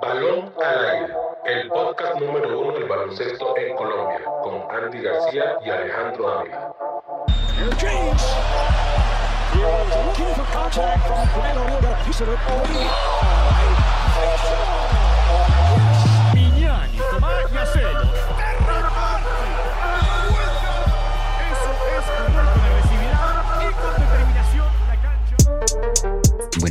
Balón 0.00 0.54
al 0.62 0.90
aire, 0.90 1.16
el 1.46 1.68
podcast 1.68 2.20
número 2.20 2.60
uno 2.60 2.72
del 2.72 2.84
baloncesto 2.84 3.56
en 3.56 3.74
Colombia, 3.74 4.20
con 4.42 4.62
Andy 4.70 5.02
García 5.02 5.58
y 5.64 5.70
Alejandro 5.70 6.38
Ávila. 6.38 6.72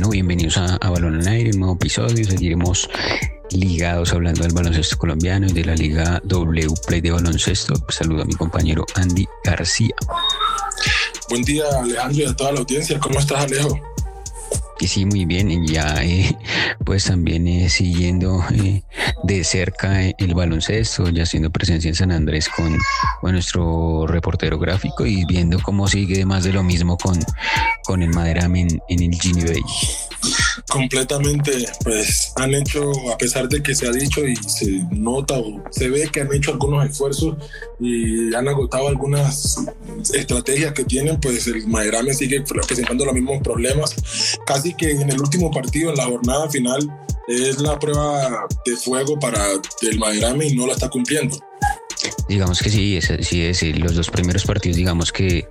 Bueno, 0.08 0.26
bienvenidos 0.26 0.56
a, 0.56 0.76
a 0.76 0.88
Balón 0.88 1.20
al 1.20 1.28
Aire, 1.28 1.50
un 1.50 1.58
nuevo 1.58 1.74
episodio. 1.74 2.24
Seguiremos 2.24 2.88
ligados 3.50 4.10
hablando 4.14 4.42
del 4.42 4.54
baloncesto 4.54 4.96
colombiano 4.96 5.46
y 5.46 5.52
de 5.52 5.66
la 5.66 5.74
Liga 5.74 6.22
W 6.24 6.66
Play 6.86 7.02
de 7.02 7.10
baloncesto. 7.10 7.74
Saludo 7.90 8.22
a 8.22 8.24
mi 8.24 8.32
compañero 8.32 8.86
Andy 8.94 9.28
García. 9.44 9.94
Buen 11.28 11.42
día, 11.42 11.64
Alejandro, 11.78 12.22
y 12.22 12.24
a 12.24 12.34
toda 12.34 12.52
la 12.52 12.60
audiencia. 12.60 12.98
¿Cómo 12.98 13.18
estás, 13.18 13.44
Alejo? 13.44 13.78
Y 14.80 14.86
sí, 14.86 15.04
muy 15.04 15.26
bien, 15.26 15.66
ya 15.66 16.02
eh, 16.02 16.34
pues 16.86 17.04
también 17.04 17.46
eh, 17.46 17.68
siguiendo 17.68 18.42
eh, 18.54 18.84
de 19.22 19.44
cerca 19.44 20.02
el 20.02 20.34
baloncesto, 20.34 21.08
ya 21.08 21.24
haciendo 21.24 21.50
presencia 21.50 21.88
en 21.88 21.94
San 21.94 22.12
Andrés 22.12 22.48
con, 22.48 22.76
nuestro 23.22 24.06
reportero 24.06 24.58
gráfico 24.58 25.04
y 25.06 25.24
viendo 25.26 25.58
cómo 25.60 25.86
sigue 25.86 26.24
más 26.24 26.44
de 26.44 26.52
lo 26.52 26.62
mismo 26.62 26.96
con, 26.96 27.18
con 27.84 28.02
el 28.02 28.10
Maderame 28.10 28.62
en, 28.62 28.82
en 28.88 29.02
el 29.02 29.20
Gini 29.20 29.44
Bay. 29.44 29.62
Completamente, 30.68 31.66
pues 31.82 32.32
han 32.36 32.54
hecho, 32.54 32.92
a 33.12 33.16
pesar 33.16 33.48
de 33.48 33.62
que 33.62 33.74
se 33.74 33.86
ha 33.86 33.92
dicho 33.92 34.26
y 34.26 34.36
se 34.36 34.84
nota 34.90 35.38
o 35.38 35.62
se 35.70 35.88
ve 35.88 36.08
que 36.12 36.20
han 36.20 36.32
hecho 36.32 36.52
algunos 36.52 36.84
esfuerzos 36.88 37.36
y 37.80 38.34
han 38.34 38.48
agotado 38.48 38.88
algunas 38.88 39.56
estrategias 40.12 40.72
que 40.72 40.84
tienen, 40.84 41.18
pues 41.20 41.46
el 41.46 41.66
Maderame 41.66 42.12
sigue 42.12 42.42
presentando 42.42 43.04
los 43.04 43.14
mismos 43.14 43.42
problemas. 43.42 43.94
Casi 44.46 44.74
que 44.74 44.90
en 44.90 45.10
el 45.10 45.20
último 45.20 45.50
partido, 45.50 45.90
en 45.90 45.96
la 45.96 46.04
jornada 46.04 46.50
final, 46.50 46.80
es 47.28 47.60
la 47.60 47.78
prueba 47.78 48.46
de 48.64 48.76
fuego 48.76 49.18
para 49.18 49.44
el 49.82 49.98
Maderame 49.98 50.46
y 50.46 50.56
no 50.56 50.66
la 50.66 50.74
está 50.74 50.88
cumpliendo. 50.88 51.38
Digamos 52.28 52.60
que 52.60 52.70
sí, 52.70 52.96
es, 52.96 53.12
sí 53.20 53.44
es, 53.44 53.62
los 53.78 53.94
dos 53.94 54.10
primeros 54.10 54.44
partidos, 54.44 54.76
digamos 54.76 55.12
que 55.12 55.48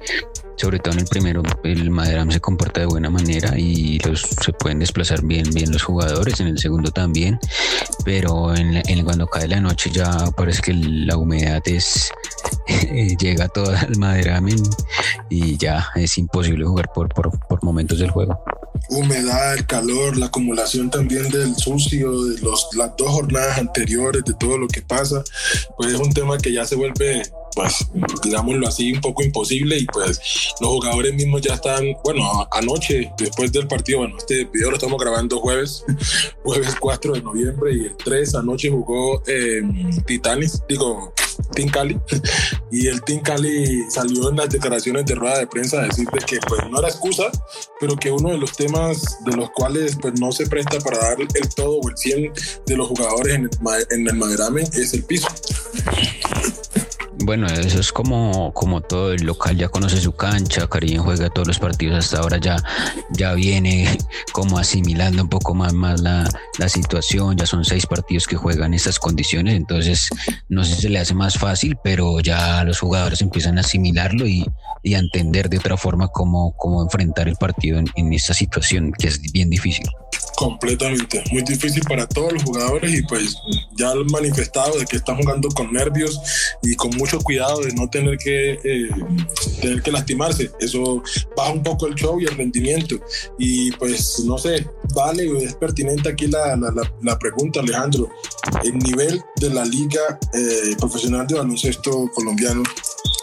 sobre 0.57 0.79
todo 0.79 0.95
en 0.95 1.01
el 1.01 1.05
primero, 1.05 1.43
el 1.63 1.91
Maderam 1.91 2.31
se 2.31 2.39
comporta 2.39 2.79
de 2.79 2.87
buena 2.87 3.11
manera 3.11 3.57
y 3.57 3.99
los, 3.99 4.21
se 4.21 4.51
pueden 4.53 4.79
desplazar 4.79 5.23
bien, 5.23 5.45
bien 5.53 5.71
los 5.71 5.83
jugadores, 5.83 6.39
en 6.39 6.47
el 6.47 6.57
segundo 6.57 6.91
también, 6.91 7.39
pero 8.03 8.55
en, 8.55 8.81
en 8.87 9.05
cuando 9.05 9.27
cae 9.27 9.47
la 9.47 9.61
noche 9.61 9.91
ya 9.91 10.11
parece 10.35 10.61
que 10.63 10.73
la 10.73 11.15
humedad 11.15 11.61
es 11.65 12.11
llega 13.19 13.47
toda 13.49 13.79
al 13.81 13.97
Maderam 13.97 14.47
y 15.29 15.57
ya 15.57 15.89
es 15.95 16.17
imposible 16.17 16.65
jugar 16.65 16.91
por, 16.91 17.09
por, 17.09 17.39
por 17.47 17.63
momentos 17.63 17.99
del 17.99 18.09
juego 18.09 18.43
humedad, 18.89 19.55
el 19.55 19.65
calor, 19.65 20.17
la 20.17 20.27
acumulación 20.27 20.89
también 20.89 21.29
del 21.29 21.55
sucio, 21.55 22.23
de 22.25 22.39
los, 22.41 22.67
las 22.75 22.95
dos 22.97 23.09
jornadas 23.09 23.57
anteriores, 23.57 24.23
de 24.25 24.33
todo 24.33 24.57
lo 24.57 24.67
que 24.67 24.81
pasa, 24.81 25.23
pues 25.77 25.93
es 25.93 25.99
un 25.99 26.11
tema 26.11 26.37
que 26.37 26.51
ya 26.51 26.65
se 26.65 26.75
vuelve, 26.75 27.23
pues, 27.53 27.87
digámoslo 28.23 28.67
así, 28.67 28.93
un 28.93 29.01
poco 29.01 29.23
imposible 29.23 29.77
y 29.77 29.85
pues 29.85 30.19
los 30.59 30.69
jugadores 30.69 31.13
mismos 31.13 31.41
ya 31.41 31.55
están, 31.55 31.85
bueno, 32.03 32.47
anoche, 32.51 33.11
después 33.17 33.51
del 33.51 33.67
partido, 33.67 33.99
bueno, 33.99 34.17
este 34.17 34.45
video 34.45 34.69
lo 34.69 34.77
estamos 34.77 35.01
grabando 35.01 35.39
jueves, 35.39 35.83
jueves 36.43 36.75
4 36.79 37.13
de 37.13 37.21
noviembre 37.21 37.73
y 37.75 37.85
el 37.85 37.97
3 37.97 38.35
anoche 38.35 38.69
jugó 38.69 39.23
eh, 39.27 39.61
Titanis, 40.05 40.61
digo, 40.67 41.13
Team 41.53 41.69
Cali 41.69 41.99
y 42.71 42.87
el 42.87 43.01
Team 43.03 43.21
Cali 43.21 43.83
salió 43.89 44.29
en 44.29 44.37
las 44.37 44.49
declaraciones 44.49 45.05
de 45.05 45.15
rueda 45.15 45.39
de 45.39 45.47
prensa 45.47 45.79
a 45.79 45.85
decir 45.85 46.07
de 46.07 46.19
que 46.19 46.39
pues 46.47 46.61
no 46.69 46.79
era 46.79 46.89
excusa, 46.89 47.25
pero 47.79 47.95
que 47.95 48.11
uno 48.11 48.29
de 48.29 48.37
los 48.37 48.53
temas 48.53 49.17
de 49.25 49.35
los 49.35 49.49
cuales 49.51 49.97
pues 50.01 50.19
no 50.19 50.31
se 50.31 50.47
presta 50.47 50.79
para 50.79 50.97
dar 50.99 51.17
el 51.19 51.49
todo 51.55 51.79
o 51.79 51.89
el 51.89 51.97
100 51.97 52.33
de 52.65 52.77
los 52.77 52.87
jugadores 52.87 53.35
en 53.35 53.43
el, 53.45 53.87
en 53.91 54.07
el 54.07 54.15
Maderame 54.15 54.61
es 54.61 54.93
el 54.93 55.03
piso. 55.03 55.27
Bueno, 57.19 57.47
eso 57.47 57.79
es 57.79 57.91
como, 57.91 58.53
como 58.53 58.81
todo 58.81 59.11
el 59.11 59.23
local 59.23 59.57
ya 59.57 59.69
conoce 59.69 59.97
su 59.97 60.13
cancha, 60.15 60.67
Karim 60.67 61.01
juega 61.01 61.29
todos 61.29 61.47
los 61.47 61.59
partidos 61.59 61.97
hasta 61.97 62.19
ahora 62.19 62.37
ya, 62.37 62.57
ya 63.11 63.33
viene 63.33 63.97
como 64.31 64.59
asimilando 64.59 65.23
un 65.23 65.29
poco 65.29 65.55
más, 65.55 65.73
más 65.73 65.99
la, 66.01 66.29
la 66.59 66.69
situación, 66.69 67.35
ya 67.35 67.45
son 67.45 67.65
seis 67.65 67.87
partidos 67.87 68.27
que 68.27 68.35
juegan 68.35 68.73
estas 68.73 68.99
condiciones, 68.99 69.55
entonces 69.55 70.09
no 70.47 70.63
sé 70.63 70.75
si 70.75 70.81
se 70.83 70.89
le 70.89 70.99
hace 70.99 71.15
más 71.15 71.37
fácil, 71.37 71.77
pero 71.83 72.19
ya 72.19 72.63
los 72.63 72.79
jugadores 72.79 73.21
empiezan 73.21 73.57
a 73.57 73.61
asimilarlo 73.61 74.27
y, 74.27 74.45
y 74.83 74.93
a 74.93 74.99
entender 74.99 75.49
de 75.49 75.57
otra 75.57 75.75
forma 75.75 76.09
cómo, 76.09 76.55
cómo 76.55 76.83
enfrentar 76.83 77.27
el 77.27 77.35
partido 77.35 77.79
en, 77.79 77.87
en 77.95 78.13
esta 78.13 78.35
situación 78.35 78.91
que 78.97 79.07
es 79.07 79.19
bien 79.31 79.49
difícil. 79.49 79.87
Completamente, 80.37 81.23
muy 81.31 81.41
difícil 81.41 81.81
para 81.89 82.07
todos 82.07 82.31
los 82.31 82.43
jugadores 82.43 82.93
y 82.93 83.01
pues 83.01 83.35
ya 83.75 83.89
han 83.89 84.05
manifestado 84.05 84.77
de 84.77 84.85
que 84.85 84.97
están 84.97 85.17
jugando 85.17 85.49
con 85.49 85.73
nervios 85.73 86.21
y 86.61 86.75
con 86.75 86.95
mucho 86.95 87.19
cuidado 87.21 87.61
de 87.61 87.73
no 87.73 87.89
tener 87.89 88.19
que 88.19 88.51
eh, 88.63 88.89
tener 89.59 89.81
que 89.81 89.91
lastimarse. 89.91 90.51
Eso 90.59 91.01
baja 91.35 91.53
un 91.53 91.63
poco 91.63 91.87
el 91.87 91.95
show 91.95 92.21
y 92.21 92.25
el 92.25 92.37
rendimiento. 92.37 92.99
Y 93.39 93.71
pues 93.77 94.19
no 94.25 94.37
sé, 94.37 94.63
vale, 94.93 95.25
es 95.43 95.55
pertinente 95.55 96.09
aquí 96.09 96.27
la, 96.27 96.55
la, 96.55 97.17
pregunta, 97.17 97.61
Alejandro. 97.61 98.07
El 98.63 98.77
nivel 98.77 99.19
de 99.37 99.49
la 99.49 99.65
liga 99.65 100.19
eh, 100.35 100.75
profesional 100.77 101.25
de 101.25 101.33
baloncesto 101.33 102.11
colombiano 102.13 102.61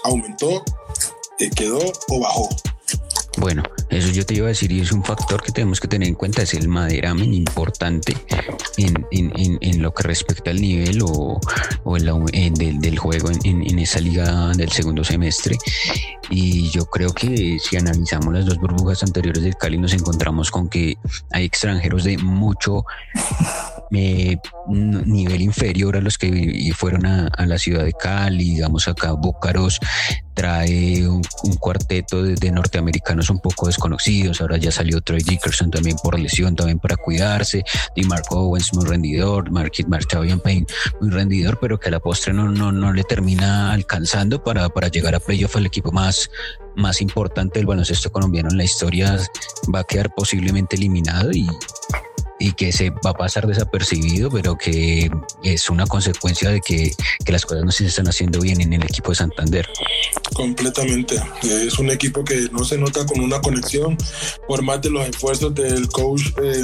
aumentó, 0.02 0.64
eh, 1.38 1.48
quedó 1.54 1.78
o 2.08 2.18
bajó. 2.18 2.48
Bueno, 3.38 3.62
eso 3.90 4.10
yo 4.10 4.24
te 4.24 4.34
iba 4.34 4.46
a 4.46 4.48
decir 4.48 4.70
y 4.70 4.80
es 4.80 4.92
un 4.92 5.02
factor 5.02 5.42
que 5.42 5.50
tenemos 5.50 5.80
que 5.80 5.88
tener 5.88 6.08
en 6.08 6.14
cuenta, 6.14 6.42
es 6.42 6.54
el 6.54 6.68
maderamen 6.68 7.34
importante 7.34 8.16
en, 8.76 9.06
en, 9.10 9.32
en, 9.36 9.58
en 9.60 9.82
lo 9.82 9.92
que 9.92 10.04
respecta 10.04 10.50
al 10.50 10.60
nivel 10.60 11.02
o, 11.02 11.40
o 11.84 11.96
el, 11.96 12.06
del, 12.54 12.78
del, 12.78 12.98
juego 12.98 13.30
en, 13.42 13.78
esa 13.78 14.00
liga 14.00 14.52
del 14.52 14.70
segundo 14.70 15.02
semestre. 15.02 15.58
Y 16.30 16.70
yo 16.70 16.86
creo 16.86 17.12
que 17.12 17.58
si 17.58 17.76
analizamos 17.76 18.32
las 18.32 18.46
dos 18.46 18.58
burbujas 18.58 19.02
anteriores 19.02 19.42
del 19.42 19.56
Cali 19.56 19.78
nos 19.78 19.92
encontramos 19.92 20.50
con 20.50 20.68
que 20.68 20.96
hay 21.32 21.44
extranjeros 21.44 22.04
de 22.04 22.18
mucho 22.18 22.84
eh, 23.92 24.38
nivel 24.68 25.42
inferior 25.42 25.96
a 25.96 26.00
los 26.00 26.18
que 26.18 26.72
fueron 26.76 27.06
a, 27.06 27.46
la 27.46 27.58
ciudad 27.58 27.84
de 27.84 27.92
Cali, 27.92 28.54
digamos 28.54 28.88
acá 28.88 29.12
Búcaros 29.12 29.80
trae 30.34 31.06
un, 31.06 31.22
cuarteto 31.60 32.22
de, 32.22 32.50
norteamericanos 32.50 33.30
un 33.30 33.38
poco 33.38 33.68
desconocidos, 33.68 34.40
ahora 34.40 34.56
ya 34.56 34.70
salió 34.70 35.00
Troy 35.00 35.22
Dickerson 35.22 35.70
también 35.70 35.96
por 36.02 36.18
lesión, 36.18 36.56
también 36.56 36.80
para 36.80 36.96
cuidarse, 36.96 37.64
y 37.94 38.02
Marco 38.02 38.40
Owens 38.40 38.74
muy 38.74 38.84
rendidor, 38.84 39.50
Marquis 39.50 39.86
Marchavian 39.86 40.40
Payne 40.40 40.66
muy 41.00 41.10
rendidor, 41.10 41.58
pero 41.60 41.78
que 41.78 41.88
a 41.88 41.92
la 41.92 42.00
postre 42.00 42.32
no, 42.32 42.48
no, 42.50 42.72
no 42.72 42.92
le 42.92 43.04
termina 43.04 43.72
alcanzando 43.72 44.42
para, 44.42 44.68
para 44.68 44.88
llegar 44.88 45.14
a 45.14 45.20
playoff 45.20 45.56
al 45.56 45.66
equipo 45.66 45.92
más, 45.92 46.28
más 46.74 47.00
importante 47.00 47.60
del 47.60 47.66
baloncesto 47.66 48.10
colombiano 48.10 48.50
en 48.50 48.58
la 48.58 48.64
historia, 48.64 49.16
va 49.72 49.80
a 49.80 49.84
quedar 49.84 50.12
posiblemente 50.14 50.76
eliminado 50.76 51.30
y 51.32 51.46
y 52.44 52.52
que 52.52 52.72
se 52.72 52.90
va 52.90 53.10
a 53.10 53.14
pasar 53.14 53.46
desapercibido, 53.46 54.30
pero 54.30 54.58
que 54.58 55.10
es 55.42 55.70
una 55.70 55.86
consecuencia 55.86 56.50
de 56.50 56.60
que, 56.60 56.92
que, 57.24 57.32
las 57.32 57.46
cosas 57.46 57.64
no 57.64 57.72
se 57.72 57.86
están 57.86 58.06
haciendo 58.06 58.38
bien 58.38 58.60
en 58.60 58.74
el 58.74 58.82
equipo 58.82 59.12
de 59.12 59.14
Santander. 59.14 59.66
Completamente. 60.34 61.16
Es 61.42 61.78
un 61.78 61.88
equipo 61.88 62.22
que 62.22 62.48
no 62.52 62.62
se 62.62 62.76
nota 62.76 63.06
con 63.06 63.20
una 63.20 63.40
conexión, 63.40 63.96
por 64.46 64.60
más 64.60 64.82
de 64.82 64.90
los 64.90 65.08
esfuerzos 65.08 65.54
del 65.54 65.88
coach 65.88 66.20
eh, 66.42 66.62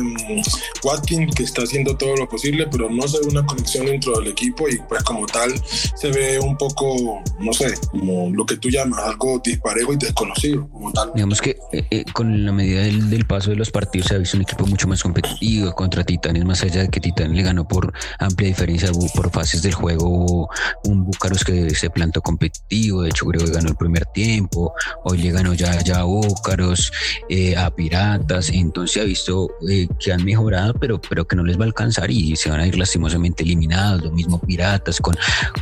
Watkins, 0.84 1.34
que 1.34 1.44
está 1.44 1.62
haciendo 1.62 1.96
todo 1.96 2.14
lo 2.14 2.28
posible, 2.28 2.66
pero 2.70 2.90
no 2.90 3.08
se 3.08 3.18
ve 3.20 3.28
una 3.28 3.46
conexión 3.46 3.86
dentro 3.86 4.18
del 4.18 4.28
equipo 4.28 4.68
y 4.68 4.76
pues 4.86 5.02
como 5.02 5.24
tal 5.24 5.54
se 5.96 6.10
ve 6.10 6.38
un 6.40 6.58
poco, 6.58 7.22
no 7.38 7.52
sé, 7.54 7.72
como 7.90 8.28
lo 8.28 8.44
que 8.44 8.58
tú 8.58 8.68
llamas, 8.68 9.00
algo 9.02 9.40
disparejo 9.42 9.94
y 9.94 9.96
desconocido, 9.96 10.68
como 10.68 10.92
tal. 10.92 11.12
Digamos 11.14 11.40
que 11.40 11.56
eh, 11.72 11.86
eh, 11.90 12.04
con 12.12 12.44
la 12.44 12.52
medida 12.52 12.82
del, 12.82 13.08
del 13.08 13.24
paso 13.24 13.48
de 13.48 13.56
los 13.56 13.70
partidos 13.70 14.08
se 14.08 14.16
ha 14.16 14.18
visto 14.18 14.36
un 14.36 14.42
equipo 14.42 14.66
mucho 14.66 14.86
más 14.86 15.02
competitivo 15.02 15.69
contra 15.74 16.04
Titanes, 16.04 16.44
más 16.44 16.62
allá 16.62 16.82
de 16.82 16.88
que 16.88 17.00
Titanes 17.00 17.36
le 17.36 17.42
ganó 17.42 17.66
por 17.66 17.92
amplia 18.18 18.48
diferencia 18.48 18.90
por 19.14 19.30
fases 19.30 19.62
del 19.62 19.74
juego, 19.74 20.48
un 20.84 21.04
Búcaros 21.04 21.44
que 21.44 21.70
se 21.74 21.90
plantó 21.90 22.20
competitivo, 22.20 23.02
de 23.02 23.10
hecho 23.10 23.26
creo 23.26 23.44
que 23.44 23.52
ganó 23.52 23.70
el 23.70 23.76
primer 23.76 24.06
tiempo, 24.06 24.72
hoy 25.04 25.18
le 25.18 25.32
ganó 25.32 25.54
ya, 25.54 25.80
ya 25.82 26.00
a 26.00 26.04
Búcaros, 26.04 26.92
eh, 27.28 27.56
a 27.56 27.70
Piratas, 27.74 28.50
entonces 28.50 29.02
ha 29.02 29.04
visto 29.04 29.50
eh, 29.68 29.88
que 29.98 30.12
han 30.12 30.24
mejorado, 30.24 30.74
pero, 30.74 31.00
pero 31.00 31.26
que 31.26 31.36
no 31.36 31.42
les 31.42 31.58
va 31.58 31.62
a 31.62 31.66
alcanzar 31.66 32.10
y 32.10 32.36
se 32.36 32.50
van 32.50 32.60
a 32.60 32.66
ir 32.66 32.78
lastimosamente 32.78 33.42
eliminados, 33.42 34.02
lo 34.02 34.12
mismo 34.12 34.40
Piratas 34.40 35.00
con, 35.00 35.16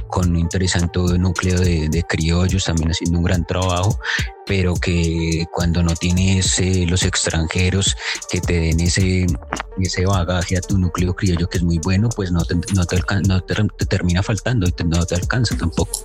con 0.09 0.31
un 0.31 0.39
interesante 0.39 0.99
núcleo 1.19 1.61
de, 1.61 1.89
de 1.89 2.03
criollos 2.03 2.65
también 2.65 2.91
haciendo 2.91 3.19
un 3.19 3.25
gran 3.25 3.47
trabajo, 3.47 3.99
pero 4.47 4.75
que 4.75 5.47
cuando 5.53 5.83
no 5.83 5.95
tienes 5.95 6.59
eh, 6.59 6.87
los 6.89 7.03
extranjeros 7.05 7.97
que 8.31 8.41
te 8.41 8.55
den 8.55 8.81
ese 8.81 9.27
ese 9.87 10.07
bagaje 10.07 10.57
a 10.57 10.61
tu 10.61 10.79
núcleo 10.79 11.15
criollo 11.15 11.49
que 11.49 11.59
es 11.59 11.65
muy 11.65 11.79
bueno, 11.79 12.09
pues 12.15 12.31
no 12.31 12.45
te, 12.45 12.55
no 12.75 12.85
te, 12.85 13.01
no 13.27 13.41
te, 13.43 13.87
termina 13.87 14.23
faltando 14.23 14.67
y 14.67 14.85
no 14.85 15.05
te 15.05 15.15
alcanza 15.15 15.57
tampoco. 15.57 16.03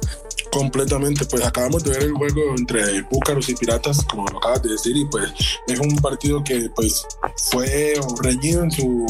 Completamente, 0.51 1.25
pues 1.25 1.43
acabamos 1.43 1.83
de 1.83 1.91
ver 1.91 2.03
el 2.03 2.11
juego 2.13 2.55
entre 2.55 3.01
Búcaros 3.03 3.49
y 3.49 3.55
Piratas, 3.55 4.03
como 4.05 4.27
lo 4.27 4.37
acabas 4.37 4.61
de 4.61 4.69
decir, 4.69 4.95
y 4.95 5.05
pues 5.05 5.31
es 5.67 5.79
un 5.79 5.95
partido 5.97 6.43
que 6.43 6.69
pues 6.75 7.05
fue 7.51 7.93
reñido 8.21 8.63
en 8.63 8.71
su 8.71 9.05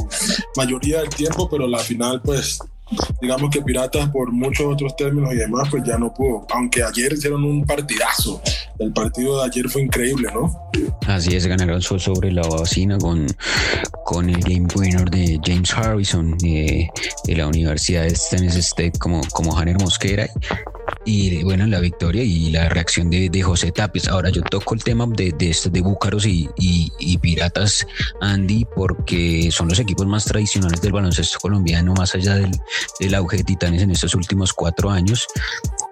mayoría 0.55 1.01
del 1.01 1.09
tiempo, 1.09 1.49
pero 1.49 1.67
la 1.67 1.79
final 1.79 2.21
pues 2.21 2.59
digamos 3.21 3.49
que 3.49 3.61
Piratas 3.61 4.09
por 4.09 4.31
muchos 4.31 4.73
otros 4.73 4.95
términos 4.95 5.33
y 5.33 5.37
demás, 5.37 5.67
pues 5.69 5.83
ya 5.83 5.97
no 5.97 6.13
pudo. 6.13 6.45
Aunque 6.51 6.83
ayer 6.83 7.13
hicieron 7.13 7.43
un 7.43 7.65
partidazo. 7.65 8.41
El 8.79 8.91
partido 8.91 9.39
de 9.39 9.45
ayer 9.45 9.69
fue 9.69 9.83
increíble, 9.83 10.29
¿no? 10.33 10.71
Así 11.07 11.35
es, 11.35 11.45
ganaron 11.47 11.81
sobre 11.81 12.31
la 12.31 12.43
bocina 12.43 12.97
con, 12.97 13.27
con 14.05 14.29
el 14.29 14.41
game 14.41 14.67
winner 14.75 15.09
de 15.09 15.39
James 15.43 15.73
Harrison 15.73 16.37
de, 16.37 16.89
de 17.25 17.35
la 17.35 17.47
Universidad 17.47 18.03
de 18.03 18.17
Tennessee 18.29 18.59
State 18.59 18.99
como, 18.99 19.21
como 19.31 19.57
Hanner 19.57 19.77
Mosquera 19.79 20.29
y 21.05 21.43
bueno, 21.43 21.65
la 21.67 21.79
victoria 21.79 22.23
y 22.23 22.51
la 22.51 22.69
reacción 22.69 23.09
de, 23.09 23.29
de 23.29 23.41
José 23.41 23.71
Tapes. 23.71 24.07
Ahora 24.07 24.29
yo 24.29 24.41
toco 24.41 24.73
el 24.73 24.83
tema 24.83 25.05
de, 25.07 25.31
de, 25.31 25.55
de 25.71 25.81
Búcaros 25.81 26.25
y, 26.25 26.49
y, 26.57 27.17
Piratas, 27.17 27.85
Andy, 28.21 28.65
porque 28.75 29.49
son 29.51 29.69
los 29.69 29.79
equipos 29.79 30.05
más 30.05 30.25
tradicionales 30.25 30.81
del 30.81 30.91
baloncesto 30.91 31.39
colombiano, 31.39 31.93
más 31.93 32.15
allá 32.15 32.35
del, 32.35 32.51
del 32.99 33.15
auge 33.15 33.37
de 33.37 33.43
Titanes 33.43 33.81
en 33.81 33.91
estos 33.91 34.15
últimos 34.15 34.53
cuatro 34.53 34.89
años. 34.89 35.27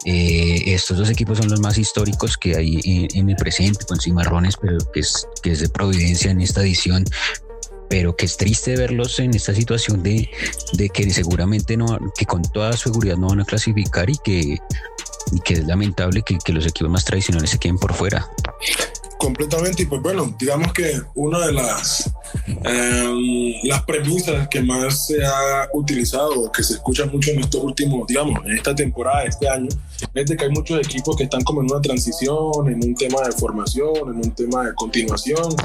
Eh, 0.06 0.64
estos 0.68 0.98
dos 0.98 1.10
equipos 1.10 1.38
son 1.38 1.50
los 1.50 1.60
más 1.60 1.78
históricos 1.78 2.38
que 2.38 2.56
hay 2.56 2.80
en, 3.14 3.30
el 3.30 3.36
presente, 3.36 3.86
con 3.86 4.00
Cimarrones, 4.00 4.58
pero 4.58 4.80
que 4.92 5.02
es, 5.02 5.28
que 5.42 5.52
es 5.52 5.60
de 5.60 5.70
Providencia 5.70 6.32
en 6.32 6.42
esta 6.42 6.62
edición, 6.62 7.06
pero 7.90 8.16
que 8.16 8.26
es 8.26 8.38
triste 8.38 8.76
verlos 8.76 9.20
en 9.20 9.34
esta 9.36 9.54
situación 9.54 10.02
de, 10.02 10.30
de, 10.74 10.90
que 10.90 11.10
seguramente 11.12 11.78
no, 11.78 12.00
que 12.18 12.26
con 12.26 12.42
toda 12.42 12.76
seguridad 12.78 13.18
no 13.18 13.28
van 13.28 13.42
a 13.42 13.46
clasificar 13.46 14.10
y 14.10 14.18
que 14.24 14.60
y 15.32 15.40
que 15.40 15.54
es 15.54 15.66
lamentable 15.66 16.24
que, 16.24 16.38
que 16.44 16.54
los 16.54 16.66
equipos 16.66 16.92
más 16.92 17.06
tradicionales 17.06 17.52
se 17.52 17.60
queden 17.60 17.78
por 17.78 17.94
fuera. 17.94 18.30
Completamente, 19.22 19.84
y 19.84 19.86
pues 19.86 20.02
bueno, 20.02 20.36
digamos 20.40 20.74
que 20.74 21.00
una 21.14 21.46
de 21.46 21.54
las, 21.54 22.12
em, 22.48 23.54
las 23.66 23.84
premisas 23.84 24.48
que 24.48 24.62
más 24.64 25.06
se 25.06 25.24
ha 25.24 25.70
utilizado, 25.74 26.52
que 26.52 26.64
se 26.64 26.74
escucha 26.74 27.06
mucho 27.06 27.30
en 27.30 27.42
estos 27.42 27.64
últimos, 27.64 28.08
digamos, 28.08 28.44
en 28.44 28.54
esta 28.54 28.74
temporada, 28.74 29.26
este 29.26 29.48
año, 29.48 29.70
es 30.16 30.26
de 30.26 30.36
que 30.36 30.46
hay 30.46 30.50
muchos 30.50 30.80
equipos 30.80 31.16
que 31.16 31.26
están 31.26 31.44
como 31.44 31.62
en 31.62 31.72
una 31.72 31.80
transición, 31.82 32.68
en 32.68 32.84
un 32.84 32.96
tema 32.96 33.22
de 33.22 33.32
formación, 33.34 33.96
en 34.08 34.16
un 34.16 34.32
tema 34.32 34.66
de 34.66 34.74
continuación. 34.74 35.56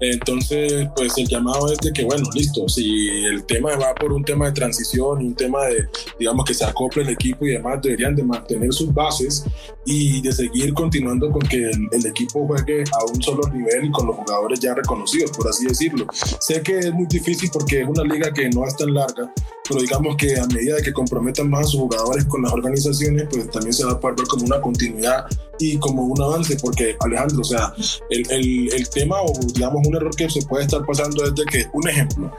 Entonces, 0.00 0.88
pues 0.96 1.12
el 1.18 1.28
llamado 1.28 1.70
es 1.70 1.78
de 1.80 1.92
que, 1.92 2.04
bueno, 2.04 2.26
listo, 2.34 2.66
si 2.66 3.10
el 3.26 3.44
tema 3.44 3.76
va 3.76 3.94
por 3.94 4.10
un 4.14 4.24
tema 4.24 4.46
de 4.46 4.52
transición 4.52 5.18
un 5.18 5.34
tema 5.34 5.66
de, 5.66 5.86
digamos, 6.18 6.46
que 6.46 6.54
se 6.54 6.64
acople 6.64 7.02
el 7.02 7.10
equipo 7.10 7.44
y 7.44 7.50
demás, 7.50 7.82
deberían 7.82 8.16
de 8.16 8.24
mantener 8.24 8.72
sus 8.72 8.92
bases 8.94 9.44
y 9.84 10.22
de 10.22 10.32
seguir 10.32 10.72
continuando 10.72 11.30
con 11.30 11.42
que 11.42 11.58
el, 11.66 11.88
el 11.92 12.06
equipo 12.06 12.46
juegue 12.46 12.84
a 12.84 13.01
un 13.04 13.22
solo 13.22 13.42
nivel 13.52 13.90
con 13.90 14.06
los 14.06 14.16
jugadores 14.16 14.60
ya 14.60 14.74
reconocidos, 14.74 15.30
por 15.32 15.48
así 15.48 15.66
decirlo. 15.66 16.06
Sé 16.40 16.62
que 16.62 16.78
es 16.78 16.92
muy 16.92 17.06
difícil 17.06 17.50
porque 17.52 17.82
es 17.82 17.88
una 17.88 18.02
liga 18.04 18.32
que 18.32 18.48
no 18.50 18.66
es 18.66 18.76
tan 18.76 18.92
larga, 18.94 19.32
pero 19.68 19.80
digamos 19.80 20.16
que 20.16 20.38
a 20.38 20.46
medida 20.46 20.76
de 20.76 20.82
que 20.82 20.92
comprometan 20.92 21.48
más 21.48 21.66
a 21.66 21.70
sus 21.70 21.80
jugadores 21.80 22.24
con 22.26 22.42
las 22.42 22.52
organizaciones, 22.52 23.26
pues 23.30 23.50
también 23.50 23.72
se 23.72 23.84
va 23.84 23.92
a 23.92 24.00
poder 24.00 24.16
ver 24.16 24.26
como 24.26 24.44
una 24.44 24.60
continuidad 24.60 25.26
y 25.58 25.78
como 25.78 26.02
un 26.02 26.20
avance, 26.20 26.56
porque 26.60 26.96
Alejandro, 27.00 27.40
o 27.40 27.44
sea, 27.44 27.72
el, 28.10 28.30
el, 28.30 28.72
el 28.72 28.88
tema 28.88 29.22
o 29.22 29.32
digamos 29.54 29.86
un 29.86 29.96
error 29.96 30.14
que 30.14 30.28
se 30.28 30.42
puede 30.46 30.64
estar 30.64 30.84
pasando 30.84 31.24
es 31.24 31.34
de 31.34 31.44
que, 31.44 31.66
un 31.72 31.88
ejemplo, 31.88 32.32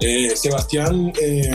eh, 0.00 0.34
Sebastián 0.36 1.12
eh, 1.20 1.50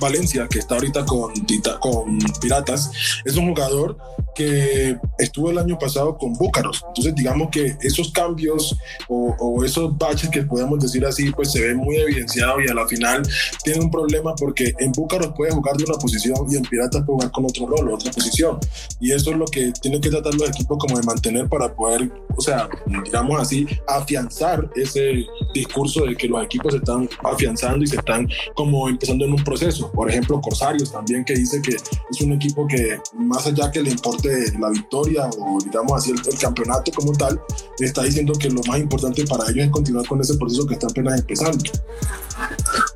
Valencia, 0.00 0.46
que 0.48 0.58
está 0.58 0.76
ahorita 0.76 1.04
con, 1.04 1.32
con 1.80 2.18
Piratas, 2.40 2.90
es 3.24 3.36
un 3.36 3.48
jugador 3.48 3.96
que 4.36 4.98
estuvo 5.18 5.50
el 5.50 5.58
año 5.58 5.78
pasado 5.78 6.16
con 6.18 6.34
Búcaros. 6.34 6.84
Entonces, 6.88 7.14
digamos 7.14 7.48
que 7.50 7.76
esos 7.80 8.12
cambios 8.12 8.76
o, 9.08 9.64
esos 9.64 9.96
baches 9.96 10.28
que 10.28 10.42
podemos 10.42 10.78
decir 10.78 11.04
así, 11.06 11.30
pues 11.30 11.50
se 11.52 11.60
ven 11.60 11.78
muy 11.78 11.96
evidenciados 11.96 12.58
y 12.64 12.70
a 12.70 12.74
la 12.74 12.86
final 12.86 13.22
tiene 13.64 13.80
un 13.80 13.90
problema 13.90 14.34
porque 14.34 14.74
en 14.78 14.92
Búcaros 14.92 15.32
puede 15.34 15.52
jugar 15.52 15.76
de 15.76 15.84
una 15.84 15.94
posición 15.94 16.36
y 16.50 16.56
en 16.56 16.62
Piratas 16.62 17.02
puede 17.04 17.16
jugar 17.16 17.30
con 17.32 17.44
otro 17.46 17.66
rol, 17.66 17.94
otra 17.94 18.12
posición. 18.12 18.58
Y 19.00 19.12
eso 19.12 19.30
es 19.30 19.38
lo 19.38 19.46
que 19.46 19.72
tienen 19.80 20.00
que 20.00 20.10
tratar 20.10 20.34
los 20.34 20.50
equipos 20.50 20.76
como 20.78 20.98
de 20.98 21.06
mantener 21.06 21.48
para 21.48 21.74
poder, 21.74 22.10
o 22.36 22.40
sea, 22.40 22.68
digamos 23.04 23.40
así, 23.40 23.66
afianzar 23.88 24.68
ese 24.76 25.24
discurso 25.54 26.04
de 26.04 26.14
que 26.14 26.28
los 26.28 26.44
equipos 26.44 26.74
están 26.74 27.08
afianzando 27.32 27.84
y 27.84 27.86
se 27.86 27.96
están 27.96 28.28
como 28.54 28.88
empezando 28.88 29.24
en 29.24 29.32
un 29.32 29.44
proceso. 29.44 29.90
Por 29.92 30.10
ejemplo, 30.10 30.40
Corsarios 30.40 30.92
también 30.92 31.24
que 31.24 31.34
dice 31.34 31.60
que 31.62 31.76
es 31.76 32.20
un 32.20 32.32
equipo 32.32 32.66
que 32.66 32.98
más 33.14 33.46
allá 33.46 33.70
que 33.70 33.82
le 33.82 33.90
importe 33.90 34.52
la 34.58 34.70
victoria 34.70 35.28
o 35.38 35.58
digamos 35.62 35.92
así 35.92 36.12
el, 36.12 36.38
campeonato 36.38 36.92
como 36.92 37.12
tal, 37.12 37.40
está 37.78 38.02
diciendo 38.02 38.34
que 38.34 38.50
lo 38.50 38.60
más 38.64 38.78
importante 38.78 39.24
para 39.26 39.50
ellos 39.50 39.64
es 39.64 39.70
continuar 39.70 40.06
con 40.06 40.20
ese 40.20 40.36
proceso 40.36 40.66
que 40.66 40.74
está 40.74 40.86
apenas 40.86 41.20
empezando. 41.20 41.64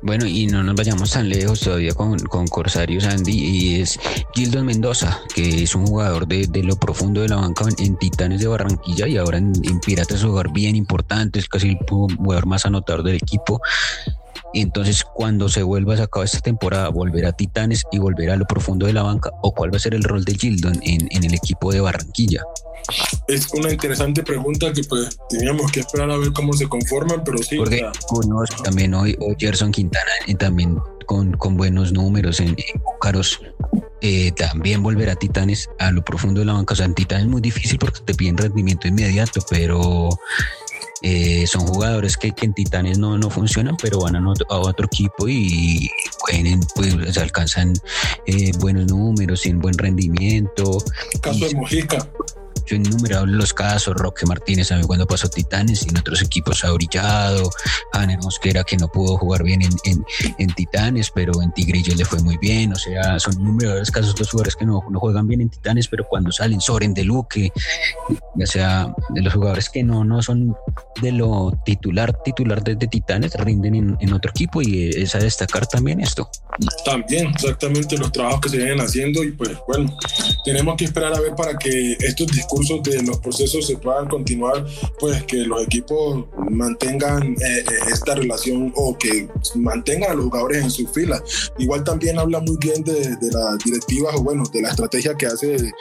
Bueno, 0.03 0.25
y 0.25 0.47
no 0.47 0.63
nos 0.63 0.75
vayamos 0.75 1.11
tan 1.11 1.29
lejos 1.29 1.59
todavía 1.59 1.93
con, 1.93 2.17
con 2.19 2.47
Corsarios 2.47 3.05
Andy, 3.05 3.31
y 3.31 3.81
es 3.81 3.99
Gildon 4.33 4.65
Mendoza, 4.65 5.19
que 5.33 5.63
es 5.63 5.75
un 5.75 5.85
jugador 5.87 6.27
de, 6.27 6.47
de 6.47 6.63
lo 6.63 6.75
profundo 6.75 7.21
de 7.21 7.29
la 7.29 7.37
banca 7.37 7.65
en, 7.77 7.97
Titanes 7.97 8.41
de 8.41 8.47
Barranquilla 8.47 9.07
y 9.07 9.17
ahora 9.17 9.37
en, 9.37 9.53
en 9.63 9.79
Piratas 9.79 10.23
jugador 10.23 10.51
bien 10.51 10.75
importante, 10.75 11.39
es 11.39 11.47
casi 11.47 11.69
el 11.69 11.77
jugador 11.87 12.45
más 12.45 12.65
anotador 12.65 13.03
del 13.03 13.15
equipo. 13.15 13.61
Entonces, 14.53 15.03
cuando 15.03 15.49
se 15.49 15.63
vuelva 15.63 15.93
a 15.93 15.97
sacar 15.97 16.23
esta 16.23 16.39
temporada, 16.39 16.89
volverá 16.89 17.29
a 17.29 17.33
Titanes 17.33 17.83
y 17.91 17.99
volverá 17.99 18.33
a 18.33 18.37
lo 18.37 18.45
profundo 18.45 18.85
de 18.85 18.93
la 18.93 19.03
banca, 19.03 19.31
o 19.41 19.53
cuál 19.53 19.73
va 19.73 19.77
a 19.77 19.79
ser 19.79 19.93
el 19.93 20.03
rol 20.03 20.25
de 20.25 20.35
Gildon 20.35 20.79
en, 20.83 21.07
en 21.11 21.23
el 21.23 21.33
equipo 21.33 21.71
de 21.71 21.81
Barranquilla. 21.81 22.43
Es 23.27 23.47
una 23.53 23.71
interesante 23.71 24.23
pregunta 24.23 24.73
que 24.73 24.83
pues 24.83 25.17
teníamos 25.29 25.71
que 25.71 25.81
esperar 25.81 26.09
a 26.11 26.17
ver 26.17 26.31
cómo 26.33 26.53
se 26.53 26.67
conforman, 26.67 27.23
pero 27.23 27.37
sí. 27.37 27.57
Porque 27.57 27.85
también 28.63 28.93
hoy, 28.93 29.17
Gerson 29.37 29.71
Quintana 29.71 30.11
y 30.27 30.35
también 30.35 30.77
con, 31.05 31.33
con, 31.33 31.57
buenos 31.57 31.91
números 31.93 32.39
en, 32.39 32.55
Búcaros, 32.83 33.39
eh, 34.01 34.31
también 34.31 34.83
volverá 34.83 35.13
a 35.13 35.15
Titanes 35.15 35.69
a 35.79 35.91
lo 35.91 36.03
profundo 36.03 36.39
de 36.39 36.45
la 36.45 36.53
banca. 36.53 36.73
O 36.73 36.75
sea, 36.75 36.85
en 36.85 36.95
Titanes 36.95 37.25
es 37.25 37.31
muy 37.31 37.41
difícil 37.41 37.77
porque 37.77 37.99
te 38.01 38.13
piden 38.13 38.37
rendimiento 38.37 38.87
inmediato, 38.87 39.41
pero 39.49 40.09
eh, 41.01 41.45
son 41.47 41.65
jugadores 41.67 42.17
que, 42.17 42.33
en 42.41 42.53
Titanes 42.53 42.97
no, 42.97 43.17
no 43.17 43.29
funcionan, 43.29 43.75
pero 43.81 43.99
van 44.01 44.15
a, 44.15 44.33
otro, 44.59 44.85
equipo 44.85 45.27
y 45.27 45.89
pueden, 46.19 46.59
pues, 46.75 47.17
alcanzan 47.17 47.73
eh, 48.25 48.51
buenos 48.59 48.87
números, 48.87 49.41
tienen 49.41 49.61
buen 49.61 49.77
rendimiento. 49.77 50.77
caso 51.21 51.47
de 51.47 51.55
Mojica 51.55 52.07
innumerables 52.75 53.35
los 53.35 53.53
casos, 53.53 53.95
Roque 53.95 54.25
Martínez 54.25 54.69
cuando 54.85 55.05
pasó 55.05 55.29
Titanes 55.29 55.85
y 55.85 55.89
en 55.89 55.97
otros 55.97 56.21
equipos 56.21 56.63
ha 56.63 56.71
brillado, 56.71 57.49
Aner 57.93 58.19
Mosquera 58.19 58.63
que 58.63 58.77
no 58.77 58.87
pudo 58.87 59.17
jugar 59.17 59.43
bien 59.43 59.61
en, 59.61 60.05
en, 60.37 60.53
Titanes, 60.53 61.11
pero 61.11 61.41
en 61.41 61.51
Tigrillo 61.53 61.95
le 61.95 62.05
fue 62.05 62.21
muy 62.21 62.37
bien, 62.37 62.73
o 62.73 62.75
sea, 62.75 63.19
son 63.19 63.33
innumerables 63.33 63.91
casos 63.91 64.17
los 64.19 64.29
jugadores 64.29 64.55
que 64.55 64.65
no, 64.65 64.83
no 64.89 64.99
juegan 64.99 65.27
bien 65.27 65.41
en 65.41 65.49
Titanes, 65.49 65.87
pero 65.87 66.05
cuando 66.05 66.31
salen, 66.31 66.61
Soren 66.61 66.93
de 66.93 67.03
Luque, 67.03 67.51
o 68.09 68.45
sea, 68.45 68.93
de 69.09 69.21
los 69.21 69.33
jugadores 69.33 69.69
que 69.69 69.83
no, 69.83 70.03
no 70.03 70.21
son 70.21 70.55
de 71.01 71.11
lo 71.11 71.51
titular, 71.65 72.13
titular 72.23 72.63
de, 72.63 72.75
Titanes, 72.75 73.33
rinden 73.35 73.75
en, 73.75 73.97
en, 73.99 74.13
otro 74.13 74.31
equipo 74.31 74.61
y 74.61 74.89
es 74.89 75.15
a 75.15 75.19
destacar 75.19 75.67
también 75.67 76.01
esto. 76.01 76.29
También, 76.83 77.27
exactamente 77.27 77.97
los 77.97 78.11
trabajos 78.11 78.41
que 78.41 78.49
se 78.49 78.57
vienen 78.57 78.81
haciendo 78.81 79.23
y 79.23 79.31
pues 79.31 79.51
bueno, 79.67 79.95
tenemos 80.43 80.75
que 80.75 80.85
esperar 80.85 81.13
a 81.13 81.19
ver 81.19 81.35
para 81.35 81.57
que 81.57 81.93
estos 81.99 82.27
discursos 82.27 82.81
de 82.83 83.01
los 83.03 83.17
procesos 83.19 83.65
se 83.65 83.77
puedan 83.77 84.07
continuar, 84.07 84.65
pues 84.99 85.23
que 85.23 85.37
los 85.37 85.63
equipos 85.63 86.25
mantengan 86.49 87.33
eh, 87.33 87.59
eh, 87.59 87.63
esta 87.91 88.15
relación 88.15 88.71
o 88.75 88.97
que 88.97 89.27
mantengan 89.55 90.11
a 90.11 90.13
los 90.13 90.25
jugadores 90.25 90.63
en 90.63 90.71
sus 90.71 90.89
filas. 90.91 91.21
Igual 91.57 91.83
también 91.83 92.19
habla 92.19 92.39
muy 92.39 92.57
bien 92.57 92.83
de, 92.83 93.15
de 93.17 93.31
las 93.31 93.57
directivas 93.63 94.15
o 94.15 94.23
bueno, 94.23 94.43
de 94.51 94.61
la 94.61 94.69
estrategia 94.69 95.15
que 95.15 95.27
hace 95.27 95.47
de, 95.47 95.71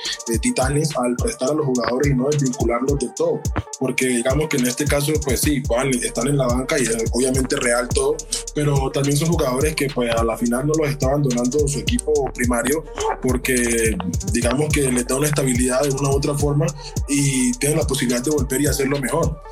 Titanes 0.40 0.97
al 0.97 1.17
prestar 1.17 1.50
a 1.50 1.55
los 1.55 1.67
jugadores 1.67 2.12
y 2.12 2.14
no 2.14 2.29
desvincularlos 2.31 2.99
de 2.99 3.09
todo. 3.17 3.40
Porque 3.79 4.07
digamos 4.07 4.49
que 4.49 4.57
en 4.57 4.67
este 4.67 4.85
caso, 4.85 5.12
pues 5.23 5.40
sí, 5.40 5.62
están 6.02 6.29
en 6.29 6.37
la 6.37 6.47
banca 6.47 6.79
y 6.79 6.83
es 6.83 6.97
obviamente 7.12 7.57
real 7.57 7.88
todo, 7.88 8.17
pero 8.55 8.90
también 8.90 9.17
son 9.17 9.29
jugadores 9.29 9.75
que 9.75 9.88
pues 9.88 10.14
a 10.14 10.25
la 10.25 10.37
final 10.37 10.67
no 10.67 10.73
los 10.75 10.88
está 10.88 11.07
abandonando 11.07 11.67
su 11.67 11.79
equipo 11.79 12.31
primario 12.33 12.85
porque 13.23 13.97
digamos 14.33 14.50
que 14.73 14.90
les 14.90 15.07
da 15.07 15.16
una 15.16 15.26
estabilidad 15.26 15.83
de 15.83 15.90
una 15.90 16.11
u 16.11 16.16
otra 16.16 16.35
forma 16.35 16.66
y 17.09 17.52
tienen 17.52 17.78
la 17.78 17.87
posibilidad 17.87 18.23
de 18.23 18.30
volver 18.30 18.61
y 18.61 18.66
hacerlo 18.66 18.99
mejor. 18.99 19.42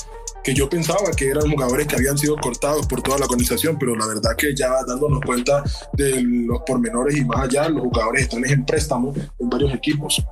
Que 0.42 0.54
yo 0.54 0.68
pensaba 0.68 1.10
que 1.16 1.28
eran 1.28 1.50
jugadores 1.50 1.86
que 1.86 1.96
habían 1.96 2.16
sido 2.16 2.36
cortados 2.36 2.86
por 2.86 3.02
toda 3.02 3.18
la 3.18 3.26
organización, 3.26 3.76
pero 3.78 3.94
la 3.96 4.06
verdad 4.06 4.36
que 4.36 4.54
ya 4.54 4.70
dándonos 4.86 5.20
cuenta 5.20 5.62
de 5.92 6.22
los 6.22 6.62
pormenores 6.66 7.16
y 7.16 7.24
más 7.24 7.40
allá, 7.40 7.68
los 7.68 7.82
jugadores 7.82 8.22
están 8.22 8.44
en 8.46 8.64
préstamo 8.64 9.12
en 9.38 9.50
varios 9.50 9.74
equipos. 9.74 10.22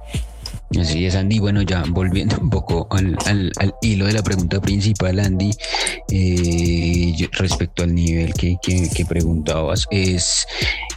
Así 0.80 1.06
es, 1.06 1.14
Andy. 1.14 1.38
Bueno, 1.38 1.62
ya 1.62 1.84
volviendo 1.88 2.36
un 2.38 2.50
poco 2.50 2.86
al, 2.90 3.16
al, 3.26 3.74
hilo 3.80 4.06
de 4.06 4.12
la 4.12 4.22
pregunta 4.22 4.60
principal, 4.60 5.18
Andy, 5.18 5.50
eh, 6.10 7.28
respecto 7.32 7.82
al 7.82 7.94
nivel 7.94 8.34
que, 8.34 8.56
que, 8.62 8.88
que, 8.94 9.04
preguntabas, 9.06 9.86
es, 9.90 10.46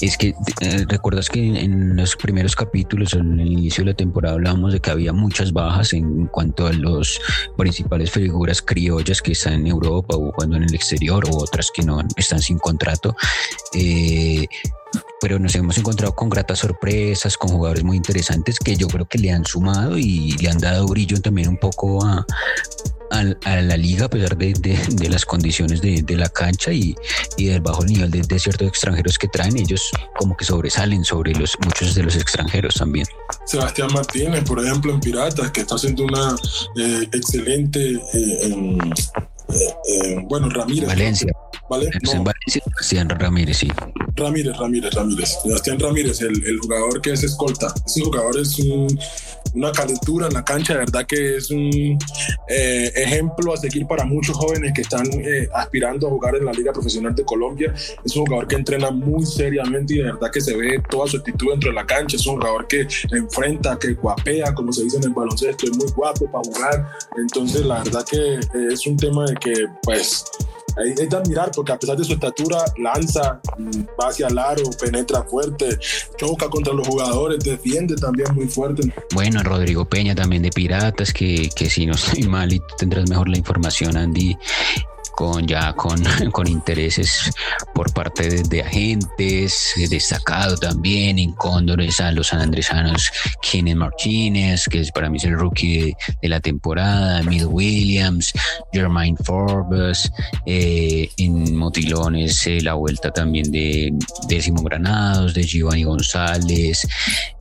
es 0.02 0.18
que 0.18 0.36
eh, 0.62 0.86
recuerdas 0.88 1.30
que 1.30 1.40
en, 1.40 1.96
los 1.96 2.16
primeros 2.16 2.56
capítulos, 2.56 3.14
en 3.14 3.40
el 3.40 3.52
inicio 3.52 3.84
de 3.84 3.92
la 3.92 3.98
temporada, 3.98 4.36
hablábamos 4.36 4.74
de 4.74 4.80
que 4.80 4.92
había 4.92 5.14
muchas 5.14 5.54
bajas 5.54 5.94
en 5.94 6.28
cuanto 6.28 6.68
a 6.68 6.74
los 6.74 7.22
principales 7.58 8.12
figuras 8.12 8.62
criollas 8.62 9.22
que 9.22 9.32
están 9.32 9.54
en 9.54 9.68
Europa 9.68 10.16
o 10.16 10.32
jugando 10.32 10.58
en 10.58 10.64
el 10.64 10.76
exterior 10.76 11.24
o 11.30 11.38
otras 11.38 11.72
que 11.74 11.84
no 11.84 12.02
están 12.18 12.40
sin 12.40 12.58
contrato. 12.60 13.16
Eh, 13.74 14.48
pero 15.22 15.40
nos 15.40 15.56
hemos 15.56 15.78
encontrado 15.78 16.16
con 16.16 16.30
gratas 16.30 16.60
sorpresas, 16.60 17.38
con 17.38 17.50
jugadores 17.50 17.84
muy 17.84 17.98
interesantes 17.98 18.58
que 18.60 18.76
yo 18.76 18.88
creo 18.88 19.08
que 19.08 19.18
le 19.18 19.32
han 19.32 19.46
sumado 19.46 19.98
y 19.98 20.32
le 20.34 20.50
han 20.50 20.60
dado 20.60 20.88
brillo 20.88 21.22
también 21.22 21.50
un 21.50 21.58
poco 21.58 22.06
a, 22.06 22.26
la 23.12 23.76
liga 23.76 24.06
a 24.06 24.10
pesar 24.10 24.38
de, 24.38 25.10
las 25.10 25.26
condiciones 25.26 25.82
de, 25.82 26.16
la 26.16 26.30
cancha 26.30 26.72
y, 26.72 26.96
del 27.38 27.60
bajo 27.60 27.84
nivel 27.84 28.12
de, 28.12 28.40
ciertos 28.40 28.68
extranjeros 28.68 29.18
que 29.18 29.28
traen, 29.28 29.58
ellos 29.58 29.92
como 30.18 30.38
que 30.38 30.46
sobresalen 30.46 31.04
sobre 31.04 31.34
muchos 31.34 31.96
de 31.96 32.04
los 32.04 32.16
extranjeros 32.16 32.76
también. 32.76 33.08
Sebastián 33.46 33.92
Martínez, 33.94 34.44
por 34.44 34.64
ejemplo, 34.64 34.94
en 34.94 35.00
Piratas, 35.00 35.52
que 35.52 35.62
está 35.62 35.76
haciendo 35.76 36.04
una 36.04 36.36
eh, 36.78 37.10
excelente... 37.12 37.94
Eh, 37.94 38.40
en, 38.44 38.80
eh, 39.50 40.26
bueno, 40.28 40.50
Ramírez. 40.50 40.88
Valencia. 40.88 41.32
¿Vale? 41.70 41.90
No. 42.04 42.12
En 42.12 42.24
Valencia, 42.24 42.64
Sebastián 42.66 43.10
Ramírez, 43.10 43.58
sí. 43.58 43.72
Ramírez, 44.16 44.58
Ramírez, 44.58 44.94
Ramírez. 44.94 45.38
Sebastián 45.44 45.80
Ramírez, 45.80 46.22
el, 46.22 46.44
el, 46.46 46.58
jugador 46.60 47.02
que 47.02 47.14
es 47.14 47.24
escolta. 47.24 47.74
Ese 47.86 48.02
jugador 48.02 48.40
es 48.40 48.58
un, 48.60 49.00
una 49.54 49.72
calentura 49.72 50.28
en 50.28 50.34
la 50.34 50.44
cancha, 50.44 50.74
de 50.74 50.80
verdad 50.80 51.06
que 51.06 51.38
es 51.38 51.50
un 51.52 51.98
eh, 52.48 52.92
ejemplo 52.96 53.54
a 53.54 53.58
seguir 53.58 53.86
para 53.88 54.06
muchos 54.06 54.36
jóvenes 54.38 54.72
que 54.74 54.82
están 54.82 55.06
eh, 55.14 55.48
aspirando 55.54 56.08
a 56.08 56.10
jugar 56.10 56.36
en 56.36 56.46
la 56.46 56.52
Liga 56.52 56.72
Profesional 56.72 57.16
de 57.16 57.24
Colombia. 57.24 57.74
Es 58.04 58.16
un 58.16 58.26
jugador 58.26 58.48
que 58.48 58.56
entrena 58.56 58.92
muy 58.92 59.26
seriamente 59.26 59.96
y 59.96 59.98
de 59.98 60.04
verdad 60.04 60.32
que 60.32 60.42
se 60.42 60.56
ve 60.56 60.82
toda 60.90 61.08
su 61.08 61.18
actitud 61.18 61.52
dentro 61.52 61.70
de 61.70 61.76
la 61.76 61.86
cancha. 61.86 62.18
Es 62.18 62.26
un 62.28 62.36
jugador 62.36 62.68
que 62.68 62.88
enfrenta, 63.12 63.78
que 63.78 63.94
guapea, 63.94 64.54
como 64.54 64.72
se 64.72 64.84
dice 64.84 64.98
en 64.98 65.04
el 65.06 65.14
baloncesto, 65.14 65.66
es 65.66 65.78
muy 65.78 65.92
guapo 65.92 66.30
para 66.32 66.44
jugar. 66.44 66.90
Entonces, 67.18 67.66
la 67.66 67.84
verdad 67.84 68.06
que 68.10 68.36
eh, 68.36 68.68
es 68.72 68.86
un 68.88 68.98
tema 68.98 69.26
de 69.26 69.36
que, 69.36 69.54
pues, 69.84 70.26
es 70.78 71.10
de 71.10 71.18
admirar 71.18 71.52
porque 71.56 71.72
a 71.72 71.80
pesar 71.80 71.98
de 71.98 72.04
su 72.04 72.14
estatura 72.14 72.64
lanza, 72.78 73.42
va 74.00 74.10
hacia 74.10 74.28
el 74.28 74.38
aro, 74.38 74.64
penetra 74.80 75.24
fuerte, 75.24 75.78
choca 76.18 76.50
contra 76.50 76.74
los 76.74 76.88
jugadores, 76.88 77.44
defiende 77.44 77.96
también 77.96 78.34
muy 78.34 78.48
fuerte. 78.48 78.94
Bueno, 79.14 79.42
Rodrigo 79.44 79.86
Peña 79.86 80.16
también 80.16 80.42
de 80.42 80.50
Piratas, 80.50 81.14
que, 81.14 81.50
que 81.56 81.70
si 81.70 81.86
no 81.86 81.94
estoy 81.94 82.24
mal 82.24 82.54
y 82.54 82.62
tendrás 82.78 83.10
mejor 83.10 83.30
la 83.30 83.38
información, 83.38 83.98
Andy, 83.98 84.38
con 85.20 85.46
ya 85.46 85.74
con, 85.74 86.02
con 86.32 86.48
intereses 86.48 87.30
por 87.74 87.92
parte 87.92 88.42
de, 88.42 88.62
agentes, 88.62 89.74
destacado 89.90 90.56
también 90.56 91.20
en 91.20 91.34
Cóndores 91.34 92.00
a 92.00 92.14
los 92.14 92.28
sanandresanos 92.28 93.12
Kenneth 93.42 93.76
Martínez, 93.76 94.66
que 94.70 94.80
es 94.80 94.94
para 94.94 95.10
mí 95.10 95.18
es 95.18 95.26
el 95.26 95.38
rookie 95.38 95.94
de, 96.22 96.30
la 96.30 96.40
temporada, 96.40 97.22
Mil 97.24 97.48
Williams, 97.48 98.32
Jermaine 98.72 99.18
Forbes, 99.26 100.10
eh, 100.46 101.10
en 101.18 101.54
Motilones 101.54 102.48
eh, 102.48 102.62
la 102.62 102.76
vuelta 102.76 103.12
también 103.12 103.52
de 103.52 103.92
Décimo 104.30 104.64
Granados, 104.64 105.34
de 105.34 105.44
Giovanni 105.44 105.84
González, 105.84 106.88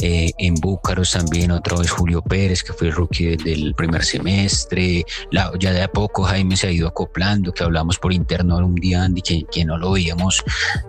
eh, 0.00 0.32
en 0.38 0.54
Búcaros 0.56 1.12
también 1.12 1.52
otra 1.52 1.78
vez 1.78 1.90
Julio 1.92 2.22
Pérez, 2.22 2.64
que 2.64 2.72
fue 2.72 2.88
el 2.88 2.94
rookie 2.94 3.36
del 3.36 3.72
primer 3.76 4.04
semestre, 4.04 5.04
ya 5.30 5.72
de 5.72 5.82
a 5.82 5.88
poco 5.88 6.24
Jaime 6.24 6.56
se 6.56 6.66
ha 6.66 6.72
ido 6.72 6.88
acoplando, 6.88 7.52
hablamos 7.68 7.98
por 7.98 8.12
interno 8.12 8.56
un 8.58 8.74
día, 8.74 9.04
Andy, 9.04 9.22
que, 9.22 9.44
que 9.50 9.64
no 9.64 9.78
lo 9.78 9.92
veíamos 9.92 10.42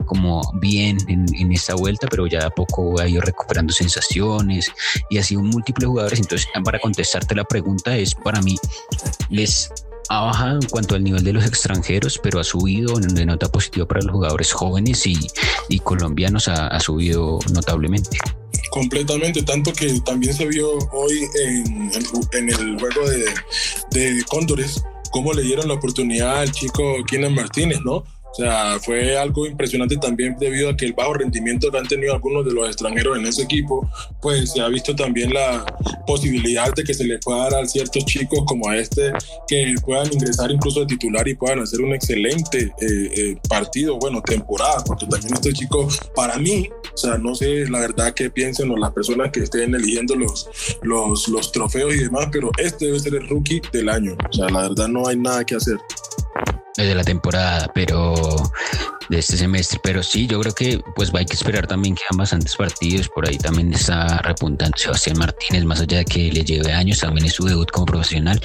como 0.05 0.41
bien 0.55 0.97
en, 1.07 1.25
en, 1.35 1.51
esta 1.51 1.75
vuelta, 1.75 2.07
pero 2.09 2.27
ya 2.27 2.45
a 2.45 2.49
poco 2.49 2.99
ha 2.99 3.07
ido 3.07 3.21
recuperando 3.21 3.71
sensaciones 3.73 4.71
y 5.09 5.17
así 5.17 5.35
un 5.35 5.47
múltiple 5.47 5.85
jugadores. 5.85 6.19
Entonces, 6.19 6.47
para 6.63 6.79
contestarte 6.79 7.35
la 7.35 7.43
pregunta 7.43 7.95
es, 7.95 8.15
para 8.15 8.41
mí, 8.41 8.57
les 9.29 9.71
ha 10.09 10.21
bajado 10.21 10.55
en 10.55 10.67
cuanto 10.69 10.95
al 10.95 11.03
nivel 11.03 11.23
de 11.23 11.33
los 11.33 11.45
extranjeros, 11.45 12.19
pero 12.21 12.39
ha 12.39 12.43
subido 12.43 12.95
de 12.99 13.25
nota 13.25 13.47
positiva 13.47 13.87
para 13.87 14.01
los 14.01 14.11
jugadores 14.11 14.51
jóvenes 14.51 15.05
y, 15.05 15.15
y 15.69 15.79
colombianos 15.79 16.47
ha, 16.47 16.67
ha 16.67 16.79
subido 16.79 17.39
notablemente 17.53 18.17
completamente, 18.69 19.41
tanto 19.43 19.73
que 19.73 19.99
también 20.01 20.33
se 20.33 20.45
vio 20.45 20.77
hoy 20.91 21.27
en, 21.45 21.91
en 22.33 22.49
el 22.49 22.79
juego 22.79 23.09
de, 23.09 23.25
de 23.91 24.23
Cóndores, 24.25 24.83
cómo 25.09 25.33
le 25.33 25.41
dieron 25.41 25.67
la 25.67 25.75
oportunidad 25.75 26.39
al 26.39 26.51
chico 26.51 27.03
Keenan 27.07 27.35
Martínez, 27.35 27.79
¿no? 27.83 28.03
O 28.31 28.35
sea, 28.35 28.79
fue 28.79 29.17
algo 29.17 29.45
impresionante 29.45 29.97
también 29.97 30.35
debido 30.39 30.69
a 30.69 30.77
que 30.77 30.85
el 30.85 30.93
bajo 30.93 31.15
rendimiento 31.15 31.71
que 31.71 31.77
han 31.77 31.87
tenido 31.87 32.13
algunos 32.13 32.45
de 32.45 32.53
los 32.53 32.67
extranjeros 32.67 33.17
en 33.17 33.25
ese 33.25 33.43
equipo, 33.43 33.89
pues 34.21 34.51
se 34.51 34.61
ha 34.61 34.67
visto 34.67 34.95
también 34.95 35.33
la 35.33 35.65
posibilidad 36.05 36.73
de 36.73 36.83
que 36.83 36.93
se 36.93 37.03
le 37.05 37.17
pueda 37.19 37.49
dar 37.49 37.63
a 37.63 37.65
ciertos 37.65 38.05
chicos 38.05 38.39
como 38.45 38.69
a 38.69 38.77
este 38.77 39.11
que 39.47 39.73
puedan 39.83 40.11
ingresar 40.13 40.51
incluso 40.51 40.81
de 40.81 40.85
titular 40.87 41.27
y 41.27 41.35
puedan 41.35 41.59
hacer 41.59 41.81
un 41.81 41.93
excelente 41.93 42.71
eh, 42.81 43.11
eh, 43.15 43.37
partido, 43.47 43.97
bueno, 43.97 44.21
temporada, 44.21 44.83
porque 44.85 45.05
también 45.07 45.33
este 45.33 45.53
chico, 45.53 45.87
para 46.15 46.37
mí, 46.37 46.69
o 46.93 46.97
sea, 46.97 47.17
no 47.17 47.33
sé 47.35 47.67
la 47.69 47.79
verdad 47.79 48.13
que 48.13 48.29
piensen 48.29 48.69
las 48.79 48.91
personas 48.91 49.31
que 49.31 49.41
estén 49.41 49.73
eligiendo 49.73 50.15
los, 50.15 50.49
los, 50.83 51.27
los 51.27 51.51
trofeos 51.51 51.93
y 51.95 52.03
demás, 52.03 52.27
pero 52.31 52.51
este 52.57 52.85
debe 52.85 52.99
ser 52.99 53.15
el 53.15 53.27
rookie 53.27 53.61
del 53.73 53.89
año. 53.89 54.15
O 54.29 54.33
sea, 54.33 54.49
la 54.49 54.69
verdad 54.69 54.87
no 54.87 55.07
hay 55.07 55.17
nada 55.17 55.43
que 55.43 55.55
hacer 55.55 55.77
de 56.87 56.95
la 56.95 57.03
temporada, 57.03 57.69
pero 57.73 58.13
de 59.09 59.19
este 59.19 59.37
semestre. 59.37 59.79
Pero 59.83 60.03
sí, 60.03 60.27
yo 60.27 60.39
creo 60.39 60.53
que 60.53 60.81
pues 60.95 61.11
hay 61.13 61.25
que 61.25 61.33
esperar 61.33 61.67
también 61.67 61.95
que 61.95 62.03
hagan 62.05 62.19
bastantes 62.19 62.55
partidos. 62.55 63.09
Por 63.09 63.27
ahí 63.27 63.37
también 63.37 63.73
está 63.73 64.19
repuntando 64.19 64.77
Sebastián 64.77 65.17
Martínez, 65.17 65.65
más 65.65 65.81
allá 65.81 65.99
de 65.99 66.05
que 66.05 66.31
le 66.31 66.43
lleve 66.43 66.71
años, 66.71 66.99
también 66.99 67.25
es 67.25 67.33
su 67.33 67.45
debut 67.45 67.69
como 67.71 67.85
profesional 67.85 68.39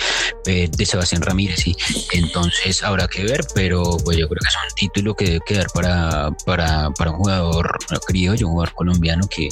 eh, 0.46 0.68
de 0.70 0.86
Sebastián 0.86 1.22
Ramírez. 1.22 1.66
Y 1.66 1.76
entonces 2.12 2.82
habrá 2.82 3.06
que 3.08 3.24
ver, 3.24 3.46
pero 3.54 3.96
pues 4.04 4.16
yo 4.16 4.28
creo 4.28 4.40
que 4.40 4.48
es 4.48 4.56
un 4.56 4.74
título 4.74 5.14
que 5.14 5.24
debe 5.24 5.40
quedar 5.46 5.66
para, 5.72 6.30
para, 6.44 6.90
para 6.90 7.10
un 7.10 7.18
jugador 7.18 7.78
criollo, 8.06 8.46
un 8.46 8.52
jugador 8.54 8.74
colombiano 8.74 9.26
que, 9.28 9.48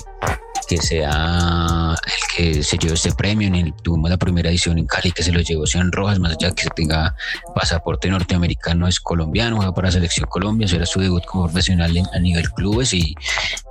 que 0.69 0.77
sea 0.79 1.95
el 1.95 2.37
que 2.37 2.63
se 2.63 2.79
llevó 2.79 2.95
este 2.95 3.13
premio. 3.13 3.49
En 3.49 3.55
el, 3.55 3.75
tuvimos 3.75 4.11
la 4.11 4.17
primera 4.17 4.51
edición 4.51 4.79
en 4.79 4.87
Cali 4.87 5.13
que 5.13 5.23
se 5.23 5.33
lo 5.33 5.41
llevó 5.41 5.67
Sean 5.67 5.93
Rojas, 5.93 6.19
más 6.19 6.33
allá 6.33 6.53
que 6.53 6.69
tenga 6.71 7.15
pasaporte 7.55 8.09
norteamericano, 8.09 8.89
es 8.89 9.01
colombiano, 9.01 9.57
juega 9.57 9.75
para 9.75 9.91
selección 9.91 10.27
Colombia, 10.29 10.69
será 10.69 10.87
su 10.87 11.02
debut 11.03 11.25
como 11.25 11.45
profesional 11.45 11.97
en, 11.97 12.07
a 12.13 12.19
nivel 12.19 12.51
clubes 12.53 12.93
y, 12.95 13.15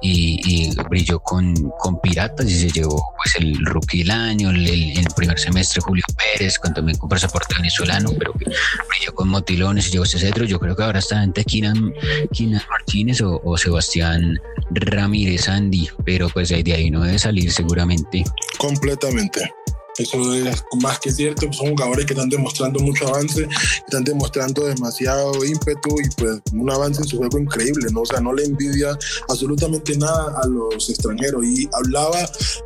y, 0.01 0.75
brilló 0.89 1.19
con, 1.19 1.53
con 1.79 1.99
Piratas 2.01 2.49
y 2.49 2.59
se 2.59 2.69
llevó 2.69 3.13
pues 3.17 3.35
el 3.35 3.65
rookie 3.65 3.99
del 3.99 4.11
año, 4.11 4.49
el, 4.49 4.67
el, 4.67 5.05
primer 5.15 5.39
semestre 5.39 5.81
Julio 5.81 6.03
Pérez, 6.17 6.57
con, 6.59 6.73
también 6.73 6.97
con 6.97 7.09
pasaporte 7.09 7.55
venezolano, 7.55 8.11
pero 8.17 8.33
brilló 8.33 9.13
con 9.13 9.29
Motilones 9.29 9.87
y 9.87 9.91
llevó 9.91 10.05
ese 10.05 10.19
cetro. 10.19 10.45
Yo 10.45 10.59
creo 10.59 10.75
que 10.75 10.83
ahora 10.83 10.99
está 10.99 11.23
entre 11.23 11.43
Kinan, 11.43 11.93
Kinan 12.31 12.61
Martínez 12.69 13.21
o, 13.21 13.41
o 13.43 13.57
Sebastián 13.57 14.39
Ramírez 14.71 15.47
Andy, 15.47 15.89
pero 16.05 16.29
pues 16.29 16.49
de 16.49 16.73
ahí 16.73 16.91
no 16.91 17.01
debe 17.01 17.19
salir 17.19 17.51
seguramente. 17.51 18.23
Completamente. 18.57 19.51
Eso 19.97 20.33
es 20.33 20.63
más 20.81 20.99
que 20.99 21.11
cierto, 21.11 21.51
son 21.51 21.69
jugadores 21.71 22.05
que 22.05 22.13
están 22.13 22.29
demostrando 22.29 22.79
mucho 22.79 23.07
avance, 23.07 23.47
están 23.85 24.03
demostrando 24.03 24.65
demasiado 24.65 25.43
ímpetu 25.43 25.95
y 25.99 26.09
pues 26.15 26.41
un 26.53 26.69
avance 26.71 27.01
en 27.01 27.07
su 27.07 27.17
juego 27.17 27.37
increíble, 27.39 27.87
¿no? 27.91 28.01
O 28.01 28.05
sea, 28.05 28.19
no 28.21 28.33
le 28.33 28.45
envidia 28.45 28.97
absolutamente 29.27 29.97
nada 29.97 30.39
a 30.41 30.47
los 30.47 30.89
extranjeros. 30.89 31.45
Y 31.45 31.67
hablaba 31.73 32.19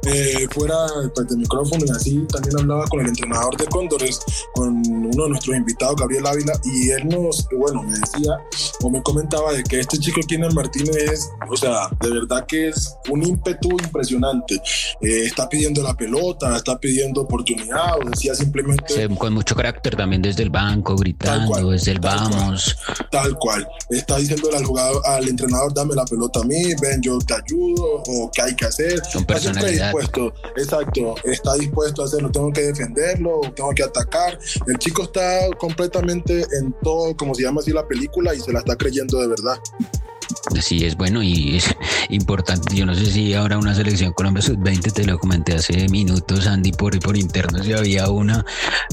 eh, 0.06 0.48
fuera 0.52 0.76
pues, 1.14 1.36
micrófono 1.36 1.86
y 1.86 1.92
así 1.92 2.26
también 2.32 2.60
hablaba 2.60 2.86
con 2.88 3.02
el 3.02 3.08
entrenador 3.08 3.58
de 3.58 3.66
Cóndores, 3.66 4.20
con 4.54 4.76
uno 4.88 5.24
de 5.24 5.30
nuestros 5.30 5.56
invitados, 5.56 5.96
Gabriel 5.98 6.28
Ávila, 6.28 6.54
y 6.64 6.92
él 6.92 7.08
nos, 7.08 7.48
bueno, 7.58 7.84
me 7.84 7.98
decía 7.98 8.38
o 8.82 8.90
me 8.90 9.02
comentaba 9.02 9.54
de 9.54 9.64
que 9.64 9.80
este 9.80 9.98
chico 9.98 10.22
Keenan 10.28 10.54
Martínez 10.54 10.96
es, 10.96 11.30
o 11.50 11.58
sea, 11.58 11.90
de 12.02 12.10
verdad 12.10 12.46
que 12.48 12.70
es 12.70 12.96
un 13.10 13.26
ímpetu 13.26 13.72
impresionante. 13.72 14.56
Eh, 15.02 15.26
está 15.26 15.50
pidiendo 15.50 15.82
la 15.82 15.96
pelota, 15.96 16.56
está 16.56 16.78
pidiendo 16.78 17.15
oportunidad 17.22 17.98
o 17.98 18.10
decía 18.10 18.36
simplemente... 18.36 19.08
Con 19.18 19.34
mucho 19.34 19.56
carácter 19.56 19.96
también 19.96 20.22
desde 20.22 20.44
el 20.44 20.50
banco, 20.50 20.96
gritando, 20.96 21.48
cual, 21.48 21.72
desde 21.72 21.92
el 21.92 22.00
vamos. 22.00 22.76
Cual, 22.86 23.10
tal 23.10 23.38
cual. 23.38 23.68
Está 23.90 24.18
diciéndole 24.18 24.58
al 24.58 24.66
jugador, 24.66 25.02
al 25.06 25.28
entrenador, 25.28 25.74
dame 25.74 25.96
la 25.96 26.06
pelota 26.06 26.42
a 26.42 26.44
mí, 26.44 26.64
ven, 26.82 27.02
yo 27.02 27.18
te 27.20 27.34
ayudo, 27.34 28.04
o 28.08 28.32
qué 28.34 28.42
hay 28.42 28.56
que 28.56 28.66
hacer. 28.66 29.02
Con 29.14 29.26
personalidad. 29.26 29.72
Está 29.72 30.00
dispuesto, 30.00 30.34
exacto, 30.56 31.16
está 31.24 31.54
dispuesto 31.56 32.02
a 32.02 32.06
hacerlo, 32.06 32.32
tengo 32.32 32.52
que 32.52 32.62
defenderlo, 32.62 33.42
tengo 33.56 33.72
que 33.72 33.84
atacar. 33.84 34.38
El 34.68 34.78
chico 34.78 35.04
está 35.04 35.50
completamente 35.58 36.46
en 36.60 36.76
todo, 36.84 37.16
como 37.16 37.36
se 37.36 37.44
llama 37.44 37.62
así 37.62 37.72
la 37.72 37.88
película, 37.88 38.34
y 38.34 38.40
se 38.40 38.52
la 38.52 38.60
está 38.60 38.76
creyendo 38.76 39.20
de 39.20 39.28
verdad. 39.28 39.58
Sí, 40.62 40.86
es 40.86 40.96
bueno 40.96 41.24
y 41.24 41.58
es 41.58 41.76
importante. 42.10 42.76
Yo 42.76 42.86
no 42.86 42.94
sé 42.94 43.06
si 43.06 43.34
habrá 43.34 43.58
una 43.58 43.74
selección 43.74 44.14
Colombia 44.14 44.42
Sub-20, 44.42 44.94
te 44.94 45.06
lo 45.06 45.18
comenté 45.18 45.54
hace 45.56 45.88
minutos, 45.90 46.48
Andy, 46.48 46.72
por, 46.72 46.98
por 47.00 47.18
interno, 47.18 47.64
si 47.64 47.74
había 47.74 48.10
una, 48.10 48.46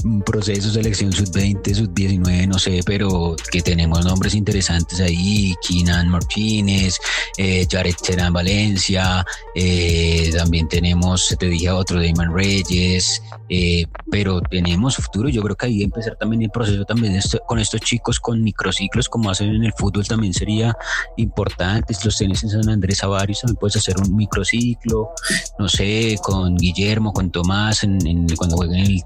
un 0.03 0.21
proceso 0.21 0.71
selección 0.71 1.11
Sub-20, 1.11 1.73
Sub-19, 1.73 2.47
no 2.47 2.57
sé, 2.57 2.81
pero 2.85 3.35
que 3.51 3.61
tenemos 3.61 4.03
nombres 4.03 4.33
interesantes 4.33 4.99
ahí, 4.99 5.53
Kinan 5.61 6.09
Martínez, 6.09 6.97
eh, 7.37 7.67
Jared 7.69 7.95
Terán 7.95 8.33
Valencia, 8.33 9.25
eh, 9.55 10.31
también 10.35 10.67
tenemos, 10.67 11.35
te 11.39 11.47
dije 11.47 11.69
otro, 11.69 12.01
Damon 12.01 12.35
Reyes, 12.35 13.21
eh, 13.49 13.85
pero 14.09 14.41
tenemos 14.41 14.97
futuro. 14.97 15.29
Yo 15.29 15.41
creo 15.43 15.55
que 15.55 15.67
ahí 15.67 15.83
empezar 15.83 16.15
también 16.15 16.41
el 16.41 16.49
proceso 16.49 16.83
también 16.85 17.19
con 17.47 17.59
estos 17.59 17.81
chicos 17.81 18.19
con 18.19 18.41
microciclos, 18.41 19.07
como 19.07 19.29
hacen 19.29 19.49
en 19.49 19.63
el 19.63 19.73
fútbol, 19.73 20.07
también 20.07 20.33
sería 20.33 20.75
importante 21.17 21.42
importantes, 21.43 22.03
los 22.05 22.17
tenés 22.17 22.43
en 22.43 22.49
San 22.49 22.69
Andrés 22.69 23.03
a 23.03 23.07
varios, 23.07 23.41
también 23.41 23.57
puedes 23.57 23.75
hacer 23.75 23.95
un 23.97 24.15
microciclo, 24.15 25.09
no 25.59 25.67
sé, 25.67 26.15
con 26.23 26.55
Guillermo, 26.55 27.11
con 27.11 27.31
Tomás, 27.31 27.83
en, 27.83 28.27
cuando 28.37 28.55
jueguen 28.55 28.85
el, 28.85 29.03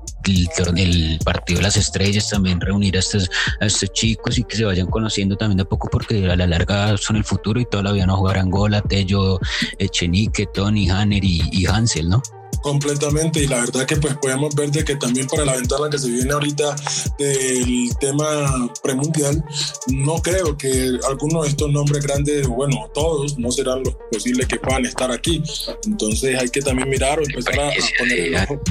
el, 0.77 1.19
partido 1.25 1.57
de 1.59 1.63
las 1.63 1.77
estrellas, 1.77 2.29
también 2.29 2.61
reunir 2.61 2.95
a 2.95 2.99
estos, 2.99 3.29
a 3.59 3.65
estos 3.65 3.91
chicos 3.93 4.37
y 4.37 4.43
que 4.43 4.55
se 4.55 4.65
vayan 4.65 4.87
conociendo 4.87 5.35
también 5.35 5.57
de 5.57 5.65
poco, 5.65 5.89
porque 5.91 6.29
a 6.29 6.35
la 6.35 6.47
larga 6.47 6.95
son 6.97 7.15
el 7.15 7.23
futuro 7.23 7.59
y 7.59 7.65
toda 7.65 7.83
la 7.83 7.91
vida 7.91 8.05
no 8.05 8.17
jugar 8.17 8.37
Angola, 8.37 8.81
Tello, 8.81 9.39
Echenique, 9.79 10.45
Tony, 10.53 10.89
Hanner 10.89 11.23
y 11.23 11.65
Hansel, 11.65 12.09
¿no? 12.09 12.21
Completamente 12.61 13.41
y 13.41 13.47
la 13.47 13.59
verdad 13.59 13.85
que 13.85 13.97
pues 13.97 14.15
podemos 14.17 14.55
ver 14.55 14.71
de 14.71 14.83
que 14.83 14.95
también 14.95 15.27
para 15.27 15.45
la 15.45 15.55
ventana 15.55 15.89
que 15.89 15.97
se 15.97 16.09
viene 16.09 16.31
ahorita 16.31 16.75
del 17.17 17.89
tema 17.99 18.69
premundial 18.81 19.43
no 19.87 20.15
creo 20.21 20.57
que 20.57 20.97
algunos 21.07 21.43
de 21.43 21.49
estos 21.49 21.71
nombres 21.71 22.03
grandes 22.03 22.47
bueno 22.47 22.89
todos 22.93 23.37
no 23.37 23.51
serán 23.51 23.83
los 23.83 23.95
posibles 24.11 24.47
que 24.47 24.57
puedan 24.57 24.85
estar 24.85 25.11
aquí. 25.11 25.41
Entonces 25.85 26.37
hay 26.39 26.49
que 26.49 26.61
también 26.61 26.89
mirar 26.89 27.19
o 27.19 27.23
empezar 27.23 27.59
a, 27.59 27.71
poner 27.97 28.19
el 28.19 28.35
ojo 28.35 28.61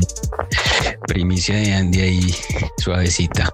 primicia 1.07 1.55
de 1.57 1.73
Andy 1.73 2.01
ahí 2.01 2.35
suavecita 2.79 3.53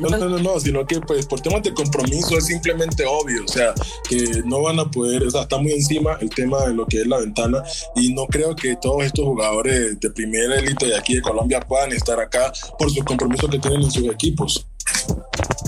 no, 0.00 0.08
no, 0.08 0.28
no, 0.28 0.38
no, 0.38 0.60
sino 0.60 0.86
que 0.86 1.00
pues 1.00 1.26
por 1.26 1.40
temas 1.40 1.62
de 1.62 1.72
compromiso 1.72 2.36
es 2.36 2.46
simplemente 2.46 3.04
obvio, 3.06 3.44
o 3.44 3.48
sea, 3.48 3.74
que 4.08 4.42
no 4.44 4.62
van 4.62 4.78
a 4.80 4.90
poder, 4.90 5.24
o 5.24 5.30
sea, 5.30 5.42
está 5.42 5.58
muy 5.58 5.72
encima 5.72 6.16
el 6.20 6.30
tema 6.30 6.66
de 6.66 6.74
lo 6.74 6.86
que 6.86 7.00
es 7.00 7.06
la 7.06 7.18
ventana 7.18 7.62
y 7.96 8.12
no 8.12 8.26
creo 8.26 8.54
que 8.56 8.76
todos 8.76 9.04
estos 9.04 9.24
jugadores 9.24 9.98
de 10.00 10.10
primera 10.10 10.58
élite 10.58 10.86
de 10.86 10.96
aquí 10.96 11.14
de 11.14 11.22
Colombia 11.22 11.60
puedan 11.60 11.92
estar 11.92 12.18
acá 12.18 12.52
por 12.78 12.90
sus 12.90 13.04
compromisos 13.04 13.48
que 13.50 13.58
tienen 13.58 13.82
en 13.82 13.90
sus 13.90 14.04
equipos. 14.04 14.66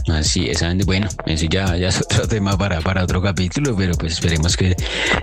Así 0.09 0.49
es, 0.49 0.63
Andy. 0.63 0.85
Bueno, 0.85 1.09
eso 1.27 1.47
ya, 1.51 1.77
ya 1.77 1.89
es 1.89 2.01
otro 2.01 2.27
tema 2.27 2.59
para, 2.59 2.81
para 2.81 3.05
otro 3.05 3.23
capítulo, 3.23 3.77
pero 3.77 3.95
pues 3.95 4.15
esperemos 4.15 4.57
que, 4.57 4.75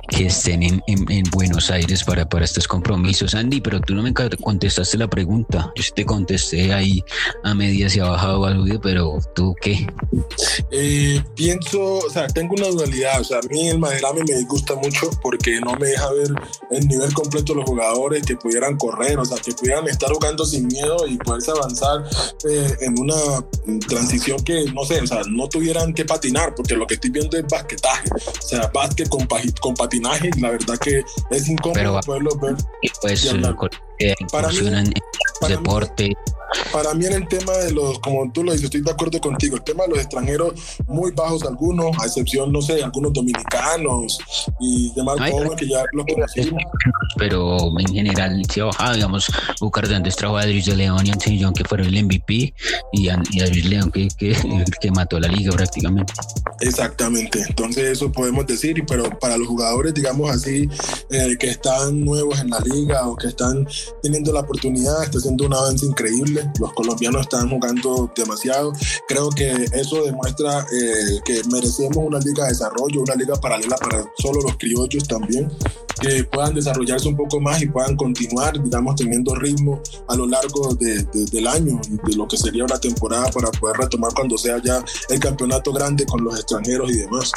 que 0.08 0.28
estén 0.28 0.64
en, 0.64 0.82
en, 0.88 1.24
Buenos 1.32 1.70
Aires 1.70 2.04
para, 2.04 2.28
para 2.28 2.46
estos 2.46 2.68
compromisos, 2.68 3.36
Andy. 3.36 3.60
Pero 3.62 3.82
tú 3.82 3.94
no 3.94 4.02
me 4.02 4.14
contestaste 4.14 4.98
la 4.98 5.10
pregunta. 5.10 5.72
Yo 5.76 5.84
sí 5.84 5.92
te 5.94 6.06
contesté 6.06 6.74
ahí 6.74 7.04
a 7.44 7.54
medias 7.54 7.96
y 7.96 8.00
ha 8.00 8.06
bajado 8.06 8.46
al 8.46 8.64
video, 8.64 8.80
pero 8.80 9.20
tú 9.36 9.54
qué? 9.62 9.86
Eh, 10.72 11.22
pienso, 11.36 11.98
o 11.98 12.10
sea, 12.10 12.28
tengo 12.28 12.56
una 12.56 12.68
dualidad. 12.68 13.20
O 13.20 13.24
sea, 13.24 13.40
a 13.40 13.48
mí 13.50 13.68
el 13.68 13.80
Maderame 13.80 14.24
me 14.28 14.44
gusta 14.44 14.76
mucho 14.76 15.10
porque 15.22 15.60
no 15.60 15.74
me 15.76 15.88
deja 15.88 16.10
ver 16.14 16.30
el 16.72 16.88
nivel 16.88 17.14
completo 17.14 17.54
de 17.54 17.60
los 17.60 17.70
jugadores 17.70 18.24
que 18.26 18.38
pudieran 18.38 18.78
correr, 18.78 19.20
o 19.20 19.26
sea, 19.26 19.38
que 19.38 19.52
pudieran 19.52 19.88
estar 19.88 20.10
jugando 20.12 20.46
sin 20.46 20.68
miedo 20.68 21.06
y 21.08 21.18
poderse 21.18 21.52
avanzar 21.52 22.06
eh, 22.50 22.78
en 22.82 22.98
una 22.98 23.16
transición 23.88 24.42
que 24.44 24.69
no 24.74 24.84
sé, 24.84 25.02
o 25.02 25.08
sea, 25.08 25.22
no 25.30 25.48
tuvieran 25.48 25.94
que 25.94 26.06
patinar, 26.06 26.54
porque 26.56 26.76
lo 26.76 26.88
que 26.88 26.96
estoy 26.96 27.10
viendo 27.10 27.38
es 27.38 27.46
basquetaje, 27.48 28.10
o 28.14 28.42
sea, 28.42 28.68
básquet 28.74 29.10
con, 29.10 29.28
con 29.60 29.74
patinaje, 29.76 30.30
la 30.40 30.52
verdad 30.52 30.78
que 30.78 31.04
es 31.32 31.48
incómodo 31.48 32.00
poderlo 32.02 32.36
ver. 32.38 32.56
Pues, 33.02 33.34
eh, 34.00 34.14
para 34.32 34.50
mí, 34.50 34.60
deporte. 35.48 36.14
Para 36.72 36.94
mí 36.94 37.06
en 37.06 37.14
el 37.14 37.28
tema 37.28 37.54
de 37.54 37.72
los, 37.72 38.00
como 38.00 38.32
tú 38.32 38.44
lo 38.44 38.52
dices, 38.52 38.66
estoy 38.66 38.82
de 38.82 38.92
acuerdo 38.92 39.20
contigo, 39.20 39.56
el 39.56 39.64
tema 39.64 39.84
de 39.84 39.90
los 39.90 40.00
extranjeros 40.00 40.54
muy 40.88 41.12
bajos 41.12 41.44
algunos, 41.44 41.98
a 42.00 42.06
excepción, 42.06 42.52
no 42.52 42.62
sé, 42.62 42.84
algunos 42.84 43.14
dominicanos 43.14 44.20
y 44.60 44.92
demás 44.94 45.18
que 45.58 45.68
ya 45.68 45.84
los 45.94 46.06
conocimos. 46.06 46.62
Pero 47.18 47.58
en 47.80 47.94
general 47.94 48.42
se 48.52 48.62
ha 48.62 48.66
bajado, 48.66 48.96
digamos, 48.96 49.32
Bucar 49.60 49.88
de 49.88 49.96
antes 49.96 50.16
trajo 50.16 50.38
a 50.38 50.42
Adris 50.42 50.66
de 50.66 50.76
León 50.76 51.06
y 51.06 51.12
Anthony 51.12 51.38
John 51.40 51.54
que 51.54 51.64
fueron 51.64 51.88
el 51.88 52.04
MVP 52.06 52.54
y, 52.94 53.10
a, 53.10 53.22
y 53.32 53.62
León 53.64 53.92
que, 53.92 54.08
que, 54.18 54.36
que, 54.80 54.92
mató 54.92 55.20
la 55.20 55.28
liga 55.28 55.52
prácticamente. 55.52 56.14
Exactamente, 56.62 57.44
entonces 57.48 57.86
eso 57.86 58.12
podemos 58.12 58.46
decir, 58.46 58.84
pero 58.88 59.10
para 59.20 59.38
los 59.38 59.48
jugadores, 59.48 59.94
digamos 59.94 60.30
así, 60.30 60.70
eh, 61.10 61.36
que 61.40 61.50
están 61.50 62.04
nuevos 62.04 62.40
en 62.40 62.50
la 62.50 62.60
liga 62.60 63.08
o 63.08 63.16
que 63.16 63.28
están 63.28 63.68
teniendo 64.02 64.32
la 64.34 64.42
oportunidad, 64.42 65.04
está 65.04 65.18
haciendo 65.18 65.46
un 65.46 65.54
avance 65.54 65.86
increíble. 65.86 66.39
Los 66.60 66.74
colombianos 66.74 67.22
están 67.22 67.50
jugando 67.50 68.12
demasiado. 68.16 68.74
Creo 69.08 69.30
que 69.30 69.52
eso 69.74 70.04
demuestra 70.04 70.66
eh, 70.72 71.20
que 71.26 71.42
merecemos 71.52 71.98
una 71.98 72.20
liga 72.20 72.44
de 72.44 72.50
desarrollo, 72.50 73.02
una 73.02 73.16
liga 73.16 73.36
paralela 73.36 73.76
para 73.78 74.04
solo 74.18 74.42
los 74.42 74.58
criollos 74.58 75.08
también, 75.08 75.52
que 76.02 76.24
puedan 76.24 76.54
desarrollarse 76.54 77.08
un 77.08 77.18
poco 77.18 77.40
más 77.40 77.62
y 77.62 77.68
puedan 77.68 77.96
continuar, 77.96 78.62
digamos, 78.62 78.96
teniendo 78.96 79.36
ritmo 79.36 79.82
a 80.08 80.16
lo 80.16 80.26
largo 80.26 80.74
del 80.76 81.48
año 81.48 81.80
de 82.04 82.16
lo 82.16 82.28
que 82.28 82.38
sería 82.38 82.64
una 82.64 82.80
temporada 82.80 83.30
para 83.32 83.52
poder 83.52 83.78
retomar 83.78 84.14
cuando 84.14 84.38
sea 84.38 84.62
ya 84.64 84.84
el 85.10 85.20
campeonato 85.20 85.72
grande 85.74 86.06
con 86.06 86.24
los 86.24 86.36
extranjeros 86.36 86.92
y 86.92 86.98
demás. 87.00 87.32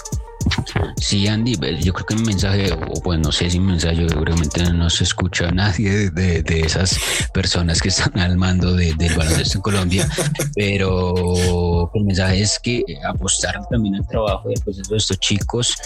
Sí, 0.97 1.27
Andy, 1.27 1.59
yo 1.81 1.93
creo 1.93 2.07
que 2.07 2.15
mi 2.15 2.23
mensaje, 2.23 2.73
o 2.73 3.01
pues 3.03 3.19
no 3.19 3.33
sé 3.33 3.51
si 3.51 3.59
mi 3.59 3.73
mensaje, 3.73 4.09
seguramente 4.09 4.63
no 4.73 4.89
se 4.89 5.05
escucha 5.05 5.49
a 5.49 5.51
nadie 5.51 6.11
de, 6.11 6.43
de, 6.43 6.61
esas 6.61 6.99
personas 7.35 7.81
que 7.81 7.89
están 7.89 8.19
al 8.19 8.37
mando 8.37 8.75
de, 8.75 8.95
del 8.95 9.15
baloncesto 9.15 9.59
en 9.59 9.63
Colombia, 9.63 10.09
pero 10.55 11.91
el 11.95 12.05
mensaje 12.05 12.43
es 12.43 12.59
que 12.63 12.85
apostar 13.07 13.61
también 13.69 13.97
al 13.97 14.07
trabajo 14.07 14.49
proceso 14.65 14.93
de 14.93 14.97
estos 14.97 15.19
chicos 15.19 15.77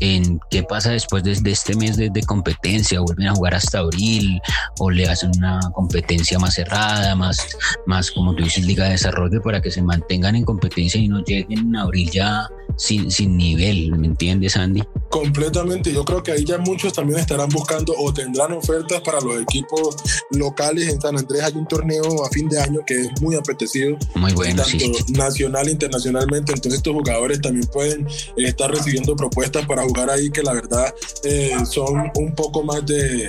en 0.00 0.40
qué 0.50 0.64
pasa 0.64 0.90
después 0.90 1.22
de, 1.22 1.32
este 1.50 1.76
mes 1.76 1.96
de, 1.96 2.10
competencia, 2.26 3.00
vuelven 3.00 3.28
a 3.28 3.34
jugar 3.34 3.54
hasta 3.54 3.78
abril 3.78 4.40
o 4.78 4.90
le 4.90 5.08
hacen 5.08 5.30
una 5.36 5.60
competencia 5.74 6.38
más 6.38 6.54
cerrada, 6.54 7.14
más, 7.14 7.56
más 7.86 8.10
como 8.10 8.34
tú 8.34 8.42
dices, 8.42 8.66
liga 8.66 8.84
de 8.84 8.92
desarrollo 8.92 9.40
para 9.42 9.60
que 9.60 9.70
se 9.70 9.82
mantengan 9.82 10.34
en 10.34 10.44
competencia 10.44 11.00
y 11.00 11.08
no 11.08 11.22
lleguen 11.22 11.76
a 11.76 11.82
abril 11.82 12.10
ya 12.10 12.48
sin, 12.76 13.10
sin 13.10 13.36
nivel, 13.36 13.92
¿me 13.98 14.06
entiendes, 14.06 14.56
Andy? 14.56 14.82
Completamente, 15.10 15.92
yo 15.92 16.04
creo 16.04 16.22
que 16.22 16.32
ahí 16.32 16.44
ya 16.44 16.58
muchos 16.58 16.92
también 16.92 17.18
estarán 17.18 17.48
buscando 17.50 17.94
o 17.98 18.12
tendrán 18.12 18.52
ofertas 18.52 19.00
para 19.02 19.20
los 19.20 19.42
equipos 19.42 19.96
locales. 20.30 20.88
En 20.88 21.00
San 21.00 21.18
Andrés 21.18 21.42
hay 21.42 21.52
un 21.54 21.66
torneo 21.66 22.24
a 22.24 22.30
fin 22.30 22.48
de 22.48 22.60
año 22.60 22.80
que 22.86 23.02
es 23.02 23.20
muy 23.20 23.36
apetecido. 23.36 23.96
Muy 24.14 24.32
bueno, 24.32 24.62
tanto 24.62 24.84
nacional 25.08 25.68
e 25.68 25.72
internacionalmente. 25.72 26.52
Entonces 26.52 26.78
estos 26.78 26.94
jugadores 26.94 27.40
también 27.40 27.66
pueden 27.66 28.06
estar 28.36 28.70
recibiendo 28.70 29.14
propuestas 29.14 29.66
para 29.66 29.82
jugar 29.82 30.10
ahí 30.10 30.30
que 30.30 30.42
la 30.42 30.54
verdad 30.54 30.94
eh, 31.24 31.56
son 31.70 32.10
un 32.16 32.34
poco 32.34 32.62
más 32.62 32.84
de 32.86 33.26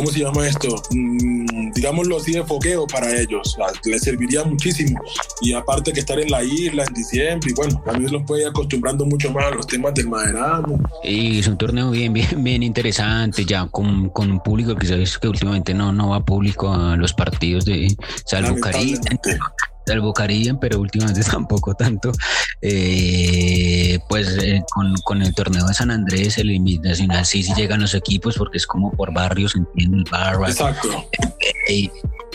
¿cómo 0.00 0.12
se 0.12 0.20
llama 0.20 0.48
esto? 0.48 0.82
Mm, 0.92 1.72
digámoslo 1.72 2.16
así 2.16 2.32
de 2.32 2.42
foqueo 2.42 2.86
para 2.86 3.14
ellos. 3.14 3.54
les 3.84 4.02
serviría 4.02 4.42
muchísimo. 4.44 4.98
Y 5.42 5.52
aparte 5.52 5.92
que 5.92 6.00
estar 6.00 6.18
en 6.18 6.30
la 6.30 6.42
isla 6.42 6.84
en 6.84 6.94
diciembre, 6.94 7.50
y 7.50 7.54
bueno, 7.54 7.82
también 7.84 8.10
los 8.10 8.22
puede 8.22 8.42
ir 8.42 8.48
acostumbrando 8.48 9.04
mucho 9.04 9.30
más 9.30 9.44
a 9.44 9.50
los 9.50 9.66
temas 9.66 9.92
del 9.92 10.08
maderano. 10.08 10.78
Y 11.04 11.40
es 11.40 11.48
un 11.48 11.58
torneo 11.58 11.90
bien, 11.90 12.14
bien, 12.14 12.42
bien 12.42 12.62
interesante, 12.62 13.44
ya 13.44 13.66
con, 13.66 14.08
con 14.08 14.30
un 14.30 14.42
público 14.42 14.74
que 14.74 14.86
sabes 14.86 15.18
que 15.18 15.28
últimamente 15.28 15.74
no, 15.74 15.92
no 15.92 16.08
va 16.08 16.24
público 16.24 16.72
a 16.72 16.96
los 16.96 17.12
partidos 17.12 17.66
de 17.66 17.94
Salvo 18.24 18.58
Caribe 18.58 19.00
salvo 19.90 20.12
Caribe, 20.12 20.56
pero 20.60 20.80
últimamente 20.80 21.22
tampoco 21.30 21.74
tanto. 21.74 22.12
Eh, 22.62 23.98
pues 24.08 24.36
eh, 24.42 24.62
con, 24.72 24.94
con, 25.04 25.22
el 25.22 25.34
torneo 25.34 25.66
de 25.66 25.74
San 25.74 25.90
Andrés, 25.90 26.38
el 26.38 26.62
Nacional 26.82 27.26
sí, 27.26 27.42
sí 27.42 27.52
llegan 27.54 27.80
los 27.80 27.94
equipos 27.94 28.36
porque 28.36 28.58
es 28.58 28.66
como 28.66 28.92
por 28.92 29.12
barrios, 29.12 29.54
entiendo, 29.56 29.98
el 29.98 30.04
Barra. 30.10 30.48
Exacto. 30.48 31.08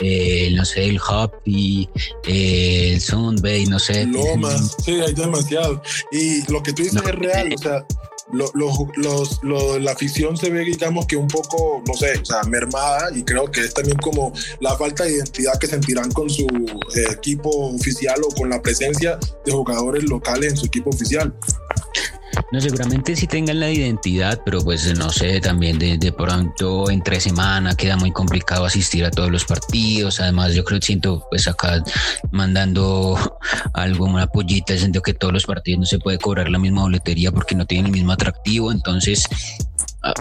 Eh, 0.02 0.52
no 0.54 0.66
sé, 0.66 0.86
el 0.86 1.00
Hoppy, 1.00 1.90
el 2.26 3.00
Sunbay, 3.00 3.66
no 3.68 3.80
sé. 3.80 4.06
Lomas, 4.06 4.76
sí, 4.84 5.00
hay 5.00 5.14
demasiado. 5.14 5.82
Y 6.12 6.52
lo 6.52 6.62
que 6.62 6.74
tú 6.74 6.84
dices 6.84 7.02
es 7.02 7.16
real, 7.16 7.54
o 7.56 7.58
sea, 7.58 7.86
lo, 8.32 8.52
los, 8.96 9.40
la 9.44 9.92
afición 9.92 10.36
se 10.36 10.50
ve, 10.50 10.62
digamos 10.62 11.06
que 11.06 11.16
un 11.16 11.28
poco, 11.28 11.84
no 11.88 11.94
sé, 11.94 12.20
o 12.20 12.26
sea, 12.26 12.44
mermada 12.44 13.10
y 13.16 13.24
creo 13.24 13.50
que 13.52 13.62
es 13.62 13.74
también 13.74 13.98
como 13.98 14.34
la 14.60 14.76
falta 14.78 15.04
de 15.04 15.14
identidad 15.14 15.58
que 15.60 15.68
sentirán 15.68 16.12
con 16.12 16.30
su 16.30 16.46
eh, 16.46 17.12
equipo 17.12 17.50
oficial 17.50 18.20
o 18.24 18.34
con 18.34 18.50
la 18.50 18.62
presencia 18.62 19.20
de 19.46 19.52
jugadores 19.52 20.04
locales 20.06 20.54
en 20.54 20.58
su 20.58 20.66
equipo 20.66 20.90
oficial. 20.90 21.34
No, 22.52 22.60
seguramente 22.60 23.16
sí 23.16 23.28
tengan 23.28 23.60
la 23.60 23.72
identidad, 23.72 24.42
pero 24.44 24.62
pues 24.62 24.98
no 24.98 25.10
sé, 25.10 25.40
también 25.40 25.80
de, 25.80 25.98
de 25.98 26.12
pronto 26.12 26.90
entre 26.90 27.20
semana 27.20 27.76
queda 27.76 27.98
muy 27.98 28.12
complicado 28.12 28.66
asistir 28.66 29.06
a 29.06 29.12
todos 29.12 29.32
los 29.32 29.46
partidos. 29.46 30.20
Además, 30.20 30.54
yo 30.54 30.64
creo 30.64 30.80
que 30.80 30.86
siento 30.86 31.26
pues 31.30 31.48
acá 31.48 31.84
mandando 32.32 33.18
algo, 33.74 34.06
una 34.06 34.28
pollita, 34.28 34.78
siento 34.78 35.02
que 35.02 35.14
todos 35.14 35.34
los 35.34 35.46
partidos 35.46 35.80
no 35.80 35.86
se 35.86 36.00
puede 36.00 36.18
cobrar 36.18 36.50
la 36.50 36.60
misma 36.60 36.82
boletería 36.82 37.32
porque 37.32 37.56
no 37.56 37.66
tienen 37.66 37.88
el 37.88 37.92
mismo 37.92 38.12
atractivo. 38.12 38.72
Entonces, 38.72 39.26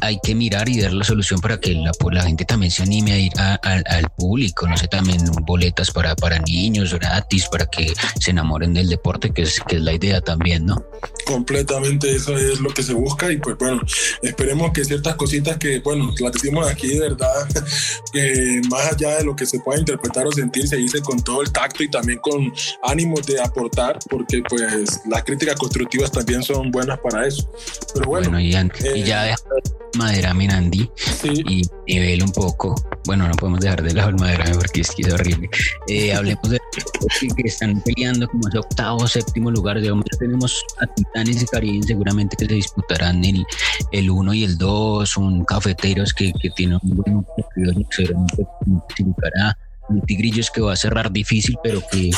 hay 0.01 0.19
que 0.23 0.35
mirar 0.35 0.69
y 0.69 0.81
dar 0.81 0.93
la 0.93 1.05
solución 1.05 1.41
para 1.41 1.59
que 1.59 1.75
la, 1.75 1.93
la 2.11 2.23
gente 2.23 2.45
también 2.45 2.71
se 2.71 2.83
anime 2.83 3.13
a 3.13 3.19
ir 3.19 3.33
al 3.39 4.11
público, 4.17 4.67
no 4.67 4.77
sé, 4.77 4.89
también 4.89 5.21
boletas 5.43 5.91
para, 5.91 6.15
para 6.17 6.39
niños 6.39 6.95
gratis, 6.95 7.49
para 7.51 7.67
que 7.67 7.93
se 8.19 8.31
enamoren 8.31 8.73
del 8.73 8.89
deporte, 8.89 9.31
que 9.31 9.43
es, 9.43 9.61
que 9.61 9.77
es 9.77 9.83
la 9.83 9.93
idea 9.93 10.21
también, 10.21 10.67
¿no? 10.67 10.85
Completamente 11.27 11.94
eso 12.03 12.37
es 12.37 12.61
lo 12.61 12.71
que 12.71 12.83
se 12.83 12.95
busca 12.95 13.31
y 13.31 13.39
pues 13.39 13.57
bueno, 13.59 13.83
esperemos 14.23 14.73
que 14.73 14.85
ciertas 14.85 15.15
cositas 15.17 15.57
que, 15.59 15.81
bueno, 15.81 16.13
las 16.19 16.33
decimos 16.33 16.69
aquí 16.69 16.89
de 16.89 17.01
verdad, 17.01 17.49
que 18.13 18.61
más 18.69 18.93
allá 18.93 19.19
de 19.19 19.25
lo 19.25 19.37
que 19.37 19.47
se 19.47 19.61
pueda 19.61 19.79
interpretar 19.79 20.27
o 20.27 20.33
sentir, 20.33 20.69
se 20.69 20.77
dice 20.77 21.01
con 21.01 21.23
todo 21.23 21.43
el 21.43 21.53
tacto 21.53 21.83
y 21.83 21.91
también 21.91 22.19
con 22.21 22.53
ánimos 22.83 23.27
de 23.27 23.41
aportar, 23.41 23.99
porque 24.09 24.43
pues 24.49 25.01
las 25.09 25.25
críticas 25.25 25.57
constructivas 25.57 26.11
también 26.11 26.43
son 26.43 26.71
buenas 26.71 26.99
para 27.01 27.27
eso. 27.27 27.49
Pero 27.95 28.07
bueno, 28.07 28.41
y, 28.41 28.51
ya 28.51 29.31
eh, 29.31 29.35
Madera 29.97 30.35
Minandi 30.35 30.91
y 31.25 31.63
nivel 31.87 32.23
un 32.23 32.33
poco. 32.33 32.75
Bueno, 33.07 33.29
no 33.29 33.35
podemos 33.35 33.61
dejar 33.61 33.83
de 33.83 33.93
lado 33.93 34.11
el 34.11 34.17
Madera 34.17 34.45
porque 34.53 34.81
es 34.81 34.91
que 34.91 35.03
es 35.03 35.13
horrible. 35.13 35.49
Eh, 35.89 36.13
hablemos 36.15 36.49
de 36.49 36.59
que 37.19 37.43
están 37.45 37.81
peleando 37.83 38.27
como 38.29 38.49
ese 38.49 38.59
octavo, 38.59 39.07
séptimo 39.07 39.51
lugar. 39.51 39.81
Digamos, 39.81 40.05
ya 40.11 40.19
tenemos 40.19 40.65
a 40.81 40.87
Titanes 40.95 41.43
y 41.43 41.47
Caribe 41.47 41.84
seguramente 41.85 42.37
que 42.37 42.47
se 42.47 42.55
disputarán 42.55 43.25
el, 43.25 43.45
el 43.93 44.11
1 44.11 44.35
y 44.35 44.45
el 44.45 44.59
2. 44.59 45.17
Un 45.17 45.45
Cafeteros 45.45 46.13
que, 46.13 46.33
que 46.33 46.51
tiene 46.51 46.79
un 46.83 46.97
buen 46.97 47.27
seguramente 47.55 48.15
significará 48.97 49.57
un 49.89 50.01
Tigrillos 50.03 50.51
que 50.51 50.61
va 50.61 50.73
a 50.73 50.77
cerrar 50.77 51.13
difícil, 51.13 51.57
pero 51.63 51.83
que 51.91 52.11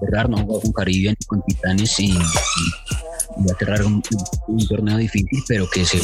cerrar 0.00 0.28
no 0.28 0.46
con 0.46 0.72
Caribe 0.72 1.10
ni 1.10 1.26
con 1.26 1.42
Titanes 1.44 1.98
y 2.00 2.16
va 3.38 3.52
a 3.52 3.58
cerrar 3.58 3.84
un, 3.84 4.02
torneo 4.68 4.96
difícil, 4.96 5.42
pero 5.46 5.68
que 5.70 5.84
se 5.84 5.98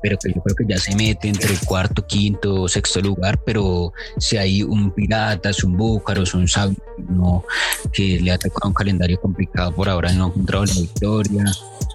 pero 0.00 0.16
que, 0.18 0.32
yo 0.32 0.42
creo 0.42 0.56
que 0.56 0.64
ya 0.68 0.78
se 0.78 0.94
mete 0.94 1.28
entre 1.28 1.52
el 1.52 1.60
cuarto, 1.60 2.06
quinto, 2.06 2.68
sexto 2.68 3.00
lugar, 3.00 3.40
pero 3.44 3.92
si 4.18 4.36
hay 4.36 4.62
un 4.62 4.90
Piratas, 4.92 5.64
un 5.64 5.76
Búcaros, 5.76 6.34
un 6.34 6.48
Sabio, 6.48 6.76
no, 7.08 7.44
que 7.92 8.20
le 8.20 8.30
ha 8.30 8.38
tocado 8.38 8.68
un 8.68 8.74
calendario 8.74 9.20
complicado 9.20 9.72
por 9.72 9.88
ahora, 9.88 10.12
no 10.12 10.26
ha 10.26 10.28
encontrado 10.28 10.64
la 10.64 10.74
victoria, 10.74 11.44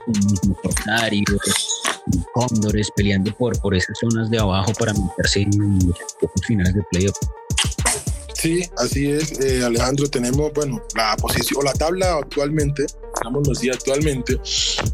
un 0.08 0.54
Corsario, 0.56 1.23
Cóndores 2.34 2.89
peleando 2.95 3.34
por, 3.34 3.58
por 3.62 3.76
esas 3.76 3.97
zonas 3.97 4.30
de 4.30 4.38
abajo 4.38 4.73
para 4.78 4.93
meterse 4.93 5.41
en 5.41 5.80
los 5.88 6.45
finales 6.45 6.73
de 6.73 6.84
playoff. 6.91 7.15
Sí, 8.44 8.62
así 8.78 9.10
es, 9.10 9.40
eh, 9.40 9.64
Alejandro. 9.64 10.10
Tenemos, 10.10 10.52
bueno, 10.52 10.84
la 10.96 11.16
posición 11.16 11.62
o 11.62 11.64
la 11.64 11.72
tabla 11.72 12.18
actualmente, 12.18 12.86
digamos 13.22 13.48
así, 13.50 13.70
actualmente, 13.70 14.38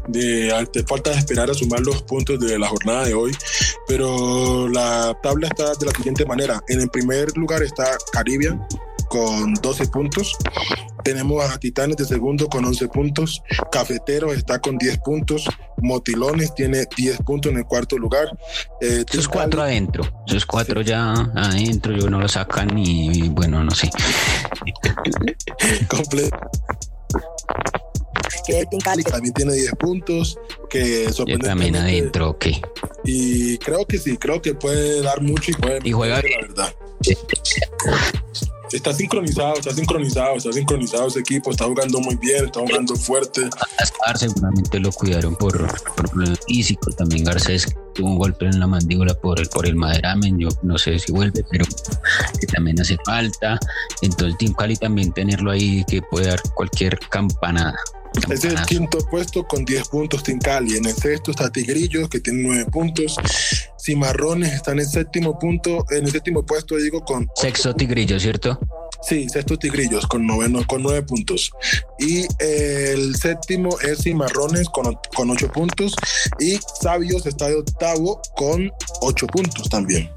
de 0.06 0.68
te 0.72 0.84
falta 0.84 1.10
esperar 1.10 1.50
a 1.50 1.54
sumar 1.54 1.80
los 1.80 2.00
puntos 2.02 2.38
de 2.38 2.56
la 2.60 2.68
jornada 2.68 3.06
de 3.06 3.14
hoy, 3.14 3.32
pero 3.88 4.68
la 4.68 5.18
tabla 5.20 5.48
está 5.48 5.74
de 5.74 5.86
la 5.86 5.90
siguiente 5.90 6.24
manera. 6.24 6.62
En 6.68 6.80
el 6.80 6.90
primer 6.90 7.36
lugar 7.36 7.64
está 7.64 7.98
Caribbean 8.12 8.64
con 9.10 9.54
12 9.54 9.88
puntos. 9.88 10.36
Tenemos 11.02 11.44
a 11.44 11.58
Titanes 11.58 11.96
de 11.96 12.04
segundo 12.04 12.46
con 12.46 12.64
11 12.64 12.88
puntos. 12.88 13.42
Cafetero 13.72 14.32
está 14.32 14.60
con 14.60 14.78
10 14.78 14.98
puntos. 14.98 15.46
Motilones 15.78 16.54
tiene 16.54 16.86
10 16.96 17.18
puntos 17.18 17.50
en 17.50 17.58
el 17.58 17.64
cuarto 17.64 17.98
lugar. 17.98 18.28
Eh, 18.80 19.04
esos 19.10 19.26
cuatro 19.28 19.62
adentro. 19.62 20.04
Esos 20.28 20.46
cuatro 20.46 20.80
ya 20.82 21.12
adentro. 21.34 21.92
Yo 21.92 22.08
no 22.08 22.20
lo 22.20 22.28
sacan 22.28 22.78
y, 22.78 23.28
bueno, 23.30 23.64
no 23.64 23.72
sé. 23.72 23.90
Completo. 25.88 26.38
Que 28.46 28.64
también 29.10 29.34
tiene 29.34 29.54
10 29.54 29.72
puntos. 29.72 30.38
Que 30.68 31.10
también 31.42 31.74
adentro, 31.74 32.30
ok. 32.30 32.46
Y 33.04 33.58
creo 33.58 33.84
que 33.86 33.98
sí, 33.98 34.16
creo 34.16 34.40
que 34.40 34.54
puede 34.54 35.02
dar 35.02 35.20
mucho 35.20 35.50
y 35.50 35.54
puede. 35.54 35.80
Y 35.82 35.90
juega 35.90 36.22
la 36.22 36.46
verdad. 36.46 36.72
Está 38.72 38.92
sincronizado, 38.92 39.54
está 39.54 39.74
sincronizado, 39.74 40.36
está 40.36 40.52
sincronizado 40.52 41.08
ese 41.08 41.20
equipo, 41.20 41.50
está 41.50 41.64
jugando 41.64 42.00
muy 42.00 42.16
bien, 42.16 42.44
está 42.46 42.60
jugando 42.60 42.94
fuerte. 42.94 43.48
A 44.06 44.16
seguramente 44.16 44.78
lo 44.78 44.92
cuidaron 44.92 45.34
por, 45.36 45.66
por 45.94 46.38
físico, 46.46 46.90
también 46.92 47.24
Garcés 47.24 47.66
tuvo 47.94 48.08
un 48.08 48.18
golpe 48.18 48.46
en 48.46 48.60
la 48.60 48.66
mandíbula 48.66 49.14
por 49.14 49.40
el, 49.40 49.48
por 49.48 49.66
el 49.66 49.74
maderamen, 49.74 50.38
yo 50.38 50.48
no 50.62 50.78
sé 50.78 50.98
si 50.98 51.12
vuelve, 51.12 51.44
pero 51.50 51.64
que 52.40 52.46
también 52.46 52.80
hace 52.80 52.96
falta. 53.04 53.58
Entonces 54.02 54.38
Team 54.38 54.54
Cali 54.54 54.76
también 54.76 55.12
tenerlo 55.12 55.50
ahí 55.50 55.84
que 55.84 56.02
puede 56.02 56.28
dar 56.28 56.40
cualquier 56.54 56.98
campanada. 56.98 57.76
Es 58.30 58.44
el 58.44 58.60
quinto 58.62 58.98
puesto 59.10 59.46
con 59.46 59.64
10 59.64 59.88
puntos 59.88 60.22
Team 60.22 60.38
Cali. 60.38 60.76
En 60.76 60.86
el 60.86 60.94
sexto 60.94 61.30
está 61.30 61.50
Tigrillos, 61.50 62.08
que 62.08 62.20
tiene 62.20 62.42
9 62.42 62.66
puntos. 62.66 63.16
Cimarrones 63.78 64.52
está 64.52 64.72
en 64.72 64.80
el 64.80 64.86
séptimo 64.86 65.38
punto, 65.38 65.84
en 65.90 66.04
el 66.04 66.12
séptimo 66.12 66.44
puesto, 66.44 66.76
digo, 66.76 67.04
con. 67.04 67.28
Sexto 67.34 67.74
Tigrillo, 67.74 68.18
¿cierto? 68.20 68.58
Sí, 69.02 69.28
sexto 69.30 69.58
Tigrillos 69.58 70.06
con, 70.06 70.26
noveno, 70.26 70.66
con 70.66 70.82
nueve 70.82 71.02
puntos. 71.02 71.50
Y 71.98 72.26
el 72.38 73.16
séptimo 73.16 73.78
es 73.80 74.02
Cimarrones 74.02 74.68
con, 74.68 74.98
con 75.14 75.30
ocho 75.30 75.48
puntos. 75.48 75.94
Y 76.38 76.58
Sabios 76.80 77.26
está 77.26 77.48
de 77.48 77.56
octavo 77.56 78.20
con 78.36 78.70
ocho 79.00 79.26
puntos 79.26 79.68
también. 79.70 80.10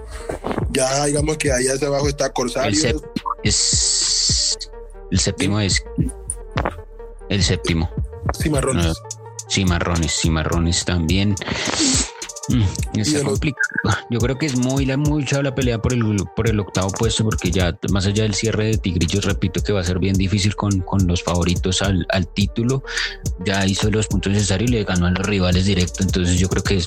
Ya 0.72 1.06
digamos 1.06 1.38
que 1.38 1.52
ahí 1.52 1.68
hacia 1.68 1.88
abajo 1.88 2.10
está 2.10 2.32
Corsarios. 2.32 2.84
El, 2.84 3.00
es, 3.44 4.58
el 5.12 5.20
séptimo 5.20 5.60
es 5.62 5.82
el 7.30 7.44
séptimo. 7.44 7.90
Cimarrones. 8.40 9.02
cimarrones, 9.50 10.20
cimarrones 10.20 10.86
también. 10.86 11.36
Mm, 12.50 13.00
está 13.00 13.24
complicado. 13.24 13.64
Yo 14.10 14.20
creo 14.20 14.38
que 14.38 14.46
es 14.48 14.58
muy 14.58 14.86
la 14.86 14.98
mucha 14.98 15.42
la 15.42 15.56
pelea 15.56 15.82
por 15.82 15.94
el 15.94 16.04
por 16.36 16.50
el 16.50 16.60
octavo 16.60 16.90
puesto 16.90 17.24
porque 17.24 17.52
ya 17.52 17.78
más 17.90 18.06
allá 18.06 18.24
del 18.24 18.34
cierre 18.34 18.66
de 18.66 18.78
Tigrillos 18.78 19.24
repito 19.24 19.64
que 19.64 19.72
va 19.72 19.80
a 19.80 19.84
ser 19.84 19.98
bien 19.98 20.16
difícil 20.16 20.54
con, 20.56 20.82
con 20.82 21.08
los 21.08 21.24
favoritos 21.24 21.82
al, 21.82 22.06
al, 22.10 22.28
título. 22.28 22.84
Ya 23.46 23.66
hizo 23.66 23.90
los 23.90 24.08
puntos 24.08 24.34
necesarios 24.34 24.70
y 24.72 24.74
le 24.74 24.84
ganó 24.84 25.06
a 25.06 25.12
los 25.12 25.26
rivales 25.26 25.66
directo. 25.66 26.04
Entonces 26.04 26.38
yo 26.38 26.50
creo 26.50 26.64
que 26.64 26.84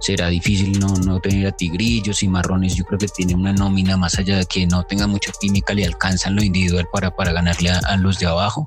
será 0.00 0.28
difícil 0.28 0.78
no, 0.78 0.94
no 0.94 1.18
tener 1.18 1.48
a 1.48 1.52
Tigrillos 1.56 2.22
y 2.22 2.28
Marrones. 2.28 2.76
Yo 2.76 2.84
creo 2.84 2.98
que 2.98 3.08
tiene 3.08 3.34
una 3.34 3.52
nómina 3.52 3.96
más 3.96 4.16
allá 4.16 4.38
de 4.38 4.46
que 4.46 4.66
no 4.66 4.84
tenga 4.84 5.08
mucha 5.08 5.32
química 5.40 5.74
le 5.74 5.86
alcanzan 5.86 6.36
lo 6.36 6.44
individual 6.44 6.86
para, 6.92 7.16
para 7.16 7.32
ganarle 7.32 7.70
a 7.70 7.96
los 7.96 8.20
de 8.20 8.26
abajo 8.26 8.64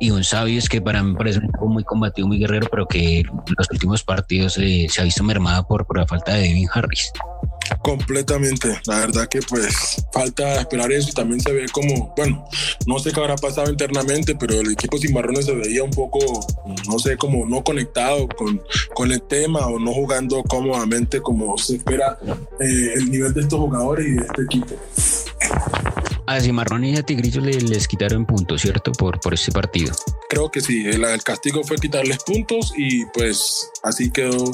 y 0.00 0.10
un 0.10 0.24
sabio 0.24 0.58
es 0.58 0.68
que 0.68 0.80
para 0.80 1.02
mí 1.02 1.14
parece 1.16 1.38
un 1.38 1.44
equipo 1.44 1.66
muy 1.68 1.84
combativo, 1.84 2.28
muy 2.28 2.38
guerrero, 2.38 2.68
pero 2.70 2.86
que 2.86 3.22
los 3.56 3.70
últimos 3.70 4.02
partidos 4.02 4.58
eh, 4.58 4.86
se 4.90 5.00
ha 5.00 5.04
visto 5.04 5.22
mermada 5.24 5.62
por, 5.66 5.86
por 5.86 5.98
la 5.98 6.06
falta 6.06 6.34
de 6.34 6.42
Devin 6.42 6.68
Harris. 6.72 7.12
Completamente, 7.82 8.80
la 8.86 9.00
verdad 9.00 9.28
que 9.28 9.40
pues 9.40 10.04
falta 10.12 10.60
esperar 10.60 10.92
eso 10.92 11.08
y 11.10 11.12
también 11.12 11.40
se 11.40 11.52
ve 11.52 11.66
como, 11.72 12.14
bueno, 12.16 12.44
no 12.86 12.98
sé 12.98 13.12
qué 13.12 13.20
habrá 13.20 13.36
pasado 13.36 13.70
internamente, 13.70 14.36
pero 14.36 14.60
el 14.60 14.72
equipo 14.72 14.98
sin 14.98 15.12
marrones 15.12 15.46
se 15.46 15.54
veía 15.54 15.82
un 15.82 15.90
poco, 15.90 16.18
no 16.88 16.98
sé, 16.98 17.16
como 17.16 17.44
no 17.46 17.64
conectado 17.64 18.28
con, 18.28 18.62
con 18.94 19.10
el 19.10 19.22
tema 19.22 19.66
o 19.66 19.78
no 19.78 19.92
jugando 19.92 20.42
cómodamente 20.44 21.20
como 21.20 21.58
se 21.58 21.76
espera 21.76 22.18
eh, 22.60 22.92
el 22.94 23.10
nivel 23.10 23.34
de 23.34 23.40
estos 23.40 23.58
jugadores 23.58 24.06
y 24.06 24.12
de 24.12 24.26
este 24.26 24.42
equipo. 24.42 24.74
A 26.26 26.40
Cimarrones 26.40 26.94
y 26.94 26.96
a 26.98 27.02
Tigrillos 27.02 27.44
les, 27.44 27.86
quitaron 27.86 28.26
puntos, 28.26 28.62
¿cierto? 28.62 28.92
Por, 28.92 29.20
por 29.20 29.34
este 29.34 29.52
partido. 29.52 29.94
Creo 30.28 30.50
que 30.50 30.60
sí, 30.60 30.86
el, 30.86 31.22
castigo 31.22 31.62
fue 31.62 31.76
quitarles 31.76 32.18
puntos 32.24 32.72
y 32.76 33.04
pues 33.06 33.70
así 33.82 34.10
quedó 34.10 34.50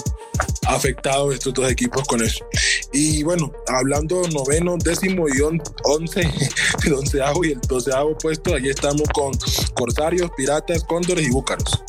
afectado 0.66 1.32
estos 1.32 1.54
dos 1.54 1.70
equipos 1.70 2.06
con 2.06 2.22
eso. 2.22 2.44
Y 2.92 3.22
bueno, 3.22 3.52
hablando 3.68 4.22
noveno, 4.28 4.76
décimo 4.76 5.26
y 5.28 5.40
once, 5.84 6.20
el 6.84 6.92
onceavo 6.92 7.44
y 7.44 7.52
el 7.52 7.60
doceavo 7.60 8.16
puesto, 8.18 8.54
ahí 8.54 8.68
estamos 8.68 9.08
con 9.14 9.32
Corsarios, 9.74 10.30
Piratas, 10.36 10.84
Cóndores 10.84 11.26
y 11.26 11.30
Búcaros. 11.30 11.82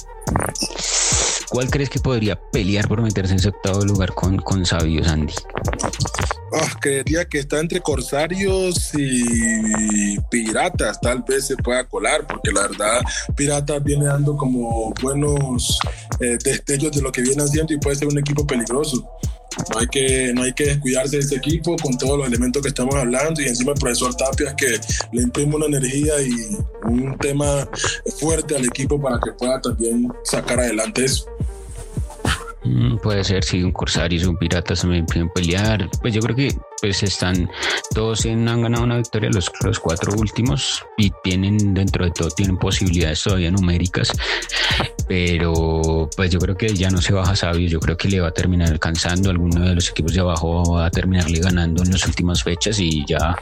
¿Cuál 1.50 1.70
crees 1.70 1.90
que 1.90 2.00
podría 2.00 2.40
pelear 2.50 2.88
por 2.88 3.02
meterse 3.02 3.34
en 3.34 3.40
ese 3.40 3.50
octavo 3.50 3.86
lugar 3.86 4.14
con, 4.16 4.38
con 4.38 4.66
Sabios, 4.66 5.08
Andy? 5.08 5.34
Oh, 6.56 6.80
creería 6.80 7.26
que 7.26 7.40
está 7.40 7.60
entre 7.60 7.82
Corsarios 7.82 8.92
y 8.96 10.20
Piratas, 10.30 11.02
tal 11.02 11.24
vez 11.28 11.48
se 11.48 11.58
pueda 11.58 11.84
colar, 11.86 12.28
porque 12.28 12.52
la 12.52 12.68
verdad 12.68 13.02
Piratas 13.36 13.84
viene 13.84 14.06
dando 14.06 14.38
como 14.38 14.94
buenos 15.02 15.80
eh, 16.20 16.38
destellos 16.44 16.92
de 16.92 17.02
lo 17.02 17.12
que 17.12 17.24
viene 17.24 17.42
haciendo 17.42 17.74
y 17.74 17.80
puede 17.80 17.96
ser 17.96 18.08
un 18.08 18.20
equipo 18.20 18.46
peligroso. 18.46 19.04
No 19.72 19.80
hay, 19.80 19.88
que, 19.88 20.32
no 20.36 20.44
hay 20.44 20.54
que 20.54 20.66
descuidarse 20.66 21.18
de 21.18 21.24
ese 21.24 21.36
equipo 21.38 21.76
con 21.78 21.98
todos 21.98 22.20
los 22.20 22.28
elementos 22.28 22.62
que 22.62 22.70
estamos 22.70 22.94
hablando 22.94 23.42
y 23.42 23.48
encima 23.48 23.72
el 23.72 23.80
profesor 23.80 24.14
Tapia 24.16 24.56
que 24.56 24.80
le 25.12 25.24
imprime 25.24 25.56
una 25.56 25.66
energía 25.66 26.22
y 26.22 26.58
un 26.86 27.18
tema 27.18 27.68
fuerte 28.20 28.56
al 28.56 28.66
equipo 28.66 29.02
para 29.02 29.20
que 29.20 29.32
pueda 29.32 29.60
también 29.60 30.08
sacar 30.24 30.60
adelante 30.60 31.06
eso. 31.06 31.26
Mm, 32.66 32.98
puede 32.98 33.24
ser, 33.24 33.44
si 33.44 33.62
un 33.62 33.72
Corsarios 33.72 34.24
y 34.24 34.26
un 34.26 34.38
Piratas 34.38 34.82
también 34.82 35.06
pueden 35.06 35.30
pelear. 35.30 35.90
Pues 36.02 36.14
yo 36.14 36.22
creo 36.22 36.36
que 36.36 36.56
pues 36.82 37.04
están, 37.04 37.50
todos 37.94 38.26
han 38.26 38.62
ganado 38.62 38.84
una 38.84 38.98
victoria 38.98 39.30
los, 39.32 39.52
los 39.64 39.80
cuatro 39.80 40.14
últimos 40.18 40.86
y 40.98 41.12
tienen, 41.24 41.74
dentro 41.74 42.06
de 42.06 42.12
todo, 42.12 42.30
tienen 42.30 42.58
posibilidades 42.58 43.24
todavía 43.24 43.52
numéricas. 43.52 44.12
Pero 45.08 46.10
pues 46.16 46.32
yo 46.32 46.40
creo 46.40 46.56
que 46.56 46.74
ya 46.74 46.90
no 46.90 47.02
se 47.02 47.14
baja 47.14 47.36
sabio, 47.36 47.68
yo 47.68 47.80
creo 47.80 47.98
que 47.98 48.08
le 48.08 48.22
va 48.22 48.30
a 48.30 48.34
terminar 48.34 48.70
alcanzando, 48.70 49.30
alguno 49.30 49.62
de 49.62 49.76
los 49.76 49.90
equipos 49.90 50.14
de 50.14 50.22
abajo 50.22 50.74
va 50.74 50.86
a 50.86 50.92
terminarle 50.92 51.40
ganando 51.40 51.84
en 51.84 51.92
las 51.92 52.06
últimas 52.08 52.44
fechas 52.44 52.80
y 52.80 53.06
ya 53.06 53.36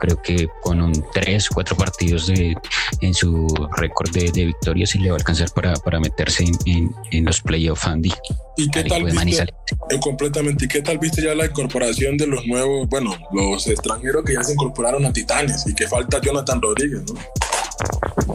creo 0.00 0.20
que 0.22 0.48
con 0.62 0.80
un 0.80 0.92
3, 1.12 1.48
4 1.48 1.76
partidos 1.76 2.26
de, 2.26 2.56
en 3.00 3.14
su 3.14 3.46
récord 3.76 4.10
de, 4.10 4.30
de 4.32 4.46
victorias 4.46 4.94
y 4.94 4.98
le 4.98 5.10
va 5.10 5.16
a 5.16 5.18
alcanzar 5.18 5.50
para, 5.50 5.74
para 5.74 6.00
meterse 6.00 6.44
en, 6.44 6.52
en, 6.66 6.94
en 7.10 7.24
los 7.24 7.40
playoffs 7.40 7.86
Andy. 7.86 8.12
¿Y 8.56 8.68
qué 8.70 8.84
tal 8.84 9.04
viste, 9.04 9.42
eh, 9.90 10.00
completamente, 10.00 10.64
¿y 10.64 10.68
qué 10.68 10.82
tal 10.82 10.98
viste 10.98 11.22
ya 11.22 11.34
la 11.34 11.46
incorporación 11.46 12.16
de 12.16 12.26
los 12.26 12.46
nuevos, 12.46 12.88
bueno, 12.88 13.16
los 13.32 13.66
extranjeros 13.68 14.24
que 14.24 14.34
ya 14.34 14.42
se 14.42 14.52
incorporaron 14.52 15.04
a 15.04 15.12
Titanes 15.12 15.66
y 15.66 15.74
que 15.74 15.86
falta 15.86 16.20
Jonathan 16.20 16.60
Rodríguez, 16.60 17.02
¿no? 17.12 17.20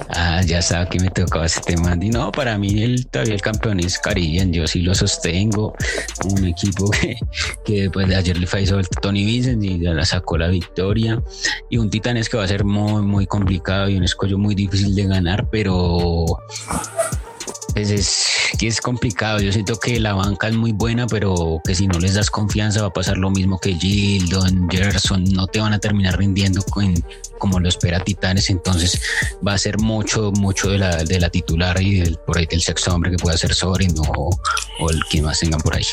Ah, 0.09 0.41
ya 0.45 0.61
sabía 0.61 0.89
que 0.89 0.99
me 0.99 1.09
tocaba 1.09 1.45
ese 1.45 1.61
tema. 1.61 1.97
Y 1.99 2.09
no, 2.09 2.31
para 2.31 2.57
mí 2.57 2.83
el, 2.83 3.07
todavía 3.07 3.33
el 3.35 3.41
campeón 3.41 3.79
es 3.79 3.97
Caribbean. 3.97 4.53
Yo 4.53 4.67
sí 4.67 4.81
lo 4.81 4.93
sostengo. 4.93 5.75
Un 6.25 6.45
equipo 6.45 6.89
que, 6.89 7.17
que 7.65 7.81
después 7.83 8.07
de 8.07 8.15
ayer 8.15 8.37
le 8.37 8.47
falló 8.47 8.79
el 8.79 8.87
Tony 8.87 9.25
Vincent 9.25 9.63
y 9.63 9.79
ya 9.79 9.93
la 9.93 10.05
sacó 10.05 10.37
la 10.37 10.47
victoria. 10.47 11.21
Y 11.69 11.77
un 11.77 11.89
Titanes 11.89 12.29
que 12.29 12.37
va 12.37 12.43
a 12.43 12.47
ser 12.47 12.63
muy, 12.63 13.01
muy 13.01 13.27
complicado 13.27 13.89
y 13.89 13.95
un 13.95 14.03
escollo 14.03 14.37
muy 14.37 14.55
difícil 14.55 14.95
de 14.95 15.05
ganar, 15.05 15.49
pero 15.49 16.25
pues 17.73 17.89
es 17.89 18.27
que 18.57 18.67
es 18.67 18.81
complicado. 18.81 19.39
Yo 19.39 19.51
siento 19.51 19.79
que 19.79 19.99
la 19.99 20.13
banca 20.13 20.47
es 20.47 20.55
muy 20.55 20.71
buena, 20.71 21.07
pero 21.07 21.61
que 21.63 21.75
si 21.75 21.87
no 21.87 21.99
les 21.99 22.13
das 22.13 22.29
confianza 22.29 22.81
va 22.81 22.87
a 22.87 22.93
pasar 22.93 23.17
lo 23.17 23.31
mismo 23.31 23.59
que 23.59 23.75
Gildon, 23.75 24.69
Gerson, 24.69 25.23
no 25.25 25.47
te 25.47 25.59
van 25.59 25.73
a 25.73 25.79
terminar 25.79 26.17
rindiendo 26.17 26.61
con, 26.63 26.93
como 27.39 27.59
lo 27.59 27.67
espera 27.69 27.99
Titanes. 27.99 28.49
Entonces 28.49 29.01
va 29.45 29.53
a 29.53 29.57
ser 29.57 29.79
mucho, 29.79 30.31
mucho 30.31 30.69
de 30.69 30.77
la, 30.77 31.03
de 31.03 31.19
la 31.19 31.29
titular 31.29 31.81
y 31.81 31.99
del, 31.99 32.17
por 32.17 32.37
ahí 32.37 32.45
del 32.45 32.61
sexto 32.61 32.93
hombre 32.93 33.11
que 33.11 33.17
pueda 33.17 33.37
ser 33.37 33.53
Sorin 33.53 33.93
o, 33.97 34.37
o 34.79 34.89
el 34.89 34.99
que 35.09 35.21
más 35.21 35.39
tengan 35.39 35.61
por 35.61 35.75
ahí. 35.75 35.85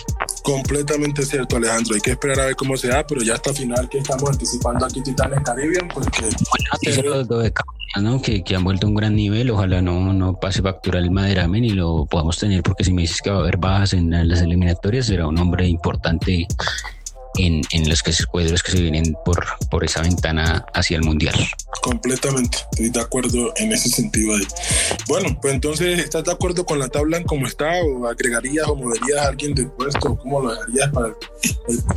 Completamente 0.42 1.24
cierto, 1.24 1.56
Alejandro. 1.56 1.94
Hay 1.94 2.00
que 2.00 2.12
esperar 2.12 2.40
a 2.40 2.46
ver 2.46 2.56
cómo 2.56 2.76
se 2.76 2.88
da, 2.88 3.06
pero 3.06 3.22
ya 3.22 3.34
hasta 3.34 3.54
final 3.54 3.88
que 3.88 3.98
estamos 3.98 4.28
anticipando 4.28 4.84
aquí 4.84 5.02
Titanes 5.02 5.40
Caribbean, 5.44 5.88
porque 5.88 6.22
bueno, 6.22 7.24
de 7.24 7.52
¿no? 8.00 8.22
que, 8.22 8.44
que, 8.44 8.56
han 8.56 8.64
vuelto 8.64 8.86
a 8.86 8.90
un 8.90 8.94
gran 8.94 9.14
nivel. 9.14 9.50
Ojalá 9.50 9.82
no, 9.82 10.12
no 10.12 10.38
pase 10.38 10.62
factura 10.62 10.98
el 10.98 11.10
Maderamen 11.10 11.64
y 11.70 11.74
lo 11.74 12.06
podamos 12.06 12.38
tener, 12.38 12.62
porque 12.62 12.84
si 12.84 12.92
me 12.92 13.02
dices 13.02 13.20
que 13.22 13.30
va 13.30 13.36
a 13.36 13.40
haber 13.40 13.56
bajas 13.56 13.92
en 13.92 14.10
las 14.28 14.42
eliminatorias, 14.42 15.06
será 15.06 15.26
un 15.26 15.38
hombre 15.38 15.66
importante 15.66 16.46
en, 17.36 17.62
en 17.70 17.88
los 17.88 18.02
que 18.02 18.12
se 18.12 18.26
cuadros 18.26 18.62
que 18.62 18.72
se 18.72 18.80
vienen 18.82 19.16
por, 19.24 19.44
por 19.70 19.84
esa 19.84 20.02
ventana 20.02 20.66
hacia 20.74 20.96
el 20.96 21.04
mundial. 21.04 21.34
Completamente, 21.82 22.58
estoy 22.72 22.90
de 22.90 23.00
acuerdo 23.00 23.52
en 23.56 23.72
ese 23.72 23.88
sentido. 23.88 24.34
Ahí. 24.34 24.46
Bueno, 25.06 25.38
pues 25.40 25.54
entonces, 25.54 25.98
¿estás 26.00 26.24
de 26.24 26.32
acuerdo 26.32 26.66
con 26.66 26.78
la 26.78 26.88
tabla 26.88 27.16
en 27.16 27.24
cómo 27.24 27.46
está? 27.46 27.70
¿O 27.84 28.06
agregarías 28.06 28.66
o 28.68 28.76
moverías 28.76 29.20
a 29.20 29.28
alguien 29.28 29.54
del 29.54 29.70
puesto? 29.70 30.18
¿Cómo 30.18 30.42
lo 30.42 30.50
dejarías 30.54 30.90
para 30.90 31.06
el, 31.06 31.16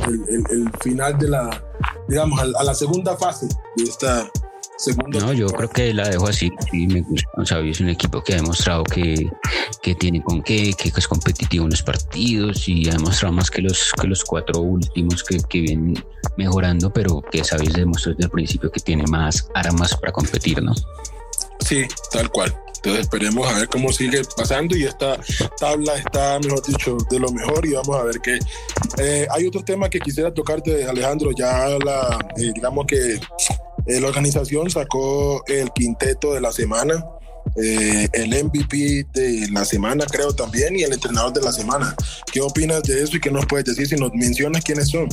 el, 0.08 0.24
el, 0.28 0.44
el 0.50 0.70
final 0.80 1.18
de 1.18 1.28
la, 1.28 1.64
digamos, 2.08 2.40
a, 2.40 2.44
a 2.60 2.64
la 2.64 2.74
segunda 2.74 3.16
fase 3.16 3.46
de 3.76 3.84
esta, 3.84 4.30
Segundo 4.76 5.20
no, 5.20 5.32
yo 5.32 5.46
creo 5.46 5.70
que 5.70 5.94
la 5.94 6.08
dejo 6.08 6.28
así. 6.28 6.50
Sí, 6.70 6.86
me 6.86 7.00
gusta. 7.02 7.28
O 7.36 7.46
sea, 7.46 7.60
es 7.60 7.80
un 7.80 7.88
equipo 7.88 8.22
que 8.22 8.34
ha 8.34 8.36
demostrado 8.36 8.82
que, 8.84 9.30
que 9.82 9.94
tiene 9.94 10.22
con 10.22 10.42
qué, 10.42 10.72
que 10.74 10.88
es 10.88 11.08
competitivo 11.08 11.64
en 11.64 11.70
los 11.70 11.82
partidos 11.82 12.68
y 12.68 12.88
ha 12.88 12.92
demostrado 12.92 13.32
más 13.34 13.50
que 13.50 13.62
los, 13.62 13.92
que 14.00 14.06
los 14.06 14.24
cuatro 14.24 14.60
últimos 14.60 15.22
que, 15.22 15.38
que 15.48 15.60
vienen 15.60 16.04
mejorando, 16.36 16.92
pero 16.92 17.22
que 17.22 17.44
sabéis 17.44 17.72
demostró 17.72 18.12
desde 18.12 18.24
el 18.24 18.30
principio 18.30 18.70
que 18.70 18.80
tiene 18.80 19.06
más 19.06 19.48
armas 19.54 19.96
para 19.96 20.12
competir, 20.12 20.62
¿no? 20.62 20.74
Sí, 21.60 21.86
tal 22.10 22.30
cual. 22.30 22.54
Entonces 22.84 23.06
esperemos 23.06 23.48
a 23.48 23.58
ver 23.58 23.68
cómo 23.68 23.90
sigue 23.90 24.20
pasando 24.36 24.76
y 24.76 24.84
esta 24.84 25.18
tabla 25.58 25.94
está, 25.96 26.38
mejor 26.40 26.62
dicho, 26.66 26.98
de 27.08 27.18
lo 27.18 27.30
mejor 27.32 27.64
y 27.64 27.72
vamos 27.72 27.96
a 27.96 28.02
ver 28.02 28.20
qué. 28.20 28.38
Eh, 28.98 29.26
hay 29.30 29.46
otro 29.46 29.64
tema 29.64 29.88
que 29.88 29.98
quisiera 30.00 30.34
tocarte, 30.34 30.84
Alejandro, 30.84 31.30
ya 31.34 31.66
la, 31.82 32.18
eh, 32.36 32.52
digamos 32.54 32.84
que 32.86 33.18
eh, 33.86 34.00
la 34.00 34.08
organización 34.08 34.70
sacó 34.70 35.44
el 35.46 35.70
quinteto 35.72 36.34
de 36.34 36.40
la 36.40 36.52
semana, 36.52 37.04
eh, 37.56 38.08
el 38.12 38.44
MVP 38.44 39.06
de 39.12 39.48
la 39.52 39.64
semana 39.64 40.06
creo 40.06 40.34
también 40.34 40.76
y 40.76 40.82
el 40.82 40.92
entrenador 40.92 41.32
de 41.32 41.42
la 41.42 41.52
semana. 41.52 41.94
¿Qué 42.32 42.40
opinas 42.40 42.82
de 42.82 43.02
eso 43.02 43.16
y 43.16 43.20
qué 43.20 43.30
nos 43.30 43.46
puedes 43.46 43.66
decir 43.66 43.86
si 43.86 43.96
nos 43.96 44.12
mencionas 44.14 44.64
quiénes 44.64 44.88
son? 44.88 45.08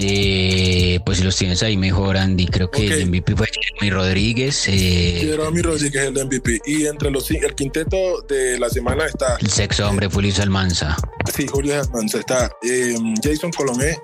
Eh, 0.00 1.00
pues 1.04 1.18
si 1.18 1.24
los 1.24 1.36
tienes 1.36 1.62
ahí 1.62 1.76
mejor, 1.76 2.16
Andy. 2.16 2.46
Creo 2.46 2.70
que 2.70 2.86
okay. 2.86 3.02
el 3.02 3.08
MVP 3.08 3.36
fue 3.36 3.46
Jeremy 3.46 3.90
Rodríguez. 3.90 4.68
Eh, 4.68 5.18
Jeremy 5.20 5.62
Rodríguez 5.62 6.04
el 6.04 6.24
MVP. 6.24 6.60
Y 6.66 6.86
entre 6.86 7.10
los 7.10 7.30
el 7.30 7.54
quinteto 7.54 8.22
de 8.22 8.58
la 8.58 8.68
semana 8.70 9.06
está. 9.06 9.36
El 9.40 9.50
sexto 9.50 9.88
hombre, 9.88 10.08
Julio 10.08 10.32
Almanza. 10.40 10.96
Sí, 11.34 11.46
Julio 11.46 11.80
Almanza. 11.80 12.18
Está 12.18 12.50
eh, 12.62 12.96
Jason 13.22 13.50
Colomé, 13.52 13.98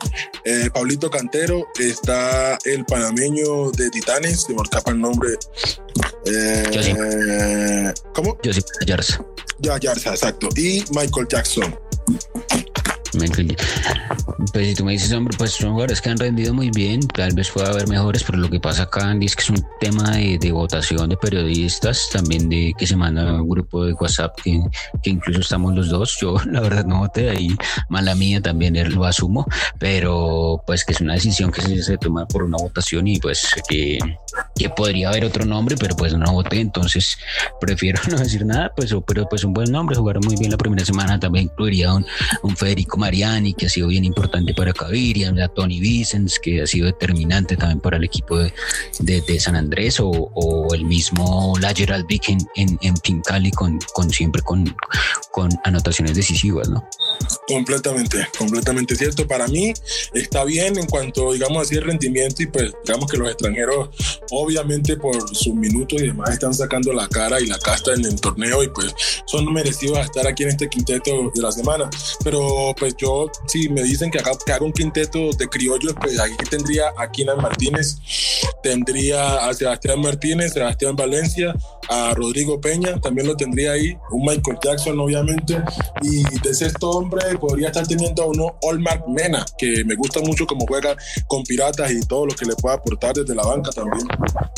eh, 0.45 0.69
Pablito 0.73 1.11
Cantero, 1.11 1.67
está 1.79 2.59
el 2.65 2.85
panameño 2.85 3.71
de 3.73 3.91
Titanes, 3.91 4.43
se 4.43 4.55
me 4.55 4.63
escapa 4.63 4.91
el 4.91 5.01
nombre. 5.01 5.31
Eh, 6.27 7.93
¿Cómo? 8.15 8.37
Josip 8.45 8.65
Yarza. 8.87 9.25
Ya, 9.59 9.79
Yarza, 9.79 10.11
exacto. 10.11 10.49
Y 10.57 10.85
Michael 10.91 11.27
Jackson. 11.29 11.75
Pues 14.53 14.69
si 14.69 14.75
tú 14.75 14.85
me 14.85 14.93
dices, 14.93 15.13
hombre, 15.13 15.37
pues 15.37 15.53
son 15.53 15.73
jugadores 15.73 16.01
que 16.01 16.11
han 16.11 16.19
rendido 16.19 16.53
muy 16.55 16.71
bien, 16.71 17.01
tal 17.09 17.35
vez 17.35 17.51
pueda 17.51 17.71
haber 17.71 17.89
mejores, 17.89 18.25
pero 18.25 18.39
lo 18.39 18.51
que 18.51 18.61
pasa 18.61 18.85
acá, 18.85 19.09
Andy, 19.09 19.27
es 19.27 19.37
que 19.37 19.43
es 19.43 19.51
un 19.51 19.65
tema 19.81 20.11
de, 20.13 20.39
de 20.39 20.53
votación 20.53 21.09
de 21.09 21.17
periodistas, 21.17 22.09
también 22.13 22.49
de 22.49 22.73
que 22.77 22.87
se 22.87 22.97
manda 22.97 23.41
un 23.41 23.49
grupo 23.49 23.85
de 23.85 23.93
WhatsApp 23.95 24.39
que, 24.43 24.61
que, 25.03 25.11
incluso 25.11 25.41
estamos 25.41 25.75
los 25.75 25.89
dos. 25.89 26.19
Yo, 26.21 26.37
la 26.51 26.61
verdad, 26.61 26.85
no 26.85 26.99
voté 26.99 27.31
ahí, 27.31 27.55
mala 27.89 28.15
mía 28.15 28.41
también 28.41 28.75
lo 28.95 29.05
asumo, 29.05 29.47
pero 29.79 30.63
pues 30.67 30.85
que 30.85 30.93
es 30.93 31.01
una 31.01 31.15
decisión 31.15 31.51
que 31.51 31.63
se, 31.63 31.83
se 31.83 31.97
toma 31.99 32.27
por 32.27 32.43
una 32.43 32.59
votación 32.59 33.07
y 33.07 33.19
pues 33.19 33.47
que, 33.69 33.99
que 34.55 34.69
podría 34.71 35.09
haber 35.09 35.25
otro 35.25 35.45
nombre, 35.45 35.77
pero 35.79 35.97
pues 35.97 36.15
no 36.15 36.33
voté, 36.33 36.61
entonces 36.61 37.19
prefiero 37.61 38.01
no 38.11 38.19
decir 38.19 38.45
nada, 38.47 38.73
pues, 38.77 38.95
pero 39.07 39.29
pues 39.29 39.45
un 39.45 39.53
buen 39.53 39.71
nombre, 39.71 39.97
jugaron 39.97 40.23
muy 40.25 40.37
bien 40.37 40.51
la 40.51 40.57
primera 40.57 40.85
semana, 40.85 41.19
también 41.19 41.47
incluiría 41.47 41.93
un, 41.93 42.07
un 42.43 42.57
Federico 42.57 42.97
Mariani, 42.97 43.55
que 43.55 43.67
ha 43.67 43.69
sido 43.69 43.89
bien 43.89 44.05
importante 44.05 44.55
para 44.55 44.73
Caviria, 44.73 45.33
a 45.43 45.49
Tony 45.49 45.81
Vicens, 45.81 46.39
que 46.39 46.63
ha 46.63 46.67
sido 46.67 46.87
determinante 46.87 47.57
también 47.57 47.81
para 47.81 47.97
el 47.97 48.05
equipo 48.05 48.39
de, 48.39 49.41
San 49.41 49.57
Andrés, 49.57 49.99
o, 50.01 50.69
el 50.73 50.85
mismo 50.85 51.55
La 51.61 51.75
Gerald 51.75 52.07
en, 52.57 52.79
en, 52.83 53.51
con, 53.51 53.79
con 53.93 54.11
siempre 54.11 54.43
con, 54.43 54.75
con 55.31 55.51
anotaciones 55.65 56.15
decisivas, 56.15 56.69
¿no? 56.69 56.89
Completamente, 57.47 58.27
completamente 58.39 58.97
cierto. 58.97 59.27
Para 59.27 59.47
mí 59.49 59.73
está 60.15 60.45
bien 60.45 60.79
en 60.79 60.87
cuanto, 60.87 61.33
digamos 61.33 61.67
así, 61.67 61.77
el 61.77 61.83
rendimiento 61.83 62.43
y 62.43 62.47
pues 62.47 62.73
digamos 62.85 63.11
que 63.11 63.19
los 63.19 63.29
extranjeros, 63.29 63.91
obviamente 64.31 64.97
por 64.97 65.15
sus 65.35 65.55
minutos 65.55 66.01
y 66.01 66.07
demás, 66.07 66.31
están 66.31 66.55
sacando 66.55 66.93
la 66.93 67.09
cara 67.09 67.41
y 67.41 67.47
la 67.47 67.59
casta 67.59 67.93
en 67.93 68.05
el 68.05 68.21
torneo 68.21 68.63
y 68.63 68.69
pues 68.69 68.95
son 69.27 69.53
merecidos 69.53 69.99
a 69.99 70.03
estar 70.03 70.27
aquí 70.27 70.45
en 70.45 70.51
este 70.51 70.69
quinteto 70.69 71.31
de 71.35 71.43
la 71.43 71.53
semana. 71.53 71.91
Pero 72.23 72.75
pues 72.79 72.95
yo, 72.97 73.31
si 73.47 73.69
me 73.69 73.83
dicen 73.83 74.11
que 74.11 74.19
haga, 74.19 74.33
que 74.45 74.53
haga 74.53 74.65
un 74.65 74.73
quinteto 74.73 75.31
de 75.33 75.49
criollos, 75.49 75.95
pues 76.01 76.19
aquí 76.19 76.35
tendría 76.49 76.85
a 76.97 77.11
Kinan 77.11 77.39
Martínez, 77.39 77.97
tendría 78.63 79.47
a 79.47 79.55
Sebastián 79.55 80.01
Martínez, 80.01 80.53
Sebastián 80.53 80.97
Valencia, 80.97 81.55
a 81.89 82.15
Rodrigo 82.15 82.61
Peña, 82.61 83.01
también 83.01 83.27
lo 83.27 83.37
tendría 83.37 83.73
ahí, 83.73 83.97
un 84.11 84.23
Michael 84.23 84.59
Jackson 84.63 84.99
obviamente, 84.99 85.63
y 86.03 86.23
de 86.41 86.55
sexto 86.55 86.91
hombre 86.91 87.37
podría 87.39 87.69
estar 87.69 87.87
teniendo 87.87 88.23
a 88.23 88.27
uno 88.27 88.57
Olmark 88.63 89.07
Mena, 89.09 89.45
que 89.59 89.85
me 89.85 89.95
gusta 89.95 90.21
mucho 90.21 90.47
cómo 90.47 90.67
juega 90.67 90.97
con 91.27 91.43
Piratas 91.45 91.91
y 91.93 92.01
todo 92.01 92.27
lo 92.27 92.35
que 92.35 92.47
le 92.47 92.55
puede 92.57 92.77
aportar 92.77 93.15
desde 93.15 93.35
la 93.35 93.45
banca 93.45 93.71
también. 93.71 94.07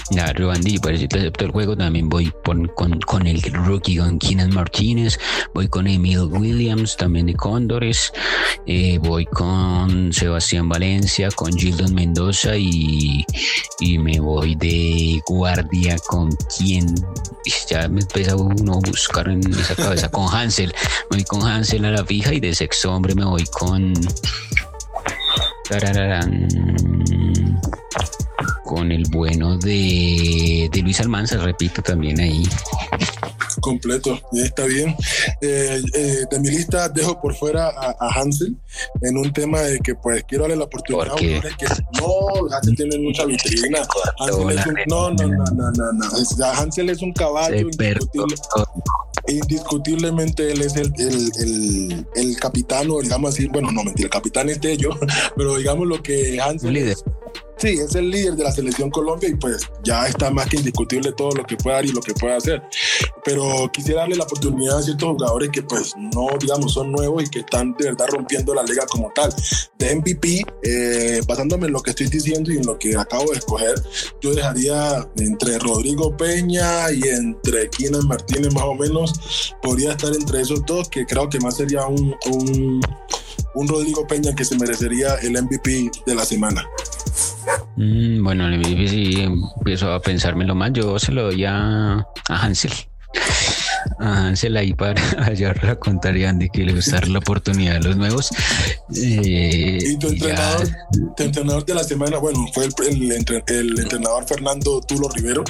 Claro, 0.09 0.53
Andy, 0.53 0.79
por 0.79 0.97
si 0.97 1.09
te 1.09 1.19
acepto 1.19 1.47
el 1.47 1.51
juego, 1.51 1.77
también 1.77 2.09
voy 2.09 2.33
con, 2.45 2.69
con, 2.69 3.01
con 3.01 3.27
el 3.27 3.43
rookie, 3.43 3.97
con 3.97 4.19
Keenan 4.19 4.55
Martínez, 4.55 5.19
voy 5.53 5.69
con 5.69 5.89
Emil 5.89 6.21
Williams, 6.21 6.97
también 6.97 7.27
de 7.27 7.35
Cóndores, 7.35 8.13
eh, 8.67 8.99
voy 8.99 9.25
con 9.27 10.13
Sebastián 10.13 10.69
Valencia, 10.69 11.29
con 11.35 11.53
Gildon 11.53 11.93
Mendoza 11.93 12.57
y, 12.57 13.25
y 13.81 13.99
me 13.99 14.21
voy 14.21 14.55
de 14.55 15.21
guardia 15.27 15.97
con 16.07 16.31
quien 16.57 16.95
ya 17.69 17.89
me 17.89 18.01
empieza 18.01 18.37
uno 18.37 18.75
a 18.75 18.89
buscar 18.89 19.29
en 19.29 19.41
esa 19.59 19.75
cabeza 19.75 20.09
con 20.09 20.33
Hansel, 20.33 20.73
me 21.11 21.17
voy 21.17 21.25
con 21.25 21.43
Hansel 21.43 21.85
a 21.85 21.91
la 21.91 22.05
fija 22.05 22.33
y 22.33 22.39
de 22.39 22.55
sexto 22.55 22.95
hombre 22.95 23.15
me 23.17 23.25
voy 23.25 23.45
con 23.47 23.93
con 28.67 28.91
el 28.93 29.05
bueno 29.11 29.57
de, 29.57 30.69
de 30.71 30.83
Luis 30.83 31.01
Almanza, 31.01 31.39
repito 31.39 31.81
también 31.83 32.21
ahí. 32.21 32.43
Completo, 33.61 34.21
está 34.33 34.65
bien. 34.67 34.95
Eh, 35.41 35.81
eh, 35.95 36.25
de 36.31 36.41
mi 36.41 36.51
lista 36.51 36.89
dejo 36.89 37.19
por 37.21 37.35
fuera 37.35 37.69
a, 37.69 37.97
a, 37.99 38.21
Hansel 38.21 38.57
en 39.01 39.17
un 39.17 39.33
tema 39.33 39.61
de 39.61 39.79
que 39.79 39.95
pues 39.95 40.25
quiero 40.25 40.45
darle 40.45 40.57
la 40.57 40.65
oportunidad 40.65 41.13
a 41.13 41.17
que 41.17 41.41
no, 41.99 42.55
Hansel 42.55 42.77
tiene 42.77 42.99
mucha 42.99 43.25
vitrina. 43.25 43.79
Hansel 44.19 44.59
es 44.59 44.67
un, 44.67 44.75
no, 44.89 45.11
no, 45.11 45.27
no, 45.27 45.45
no, 45.55 45.71
no, 45.71 45.93
no. 45.93 46.45
Hansel 46.45 46.91
es 46.91 47.01
un 47.01 47.13
caballo 47.13 47.59
indiscutible, 47.59 48.37
indiscutiblemente 49.29 50.53
él 50.53 50.61
es 50.61 50.77
el, 50.77 50.93
el, 50.99 51.33
el, 51.39 52.07
el, 52.15 52.37
capitán 52.37 52.91
o 52.91 53.01
digamos 53.01 53.35
así, 53.35 53.47
bueno, 53.47 53.71
no 53.71 53.85
mentira, 53.85 54.07
el 54.07 54.11
capitán 54.11 54.49
es 54.51 54.61
de 54.61 54.77
yo, 54.77 54.91
pero 55.37 55.57
digamos 55.57 55.87
lo 55.87 56.03
que 56.03 56.41
Hansel 56.41 56.75
líder. 56.75 56.97
Sí, 57.59 57.69
es 57.69 57.95
el 57.95 58.11
líder 58.11 58.35
de 58.37 58.45
la 58.45 58.53
selección 58.53 58.91
Colombia 58.91 59.31
y 59.31 59.35
pues 59.35 59.63
ya 59.83 60.07
está 60.07 60.31
más 60.31 60.47
que 60.47 60.59
indiscutible 60.59 61.13
todo 61.13 61.31
lo 61.31 61.45
que 61.45 61.57
puede 61.57 61.77
dar 61.77 61.87
y 61.87 61.93
lo 61.93 62.03
que 62.03 62.13
puede 62.13 62.35
hacer. 62.35 62.63
Pero 63.25 63.71
quisiera 63.73 64.01
darle 64.01 64.17
la 64.17 64.25
oportunidad 64.25 64.79
a 64.79 64.83
ciertos 64.83 65.09
jugadores 65.09 65.49
que 65.51 65.63
pues 65.63 65.95
no, 65.97 66.27
digamos, 66.39 66.75
son 66.75 66.93
nuevos 66.93 67.25
y 67.25 67.29
que 67.29 67.39
están 67.41 67.75
de 67.79 67.87
verdad 67.87 68.09
rompiendo 68.09 68.55
la 68.55 68.63
liga 68.63 68.85
como 68.87 69.11
tal. 69.15 69.35
De 69.79 69.95
MVP, 69.97 70.45
eh, 70.65 71.23
basándome 71.27 71.69
en 71.69 71.73
lo 71.73 71.83
que 71.83 71.91
estoy 71.91 72.09
diciendo 72.09 72.53
y 72.53 72.59
en 72.59 72.67
lo 72.67 72.79
que 72.79 72.95
acabo 72.95 73.31
de 73.31 73.39
escoger, 73.39 73.83
yo 74.21 74.35
dejaría 74.35 75.09
entre 75.17 75.59
Rodrigo 75.59 76.15
Peña 76.15 76.93
y 76.93 77.05
entre 77.09 77.71
Keenan 77.71 78.07
Martínez 78.07 78.53
más 78.53 78.65
o 78.65 78.75
menos, 78.75 79.55
podría 79.63 79.93
estar 79.93 80.15
entre 80.15 80.43
esos 80.43 80.65
dos, 80.67 80.91
que 80.91 81.07
creo 81.07 81.31
que 81.31 81.41
más 81.41 81.57
sería 81.57 81.87
un 81.87 82.13
Rodrigo 83.67 84.07
Peña 84.07 84.35
que 84.35 84.45
se 84.45 84.59
merecería 84.59 85.15
el 85.23 85.43
MVP 85.43 85.91
de 86.05 86.15
la 86.15 86.27
semana. 86.27 86.69
Mm, 87.77 88.25
bueno, 88.25 88.49
si 88.63 89.21
empiezo 89.21 89.93
a 89.93 90.01
pensármelo 90.01 90.55
más, 90.55 90.73
yo 90.73 90.99
se 90.99 91.13
lo 91.13 91.25
doy 91.25 91.45
a, 91.45 91.95
a 91.99 92.07
Hansel. 92.29 92.73
A 93.99 94.27
Hansel 94.27 94.57
ahí 94.57 94.73
para 94.73 95.01
allá 95.25 95.55
la 95.63 95.77
contaría 95.77 96.31
Andy 96.31 96.49
que 96.49 96.65
le 96.65 96.75
gusta 96.75 97.01
la 97.07 97.19
oportunidad 97.19 97.75
de 97.75 97.81
los 97.81 97.97
nuevos. 97.97 98.31
Eh, 98.95 99.79
y 99.83 99.99
tu 99.99 100.09
entrenador, 100.09 100.69
tu 101.17 101.23
entrenador, 101.23 101.65
de 101.65 101.75
la 101.75 101.85
semana, 101.85 102.19
bueno, 102.19 102.47
fue 102.53 102.65
el, 102.65 103.13
el, 103.13 103.43
el 103.47 103.79
entrenador 103.79 104.27
Fernando 104.27 104.81
Tulo 104.81 105.09
Rivero, 105.09 105.45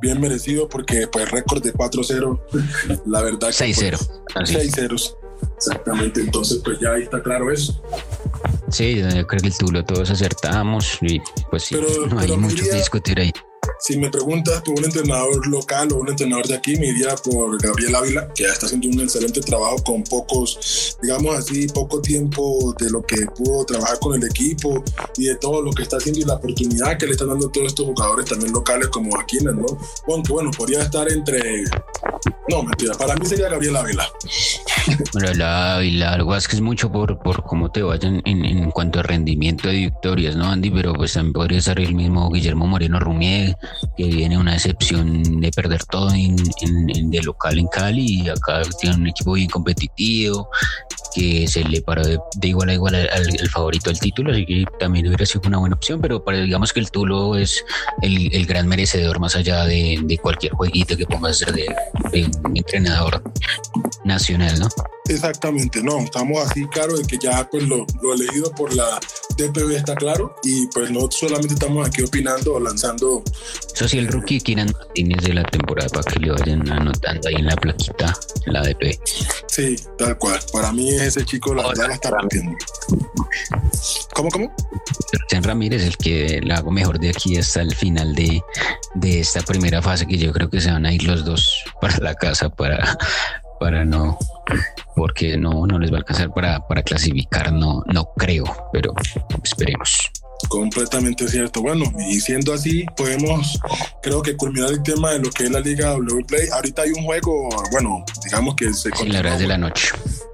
bien 0.00 0.20
merecido 0.20 0.68
porque 0.68 1.06
pues 1.06 1.30
récord 1.30 1.62
de 1.62 1.72
4-0, 1.72 3.02
la 3.06 3.22
verdad. 3.22 3.48
6-0. 3.48 4.08
Pues, 4.34 4.50
6-0. 4.52 5.14
Exactamente, 5.56 6.20
entonces 6.20 6.60
pues 6.64 6.78
ya 6.80 6.92
ahí 6.92 7.02
está 7.02 7.22
claro 7.22 7.50
eso. 7.52 7.80
Sí, 8.70 8.96
yo 8.96 9.26
creo 9.26 9.40
que 9.40 9.48
el 9.48 9.56
Tulo 9.56 9.84
todos 9.84 10.10
acertamos 10.10 10.98
y 11.00 11.20
pues 11.50 11.64
sí, 11.64 11.76
pero, 11.76 12.06
no 12.06 12.20
hay 12.20 12.36
mucho 12.36 12.64
que 12.64 12.76
discutir 12.76 13.20
ahí. 13.20 13.32
Si 13.80 13.96
me 13.96 14.10
preguntas 14.10 14.60
por 14.62 14.78
un 14.78 14.84
entrenador 14.84 15.46
local 15.46 15.92
o 15.92 15.98
un 15.98 16.08
entrenador 16.08 16.46
de 16.46 16.56
aquí, 16.56 16.76
me 16.76 16.88
iría 16.88 17.14
por 17.16 17.60
Gabriel 17.62 17.94
Ávila, 17.94 18.28
que 18.34 18.44
ya 18.44 18.50
está 18.50 18.66
haciendo 18.66 18.88
un 18.88 19.00
excelente 19.00 19.40
trabajo 19.40 19.76
con 19.84 20.02
pocos, 20.02 20.96
digamos 21.00 21.36
así, 21.36 21.68
poco 21.68 22.00
tiempo 22.00 22.74
de 22.78 22.90
lo 22.90 23.02
que 23.02 23.26
pudo 23.36 23.64
trabajar 23.64 23.98
con 24.00 24.14
el 24.16 24.28
equipo 24.28 24.82
y 25.16 25.26
de 25.26 25.36
todo 25.36 25.62
lo 25.62 25.72
que 25.72 25.82
está 25.82 25.98
haciendo 25.98 26.20
y 26.20 26.24
la 26.24 26.34
oportunidad 26.34 26.98
que 26.98 27.06
le 27.06 27.12
están 27.12 27.28
dando 27.28 27.48
todos 27.48 27.68
estos 27.68 27.86
jugadores 27.86 28.26
también 28.26 28.52
locales 28.52 28.88
como 28.88 29.16
Aquina, 29.18 29.52
¿no? 29.52 29.66
Aunque 30.08 30.32
bueno, 30.32 30.50
podría 30.50 30.82
estar 30.82 31.10
entre... 31.10 31.64
No, 32.48 32.62
mentira, 32.62 32.94
para 32.94 33.14
mí 33.14 33.26
sería 33.26 33.48
Gabriel 33.48 33.76
Ávila. 33.76 34.08
La 35.36 35.76
Ávila, 35.76 36.14
algo 36.14 36.34
es 36.34 36.48
que 36.48 36.56
es 36.56 36.62
mucho 36.62 36.90
por, 36.90 37.18
por 37.20 37.44
cómo 37.44 37.70
te 37.70 37.82
vayan 37.82 38.22
en, 38.24 38.44
en 38.44 38.70
cuanto 38.70 39.00
a 39.00 39.02
rendimiento 39.02 39.68
de 39.68 39.74
victorias, 39.74 40.34
¿no, 40.34 40.46
Andy? 40.46 40.70
Pero 40.70 40.94
pues 40.94 41.12
también 41.12 41.32
podría 41.32 41.60
ser 41.60 41.78
el 41.80 41.94
mismo 41.94 42.30
Guillermo 42.30 42.66
Moreno 42.66 42.98
Rumier, 42.98 43.56
que 43.96 44.04
viene 44.04 44.38
una 44.38 44.54
excepción 44.54 45.40
de 45.40 45.50
perder 45.50 45.84
todo 45.84 46.12
en, 46.12 46.36
de 46.36 47.22
local 47.22 47.58
en 47.58 47.66
Cali 47.68 48.22
y 48.22 48.28
acá 48.28 48.62
tiene 48.80 48.96
un 48.96 49.06
equipo 49.08 49.32
bien 49.32 49.48
competitivo 49.48 50.50
que 51.14 51.48
se 51.48 51.64
le 51.64 51.80
paró 51.82 52.02
de, 52.04 52.18
igual 52.42 52.68
a 52.68 52.74
igual 52.74 52.94
al, 52.94 53.48
favorito 53.48 53.90
al 53.90 53.98
título, 53.98 54.32
así 54.32 54.44
que 54.44 54.64
también 54.78 55.06
hubiera 55.06 55.24
sido 55.26 55.42
una 55.46 55.58
buena 55.58 55.74
opción, 55.74 56.00
pero 56.00 56.22
para, 56.22 56.38
digamos 56.38 56.72
que 56.72 56.80
el 56.80 56.90
Tulo 56.90 57.36
es 57.36 57.64
el, 58.02 58.46
gran 58.46 58.68
merecedor 58.68 59.18
más 59.18 59.34
allá 59.34 59.64
de, 59.64 60.18
cualquier 60.22 60.52
jueguito 60.52 60.96
que 60.96 61.06
pongas 61.06 61.40
de, 61.40 61.74
de 62.12 62.30
entrenador 62.54 63.22
nacional, 64.08 64.58
¿no? 64.58 64.68
Exactamente, 65.08 65.82
no, 65.82 66.00
estamos 66.00 66.44
así 66.44 66.66
claro 66.66 66.96
de 66.96 67.04
que 67.04 67.16
ya 67.18 67.48
pues 67.50 67.66
lo, 67.66 67.86
lo 68.02 68.14
elegido 68.14 68.50
por 68.52 68.74
la 68.74 69.00
DPB 69.38 69.76
está 69.76 69.94
claro 69.94 70.34
y 70.42 70.66
pues 70.66 70.90
no 70.90 71.10
solamente 71.10 71.54
estamos 71.54 71.86
aquí 71.86 72.02
opinando 72.02 72.54
o 72.54 72.60
lanzando. 72.60 73.22
Eso 73.74 73.88
sí, 73.88 73.98
el 73.98 74.08
rookie 74.08 74.40
Kieran 74.40 74.70
Martínez 74.76 75.22
de 75.22 75.34
la 75.34 75.44
temporada 75.44 75.88
para 75.88 76.02
que 76.12 76.18
le 76.20 76.30
vayan 76.30 76.70
anotando 76.70 77.28
ahí 77.28 77.36
en 77.36 77.46
la 77.46 77.56
plaquita, 77.56 78.14
en 78.46 78.52
la 78.52 78.62
DPB. 78.62 78.98
Sí, 79.46 79.76
tal 79.96 80.18
cual. 80.18 80.40
Para 80.52 80.72
mí 80.72 80.90
ese 80.90 81.24
chico 81.24 81.54
la 81.54 81.66
verdad 81.68 81.88
la 81.88 81.94
está 81.94 82.10
rompiendo. 82.10 82.56
¿Cómo, 84.12 84.28
cómo? 84.30 84.54
Sebastián 85.10 85.42
Ramírez, 85.44 85.84
el 85.84 85.96
que 85.96 86.40
la 86.42 86.56
hago 86.56 86.70
mejor 86.70 86.98
de 86.98 87.10
aquí 87.10 87.36
hasta 87.36 87.62
el 87.62 87.74
final 87.74 88.14
de, 88.14 88.42
de 88.94 89.20
esta 89.20 89.40
primera 89.40 89.80
fase, 89.80 90.06
que 90.06 90.18
yo 90.18 90.32
creo 90.32 90.50
que 90.50 90.60
se 90.60 90.70
van 90.70 90.84
a 90.84 90.92
ir 90.92 91.04
los 91.04 91.24
dos 91.24 91.64
para 91.80 91.98
la 91.98 92.14
casa 92.14 92.50
para, 92.50 92.98
para 93.58 93.84
no 93.84 94.18
porque 94.94 95.36
no, 95.36 95.66
no 95.66 95.78
les 95.78 95.92
va 95.92 95.96
a 95.96 95.98
alcanzar 95.98 96.32
para, 96.32 96.66
para 96.66 96.82
clasificar, 96.82 97.52
no, 97.52 97.84
no 97.86 98.12
creo, 98.16 98.44
pero 98.72 98.92
esperemos. 99.42 100.10
Completamente 100.48 101.28
cierto. 101.28 101.62
Bueno, 101.62 101.84
y 102.08 102.20
siendo 102.20 102.52
así, 102.52 102.86
podemos, 102.96 103.58
creo 104.02 104.22
que 104.22 104.36
culminar 104.36 104.70
el 104.70 104.82
tema 104.82 105.12
de 105.12 105.18
lo 105.18 105.30
que 105.30 105.44
es 105.44 105.50
la 105.50 105.60
Liga 105.60 105.90
W 105.90 106.24
Play. 106.26 106.48
Ahorita 106.52 106.82
hay 106.82 106.90
un 106.90 107.04
juego, 107.04 107.48
bueno, 107.72 108.04
digamos 108.24 108.54
que 108.54 108.72
se. 108.72 108.90
Sí, 108.96 109.08
las 109.08 109.20
horas 109.20 109.38
de 109.38 109.46
la 109.46 109.58
noche. 109.58 109.88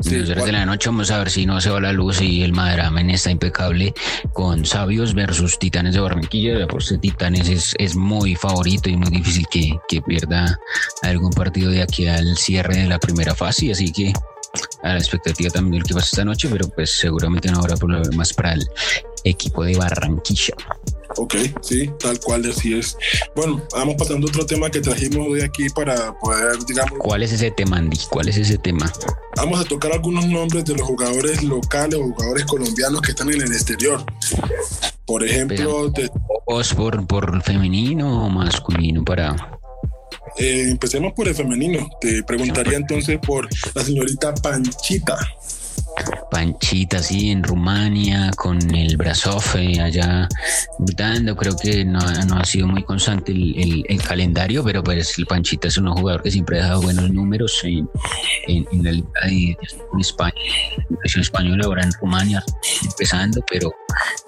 Sí, 0.05 0.19
las 0.19 0.29
horas 0.29 0.45
de 0.45 0.53
la 0.53 0.67
noche 0.67 0.91
vamos 0.91 1.11
a 1.11 1.19
ver 1.19 1.31
si 1.31 1.47
no 1.47 1.63
se 1.63 1.71
va 1.71 1.81
la 1.81 1.93
luz 1.93 2.21
y 2.21 2.43
el 2.43 2.53
Maderamen 2.53 3.09
está 3.09 3.31
impecable 3.31 3.95
con 4.35 4.67
Sabios 4.67 5.15
versus 5.15 5.59
Titanes 5.59 5.95
de 5.95 6.01
Barranquilla. 6.01 6.67
Por 6.67 6.83
ser 6.85 6.99
Titanes 6.99 7.49
es, 7.49 7.75
es 7.79 7.97
muy 7.97 8.37
favorito 8.37 8.91
y 8.91 8.99
muy 8.99 9.09
difícil 9.09 9.47
que, 9.51 9.79
que 9.89 10.03
pierda 10.03 10.59
algún 11.01 11.33
partido 11.33 11.71
de 11.71 11.81
aquí 11.81 12.07
al 12.07 12.37
cierre 12.37 12.77
de 12.77 12.87
la 12.87 12.99
primera 12.99 13.35
fase. 13.35 13.73
Así 13.73 13.91
que 13.93 14.13
a 14.83 14.89
la 14.93 14.99
expectativa 14.99 15.49
también 15.49 15.81
del 15.81 15.89
que 15.89 15.95
pasa 15.95 16.09
esta 16.13 16.25
noche, 16.25 16.49
pero 16.51 16.69
pues 16.69 16.91
seguramente 16.91 17.51
no 17.51 17.61
habrá 17.61 17.77
problemas 17.77 18.35
para 18.35 18.53
el 18.53 18.69
equipo 19.25 19.65
de 19.65 19.77
Barranquilla. 19.77 20.55
Ok, 21.17 21.35
sí, 21.63 21.91
tal 21.99 22.19
cual 22.21 22.45
así 22.51 22.79
es. 22.79 22.97
Bueno, 23.37 23.63
vamos 23.73 23.95
pasando 23.97 24.27
a 24.27 24.31
otro 24.31 24.47
tema 24.47 24.71
que 24.71 24.81
trajimos 24.81 25.29
hoy 25.29 25.41
aquí 25.43 25.69
para 25.71 26.19
poder, 26.19 26.59
digamos... 26.67 26.99
¿Cuál 26.99 27.23
es 27.23 27.33
ese 27.33 27.51
tema, 27.51 27.79
Andy? 27.79 27.99
¿Cuál 28.11 28.29
es 28.29 28.37
ese 28.37 28.59
tema? 28.59 28.93
Vamos 29.37 29.61
a 29.61 29.65
tocar 29.65 29.93
algunos 29.93 30.27
nombres 30.27 30.65
de 30.65 30.75
los 30.75 30.87
jugadores 30.87 31.43
locales 31.43 32.01
o 32.01 32.03
jugadores 32.03 32.45
colombianos 32.45 33.01
que 33.01 33.11
están 33.11 33.31
en 33.31 33.43
el 33.43 33.53
exterior. 33.53 34.05
Por 35.07 35.25
ejemplo... 35.25 35.93
Te... 35.93 36.11
por, 36.77 37.07
por 37.07 37.43
femenino 37.43 38.27
o 38.27 38.29
masculino 38.29 39.05
para 39.05 39.55
eh, 40.37 40.71
empecemos 40.71 41.13
por 41.13 41.29
el 41.29 41.35
femenino. 41.35 41.89
Te 42.01 42.23
preguntaría 42.25 42.77
entonces 42.77 43.19
por 43.25 43.49
la 43.75 43.85
señorita 43.85 44.35
Panchita. 44.35 45.17
Panchita, 46.31 46.99
sí, 47.01 47.31
en 47.31 47.43
Rumania, 47.43 48.31
con 48.37 48.59
el 48.75 48.97
Brasov 48.97 49.43
allá 49.81 50.29
dando, 50.97 51.37
creo 51.37 51.57
que 51.57 51.85
no, 51.85 51.99
ha 52.01 52.45
sido 52.45 52.67
muy 52.67 52.83
constante 52.83 53.33
el, 53.33 54.03
calendario, 54.03 54.65
pero 54.65 54.83
pues 54.83 55.17
el 55.19 55.27
Panchita 55.27 55.69
es 55.69 55.79
un 55.79 55.89
jugador 55.93 56.23
que 56.23 56.31
siempre 56.31 56.61
ha 56.61 56.69
dado 56.69 56.83
buenos 56.83 57.11
números 57.11 57.61
en, 57.63 57.89
en, 58.49 58.67
en 58.73 58.85
la 58.85 58.93
Liga 58.93 59.11
de, 59.25 60.01
España, 60.01 60.35
en 60.89 61.21
española, 61.21 61.65
ahora 61.67 61.85
en 61.85 61.93
Rumania, 61.93 62.45
empezando, 62.83 63.41
pero, 63.51 63.73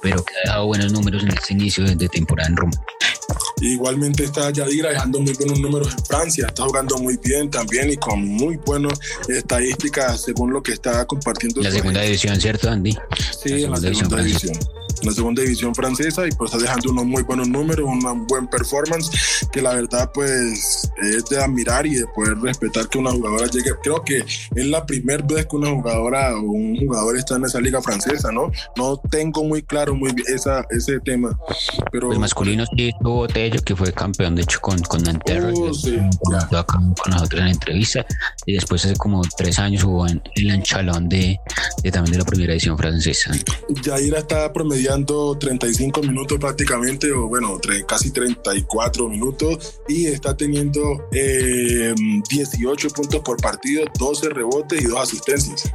pero 0.01 0.25
que 0.25 0.33
ha 0.45 0.53
dado 0.53 0.67
buenos 0.67 0.93
números 0.93 1.23
en 1.25 1.31
este 1.33 1.55
inicio 1.55 1.85
de 1.85 2.09
temporada 2.09 2.49
en 2.49 2.57
Rumania. 2.57 2.87
Igualmente 3.63 4.25
está 4.25 4.51
Yadira 4.51 4.91
dejando 4.91 5.19
muy 5.19 5.33
buenos 5.33 5.59
números 5.61 5.89
en 5.97 6.05
Francia, 6.05 6.47
está 6.47 6.65
jugando 6.65 6.99
muy 6.99 7.17
bien 7.17 7.51
también 7.51 7.91
y 7.91 7.97
con 7.97 8.23
muy 8.23 8.59
buenas 8.59 9.01
estadísticas 9.29 10.21
según 10.21 10.53
lo 10.53 10.63
que 10.63 10.73
está 10.73 11.07
compartiendo. 11.07 11.63
La 11.63 11.71
segunda 11.71 12.03
división, 12.03 12.39
¿cierto, 12.39 12.69
Andy? 12.69 12.95
Sí, 13.43 13.65
en 13.65 13.71
la 13.71 13.79
segunda 13.79 14.23
división. 14.23 14.59
La 15.03 15.13
segunda 15.13 15.43
división 15.43 15.75
francesa 15.75 16.27
y 16.27 16.31
pues 16.33 16.53
está 16.53 16.63
dejando 16.63 16.91
unos 16.91 17.05
muy 17.05 17.23
buenos 17.23 17.49
números, 17.49 17.87
una 17.87 18.13
buen 18.13 18.47
performance 18.47 19.11
que 19.53 19.61
la 19.61 19.75
verdad 19.75 20.11
pues 20.13 20.91
es 21.03 21.25
de 21.27 21.43
admirar 21.43 21.87
y 21.87 21.97
de 21.97 22.07
poder 22.15 22.39
respetar 22.39 22.89
que 22.89 22.99
una 22.99 23.11
jugadora 23.11 23.47
llegue. 23.47 23.73
Creo 23.83 24.03
que 24.03 24.19
es 24.19 24.67
la 24.67 24.85
primera 24.87 25.25
vez 25.25 25.47
que 25.47 25.57
una 25.57 25.71
jugadora 25.71 26.37
o 26.37 26.41
un 26.41 26.77
jugador 26.79 27.17
está 27.17 27.37
en 27.37 27.45
esa 27.45 27.61
liga 27.61 27.83
francesa, 27.83 28.33
¿no? 28.33 28.51
No 28.77 28.97
tengo 29.11 29.45
muy 29.45 29.63
claro 29.63 29.95
muy 29.95 30.15
esa, 30.29 30.67
ese 30.71 30.99
tema. 31.01 31.39
Pero, 31.93 32.13
el 32.13 32.19
masculino 32.19 32.65
sí 32.77 32.91
tuvo 33.01 33.29
Tello, 33.51 33.63
que 33.63 33.77
fue 33.77 33.93
campeón, 33.93 34.35
de 34.35 34.43
hecho, 34.43 34.61
con, 34.61 34.81
con 34.83 35.03
Nanterre. 35.03 35.53
Oh, 35.55 35.73
sí, 35.73 35.97
con, 36.67 36.95
nosotros 37.13 37.39
en 37.41 37.47
la 37.47 37.53
entrevista. 37.53 38.05
Y 38.45 38.55
después, 38.55 38.85
hace 38.85 38.97
como 38.97 39.23
tres 39.37 39.59
años, 39.59 39.85
jugó 39.85 40.09
en 40.09 40.21
el 40.35 40.51
Anchalón 40.51 41.09
de, 41.09 41.39
de, 41.83 41.91
también 41.93 42.13
de 42.13 42.19
la 42.19 42.25
primera 42.25 42.53
edición 42.53 42.77
francesa. 42.77 43.31
Yaira 43.83 44.19
está 44.19 44.53
promediando 44.53 45.39
35 45.39 46.03
minutos 46.03 46.39
prácticamente, 46.41 47.13
o 47.13 47.29
bueno, 47.29 47.61
casi 47.87 48.11
34 48.11 49.09
minutos, 49.09 49.81
y 49.87 50.07
está 50.07 50.37
teniendo 50.37 51.09
eh, 51.13 51.95
18 52.29 52.89
puntos 52.91 53.21
por 53.21 53.41
partido, 53.41 53.85
12 53.97 54.29
rebotes 54.31 54.83
y 54.83 54.87
2 54.87 55.01
asistencias. 55.01 55.73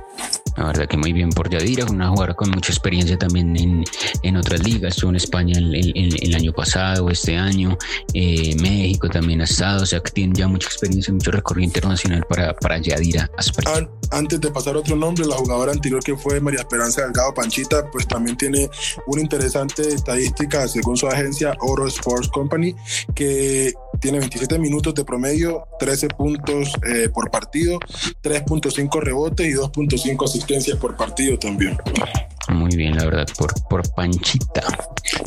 La 0.58 0.66
verdad 0.66 0.88
que 0.88 0.98
muy 0.98 1.14
bien 1.14 1.30
por 1.30 1.50
Yadira, 1.50 1.86
una 1.86 2.10
jugadora 2.10 2.34
con 2.34 2.52
mucha 2.52 2.72
experiencia 2.72 3.18
también 3.18 3.56
en, 3.58 3.84
en 4.24 4.38
otras 4.38 4.64
ligas, 4.64 4.96
estuvo 4.96 5.10
en 5.12 5.16
España 5.16 5.58
el, 5.58 5.74
el, 5.76 6.16
el 6.22 6.36
año 6.36 6.52
pasado, 6.52 7.10
este 7.10 7.38
año, 7.38 7.78
eh, 8.14 8.56
México 8.60 9.10
también 9.10 9.42
ha 9.42 9.46
estado, 9.46 9.84
o 9.84 9.86
sea 9.86 10.02
que 10.02 10.12
tiene 10.12 10.34
ya 10.36 10.48
mucha 10.48 10.68
experiencia, 10.68 11.14
mucho 11.14 11.32
recorrido 11.32 11.66
internacional 11.66 12.26
para, 12.28 12.54
para 12.54 12.78
Yadira 12.78 13.30
An 13.66 13.90
antes 14.12 14.42
de 14.42 14.52
pasar 14.52 14.76
a 14.76 14.80
otro 14.80 14.96
nombre, 14.96 15.26
la 15.26 15.36
jugadora 15.36 15.72
anterior 15.72 16.04
que 16.04 16.16
fue 16.18 16.42
María 16.42 16.60
Esperanza 16.60 17.02
Delgado 17.04 17.34
Panchita, 17.34 17.90
pues 17.90 18.06
también 18.08 18.36
tiene 18.36 18.70
una 19.08 19.22
interesante 19.22 19.88
estadística 19.88 20.68
según 20.68 20.98
su 20.98 21.08
agencia 21.08 21.56
Oro 21.62 21.88
Sports 21.88 22.28
Company, 22.28 22.76
que 23.16 23.74
tiene 24.02 24.20
27 24.20 24.60
minutos 24.60 24.96
de 24.96 25.06
promedio, 25.06 25.68
13 25.80 26.08
puntos 26.10 26.74
eh, 26.86 27.10
por 27.14 27.30
partido, 27.30 27.80
3.5 28.24 29.00
rebotes 29.00 29.48
y 29.48 29.54
2.5 29.54 30.26
asistencias 30.26 30.78
por 30.78 30.98
partido 30.98 31.38
también. 31.38 31.78
Muy 32.50 32.76
bien, 32.76 32.98
la 32.98 33.06
verdad, 33.06 33.28
por, 33.38 33.54
por 33.70 33.90
Panchita. 33.94 34.64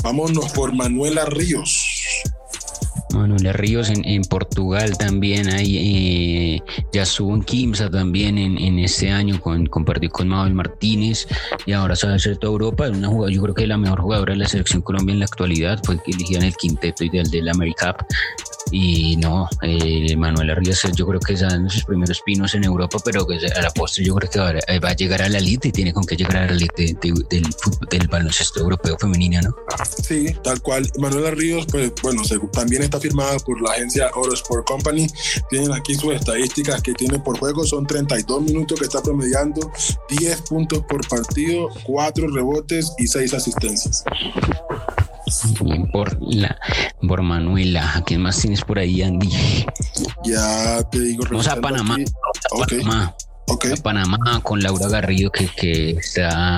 Vámonos 0.03 0.53
por 0.53 0.75
Manuela 0.75 1.25
Ríos. 1.25 2.23
Manuela 3.15 3.53
Ríos 3.53 3.91
en, 3.91 4.05
en, 4.05 4.23
Portugal 4.23 4.97
también 4.99 5.49
hay, 5.49 5.77
eh, 5.79 6.63
ya 6.93 7.03
estuvo 7.03 7.35
en 7.35 7.43
Kimsa 7.43 7.91
también 7.91 8.39
en, 8.39 8.59
en 8.59 8.79
este 8.79 9.11
año, 9.11 9.41
con, 9.41 9.67
compartió 9.67 10.11
con 10.11 10.29
Mabel 10.29 10.55
Martínez 10.55 11.27
y 11.67 11.73
ahora 11.73 11.97
se 11.97 12.07
a 12.07 12.15
hacer 12.15 12.37
toda 12.37 12.53
Europa. 12.53 12.89
Una 12.89 13.09
jugadora, 13.09 13.33
yo 13.33 13.43
creo 13.43 13.55
que 13.55 13.67
la 13.67 13.79
mejor 13.79 14.01
jugadora 14.01 14.33
de 14.33 14.41
la 14.41 14.49
selección 14.49 14.83
Colombia 14.83 15.13
en 15.13 15.21
la 15.21 15.27
actualidad 15.27 15.81
fue 15.85 16.03
que 16.03 16.13
eligieron 16.13 16.45
el 16.45 16.57
quinteto 16.57 17.05
ideal 17.05 17.31
del 17.31 17.49
AmeriCup 17.49 18.05
y 18.71 19.17
no, 19.17 19.49
eh, 19.63 20.17
Manuel 20.17 20.51
Arrias 20.51 20.83
yo 20.97 21.07
creo 21.07 21.21
que 21.21 21.35
en 21.35 21.71
sus 21.71 21.85
primeros 21.85 22.21
pinos 22.23 22.55
en 22.55 22.65
Europa, 22.65 22.99
pero 23.05 23.27
que 23.27 23.37
a 23.37 23.63
la 23.63 23.71
postre 23.71 24.05
yo 24.05 24.15
creo 24.15 24.31
que 24.31 24.39
va, 24.39 24.89
a 24.89 24.93
llegar 24.95 25.23
a 25.23 25.29
la 25.29 25.39
elite 25.39 25.69
y 25.69 25.73
tiene 25.73 25.93
con 25.93 26.05
qué 26.05 26.17
llegar 26.17 26.37
a 26.37 26.47
la 26.47 26.53
elite 26.53 26.97
del, 27.01 27.47
fútbol, 27.55 27.89
del 27.91 28.09
baloncesto 28.09 28.61
europeo 28.61 28.97
femenino, 28.99 29.41
¿no? 29.43 29.55
Sí, 30.03 30.35
tal 30.43 30.61
cual. 30.63 30.91
Manuela 30.99 31.31
Ríos, 31.31 31.67
pues 31.71 31.93
bueno, 32.03 32.23
también 32.53 32.83
está 32.83 32.99
firmada 33.05 33.39
por 33.41 33.61
la 33.61 33.73
agencia 33.73 34.11
Eurosport 34.17 34.67
Company. 34.67 35.07
Tienen 35.51 35.73
aquí 35.73 35.95
sus 35.95 36.15
estadísticas 36.15 36.81
que 36.83 36.95
tiene 36.95 37.19
por 37.19 37.39
juego, 37.39 37.65
son 37.67 37.87
32 37.87 38.43
minutos 38.43 38.79
que 38.79 38.87
está 38.87 39.03
promediando, 39.03 39.71
10 40.09 40.41
puntos 40.43 40.83
por 40.89 41.07
partido, 41.07 41.69
4 41.85 42.29
rebotes 42.29 42.95
y 42.99 43.07
6 43.07 43.35
asistencias 43.35 44.05
por 45.93 46.17
la 46.21 46.59
por 47.07 47.23
Manuela. 47.23 47.97
¿A 47.97 48.05
quién 48.05 48.23
más 48.23 48.41
tienes 48.41 48.63
por 48.63 48.79
ahí, 48.79 49.03
Andy? 49.03 49.29
Ya 50.25 50.83
te 50.91 51.01
digo. 51.01 51.25
Vamos 51.31 51.49
a 51.49 51.61
Panamá. 51.61 51.97
Okay. 52.51 52.83
Panamá. 52.83 53.17
Okay. 53.47 53.75
Panamá 53.77 54.41
con 54.43 54.63
Laura 54.63 54.89
Garrido 54.89 55.31
que, 55.31 55.49
que 55.49 55.91
está 55.91 56.57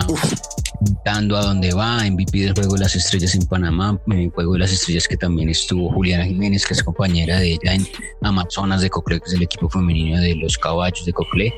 dando 1.05 1.37
a 1.37 1.43
dónde 1.43 1.73
va, 1.73 2.05
MVP 2.05 2.39
del 2.39 2.55
Juego 2.55 2.75
de 2.75 2.81
las 2.81 2.95
Estrellas 2.95 3.35
en 3.35 3.47
Panamá, 3.47 3.99
en 4.07 4.19
el 4.19 4.31
Juego 4.31 4.55
de 4.55 4.61
las 4.61 4.73
Estrellas 4.73 5.09
que 5.09 5.17
también 5.17 5.49
estuvo 5.49 5.93
Juliana 5.93 6.25
Jiménez, 6.25 6.65
que 6.67 6.75
es 6.75 6.83
compañera 6.83 7.39
de 7.39 7.53
ella 7.53 7.75
en 7.75 7.87
Amazonas 8.23 8.83
de 8.83 8.91
Coclé, 8.91 9.21
que 9.21 9.27
es 9.27 9.35
el 9.35 9.43
equipo 9.43 9.69
femenino 9.69 10.21
de 10.21 10.35
los 10.37 10.59
caballos 10.59 11.05
de 11.05 11.13
Coclé. 11.13 11.55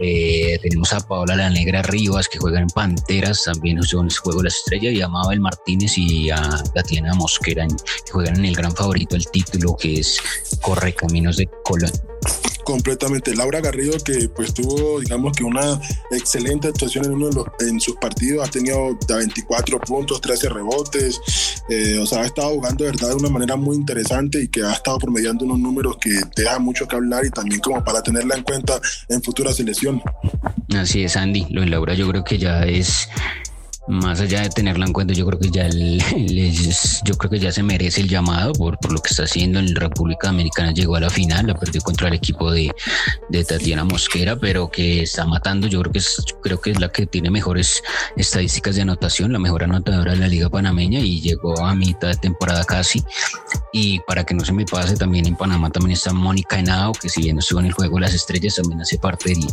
Eh, 0.00 0.58
tenemos 0.62 0.92
a 0.92 1.00
Paola 1.00 1.36
La 1.36 1.50
Negra 1.50 1.82
Rivas, 1.82 2.28
que 2.28 2.38
juega 2.38 2.60
en 2.60 2.68
Panteras, 2.68 3.42
también 3.44 3.78
en 3.78 3.84
el 3.84 4.16
Juego 4.16 4.38
de 4.38 4.44
las 4.44 4.56
Estrellas, 4.56 4.94
y 4.94 5.02
a 5.02 5.08
Mabel 5.08 5.40
Martínez 5.40 5.96
y 5.96 6.30
a 6.30 6.40
Tatiana 6.74 7.14
Mosquera, 7.14 7.66
que 7.68 8.12
juegan 8.12 8.36
en 8.38 8.46
el 8.46 8.56
gran 8.56 8.74
favorito 8.74 9.16
el 9.16 9.26
título, 9.26 9.76
que 9.76 10.00
es 10.00 10.18
Corre 10.60 10.94
Caminos 10.94 11.36
de 11.36 11.48
Colón 11.64 11.92
completamente. 12.62 13.34
Laura 13.34 13.60
Garrido, 13.60 13.96
que 13.98 14.28
pues 14.28 14.54
tuvo, 14.54 15.00
digamos 15.00 15.32
que 15.36 15.44
una 15.44 15.80
excelente 16.10 16.68
actuación 16.68 17.06
en 17.06 17.12
uno 17.12 17.28
de 17.28 17.34
los, 17.34 17.46
en 17.60 17.80
sus 17.80 17.96
partidos, 17.96 18.46
ha 18.46 18.50
tenido 18.50 18.98
24 19.08 19.80
puntos, 19.80 20.20
13 20.20 20.48
rebotes, 20.48 21.20
eh, 21.68 21.98
o 21.98 22.06
sea, 22.06 22.22
ha 22.22 22.26
estado 22.26 22.50
jugando 22.50 22.84
de 22.84 22.90
verdad 22.90 23.08
de 23.08 23.14
una 23.16 23.28
manera 23.28 23.56
muy 23.56 23.76
interesante 23.76 24.42
y 24.42 24.48
que 24.48 24.62
ha 24.62 24.72
estado 24.72 24.98
promediando 24.98 25.44
unos 25.44 25.58
números 25.58 25.96
que 26.00 26.10
deja 26.36 26.58
mucho 26.58 26.86
que 26.86 26.96
hablar 26.96 27.24
y 27.24 27.30
también 27.30 27.60
como 27.60 27.82
para 27.84 28.02
tenerla 28.02 28.36
en 28.36 28.42
cuenta 28.42 28.80
en 29.08 29.22
futuras 29.22 29.56
selecciones. 29.56 30.02
Así 30.76 31.04
es, 31.04 31.16
Andy. 31.16 31.46
Lo 31.50 31.60
de 31.62 31.68
Laura 31.68 31.94
yo 31.94 32.08
creo 32.08 32.24
que 32.24 32.38
ya 32.38 32.62
es 32.62 33.08
más 33.88 34.20
allá 34.20 34.42
de 34.42 34.48
tenerla 34.48 34.86
en 34.86 34.92
cuenta, 34.92 35.12
yo 35.12 35.26
creo 35.26 35.40
que 35.40 35.50
ya 35.50 35.68
yo 35.68 37.18
creo 37.18 37.30
que 37.30 37.38
ya 37.40 37.50
se 37.50 37.62
merece 37.64 38.00
el 38.00 38.08
llamado 38.08 38.52
por, 38.52 38.78
por, 38.78 38.92
lo 38.92 39.00
que 39.00 39.10
está 39.10 39.24
haciendo 39.24 39.58
en 39.58 39.74
República 39.74 40.28
Dominicana. 40.28 40.72
Llegó 40.72 40.96
a 40.96 41.00
la 41.00 41.10
final, 41.10 41.48
la 41.48 41.54
perdió 41.54 41.80
contra 41.80 42.08
el 42.08 42.14
equipo 42.14 42.52
de, 42.52 42.72
de 43.28 43.44
Tatiana 43.44 43.84
Mosquera, 43.84 44.36
pero 44.36 44.70
que 44.70 45.02
está 45.02 45.26
matando. 45.26 45.66
Yo 45.66 45.80
creo 45.80 45.92
que 45.92 45.98
es, 45.98 46.24
creo 46.42 46.60
que 46.60 46.70
es 46.70 46.80
la 46.80 46.90
que 46.90 47.06
tiene 47.06 47.30
mejores 47.30 47.82
estadísticas 48.16 48.76
de 48.76 48.82
anotación, 48.82 49.32
la 49.32 49.40
mejor 49.40 49.64
anotadora 49.64 50.12
de 50.12 50.18
la 50.18 50.28
Liga 50.28 50.48
Panameña 50.48 51.00
y 51.00 51.20
llegó 51.20 51.58
a 51.60 51.74
mitad 51.74 52.08
de 52.08 52.16
temporada 52.16 52.64
casi. 52.64 53.02
Y 53.72 53.98
para 54.00 54.24
que 54.24 54.34
no 54.34 54.44
se 54.44 54.52
me 54.52 54.64
pase, 54.64 54.96
también 54.96 55.26
en 55.26 55.34
Panamá 55.34 55.70
también 55.70 55.94
está 55.94 56.12
Mónica 56.12 56.58
Henao, 56.58 56.92
que 56.92 57.08
si 57.08 57.22
bien 57.22 57.38
estuvo 57.38 57.58
en 57.60 57.66
el 57.66 57.72
juego 57.72 57.98
las 57.98 58.14
estrellas, 58.14 58.56
también 58.56 58.80
hace 58.80 58.98
parte 58.98 59.30
del 59.30 59.46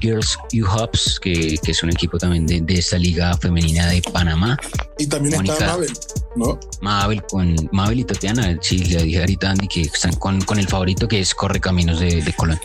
Girls 0.00 0.36
U 0.54 0.66
Hubs, 0.66 1.20
que, 1.20 1.56
que 1.62 1.70
es 1.70 1.82
un 1.82 1.90
equipo 1.90 2.18
también 2.18 2.46
de, 2.46 2.60
de 2.62 2.74
esta 2.74 2.98
liga 2.98 3.36
femenina 3.36 3.59
de 3.60 4.02
Panamá. 4.12 4.56
Y 4.98 5.06
también 5.06 5.46
está 5.46 5.68
Mabel, 5.68 5.92
¿no? 6.36 6.60
Mabel 6.80 7.22
con 7.24 7.68
Mabel 7.72 8.00
y 8.00 8.04
Tatiana, 8.04 8.58
sí, 8.60 8.78
le 8.84 9.02
dije 9.02 9.20
ahorita 9.20 9.50
Andy 9.50 9.68
que 9.68 9.82
están 9.82 10.14
con, 10.14 10.40
con 10.42 10.58
el 10.58 10.68
favorito 10.68 11.06
que 11.08 11.20
es 11.20 11.34
Corre 11.34 11.60
Caminos 11.60 12.00
de, 12.00 12.22
de 12.22 12.32
Colón. 12.32 12.60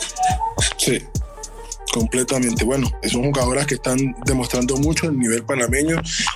Sí, 0.78 1.02
completamente. 1.96 2.66
Bueno, 2.66 2.92
son 3.04 3.24
jugadoras 3.24 3.66
que 3.66 3.76
están 3.76 3.98
demostrando 4.26 4.76
mucho 4.76 5.08
el 5.08 5.18
nivel 5.18 5.46
panameño, 5.46 5.96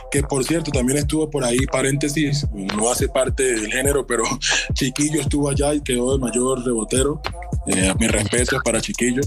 que 0.10 0.24
por 0.24 0.46
cierto 0.46 0.72
también 0.72 1.00
estuvo 1.00 1.30
por 1.30 1.44
ahí, 1.44 1.58
paréntesis, 1.70 2.48
no 2.78 2.90
hace 2.90 3.10
parte 3.10 3.44
del 3.44 3.70
género, 3.70 4.08
pero 4.08 4.24
Chiquillo 4.74 5.20
estuvo 5.20 5.50
allá 5.50 5.74
y 5.74 5.82
quedó 5.82 6.14
de 6.14 6.20
mayor 6.20 6.64
rebotero. 6.64 7.22
Eh, 7.68 7.94
mi 8.00 8.08
respeto 8.08 8.58
para 8.64 8.80
Chiquillo. 8.80 9.22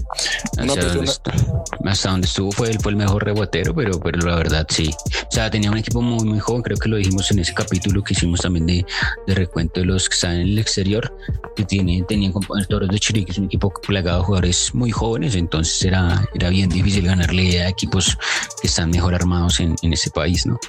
Una 0.57 0.73
persona... 0.73 1.11
hasta 1.85 2.09
donde 2.09 2.25
estuvo 2.25 2.51
fue 2.51 2.71
él 2.71 2.79
fue 2.81 2.91
el 2.91 2.97
mejor 2.97 3.23
rebotero, 3.23 3.75
pero, 3.75 3.99
pero 3.99 4.27
la 4.27 4.35
verdad 4.35 4.65
sí. 4.69 4.89
O 4.89 5.31
sea, 5.31 5.51
tenía 5.51 5.69
un 5.69 5.77
equipo 5.77 6.01
muy, 6.01 6.25
muy 6.25 6.39
joven, 6.39 6.63
creo 6.63 6.77
que 6.77 6.89
lo 6.89 6.97
dijimos 6.97 7.29
en 7.29 7.39
ese 7.39 7.53
capítulo 7.53 8.03
que 8.03 8.15
hicimos 8.15 8.41
también 8.41 8.65
de, 8.65 8.85
de 9.27 9.35
recuento 9.35 9.81
de 9.81 9.85
los 9.85 10.09
que 10.09 10.15
están 10.15 10.35
en 10.37 10.47
el 10.47 10.59
exterior, 10.59 11.15
que 11.55 11.63
tienen, 11.63 12.07
tenían 12.07 12.33
el 12.57 12.67
Toros 12.67 12.89
de 12.89 12.99
Chiriquí, 12.99 13.31
es 13.31 13.37
un 13.37 13.45
equipo 13.45 13.71
plagado 13.85 14.19
de 14.19 14.25
jugadores 14.25 14.73
muy 14.73 14.89
jóvenes, 14.89 15.35
entonces 15.35 15.83
era 15.85 16.22
era 16.33 16.49
bien 16.49 16.69
difícil 16.69 17.05
ganarle 17.05 17.61
a 17.61 17.69
equipos 17.69 18.17
que 18.61 18.67
están 18.67 18.89
mejor 18.89 19.15
armados 19.15 19.59
en, 19.59 19.75
en 19.81 19.93
ese 19.93 20.09
país, 20.09 20.45
¿no? 20.45 20.59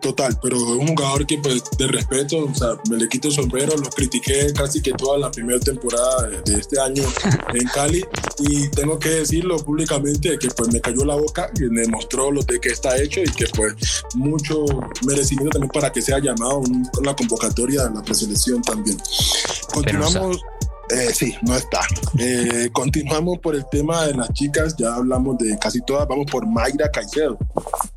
Total, 0.00 0.36
pero 0.42 0.58
un 0.58 0.88
jugador 0.88 1.24
que 1.24 1.38
pues 1.38 1.62
de 1.78 1.86
respeto, 1.86 2.46
o 2.46 2.54
sea, 2.54 2.70
me 2.90 2.96
le 2.96 3.08
quito 3.08 3.28
el 3.28 3.34
sombrero, 3.34 3.76
lo 3.76 3.88
critiqué 3.90 4.52
casi 4.52 4.82
que 4.82 4.92
toda 4.92 5.18
la 5.18 5.30
primera 5.30 5.60
temporada 5.60 6.28
de 6.44 6.54
este 6.54 6.80
año 6.80 7.04
en 7.54 7.68
Cali 7.68 8.04
y 8.40 8.68
tengo 8.70 8.98
que 8.98 9.10
decirlo 9.10 9.56
públicamente 9.58 10.36
que 10.38 10.48
pues 10.48 10.72
me 10.72 10.80
cayó 10.80 11.04
la 11.04 11.14
boca 11.14 11.50
y 11.60 11.64
me 11.64 11.86
mostró 11.86 12.32
lo 12.32 12.42
de 12.42 12.58
que 12.58 12.70
está 12.70 12.96
hecho 13.00 13.20
y 13.20 13.30
que 13.30 13.46
pues 13.54 14.02
mucho 14.14 14.64
merecimiento 15.06 15.50
también 15.50 15.70
para 15.70 15.92
que 15.92 16.02
sea 16.02 16.18
llamado 16.18 16.62
a 16.62 17.04
la 17.04 17.14
convocatoria 17.14 17.84
de 17.84 17.94
la 17.94 18.02
preselección 18.02 18.62
también. 18.62 18.98
Continuamos. 19.72 20.40
Eh, 20.90 21.12
sí, 21.12 21.34
no 21.42 21.54
está. 21.54 21.80
Eh, 22.18 22.70
continuamos 22.72 23.38
por 23.38 23.54
el 23.54 23.64
tema 23.70 24.06
de 24.06 24.14
las 24.14 24.32
chicas, 24.32 24.74
ya 24.78 24.94
hablamos 24.94 25.36
de 25.38 25.58
casi 25.58 25.80
todas, 25.82 26.08
vamos 26.08 26.26
por 26.30 26.46
Mayra 26.46 26.90
Caicedo. 26.90 27.36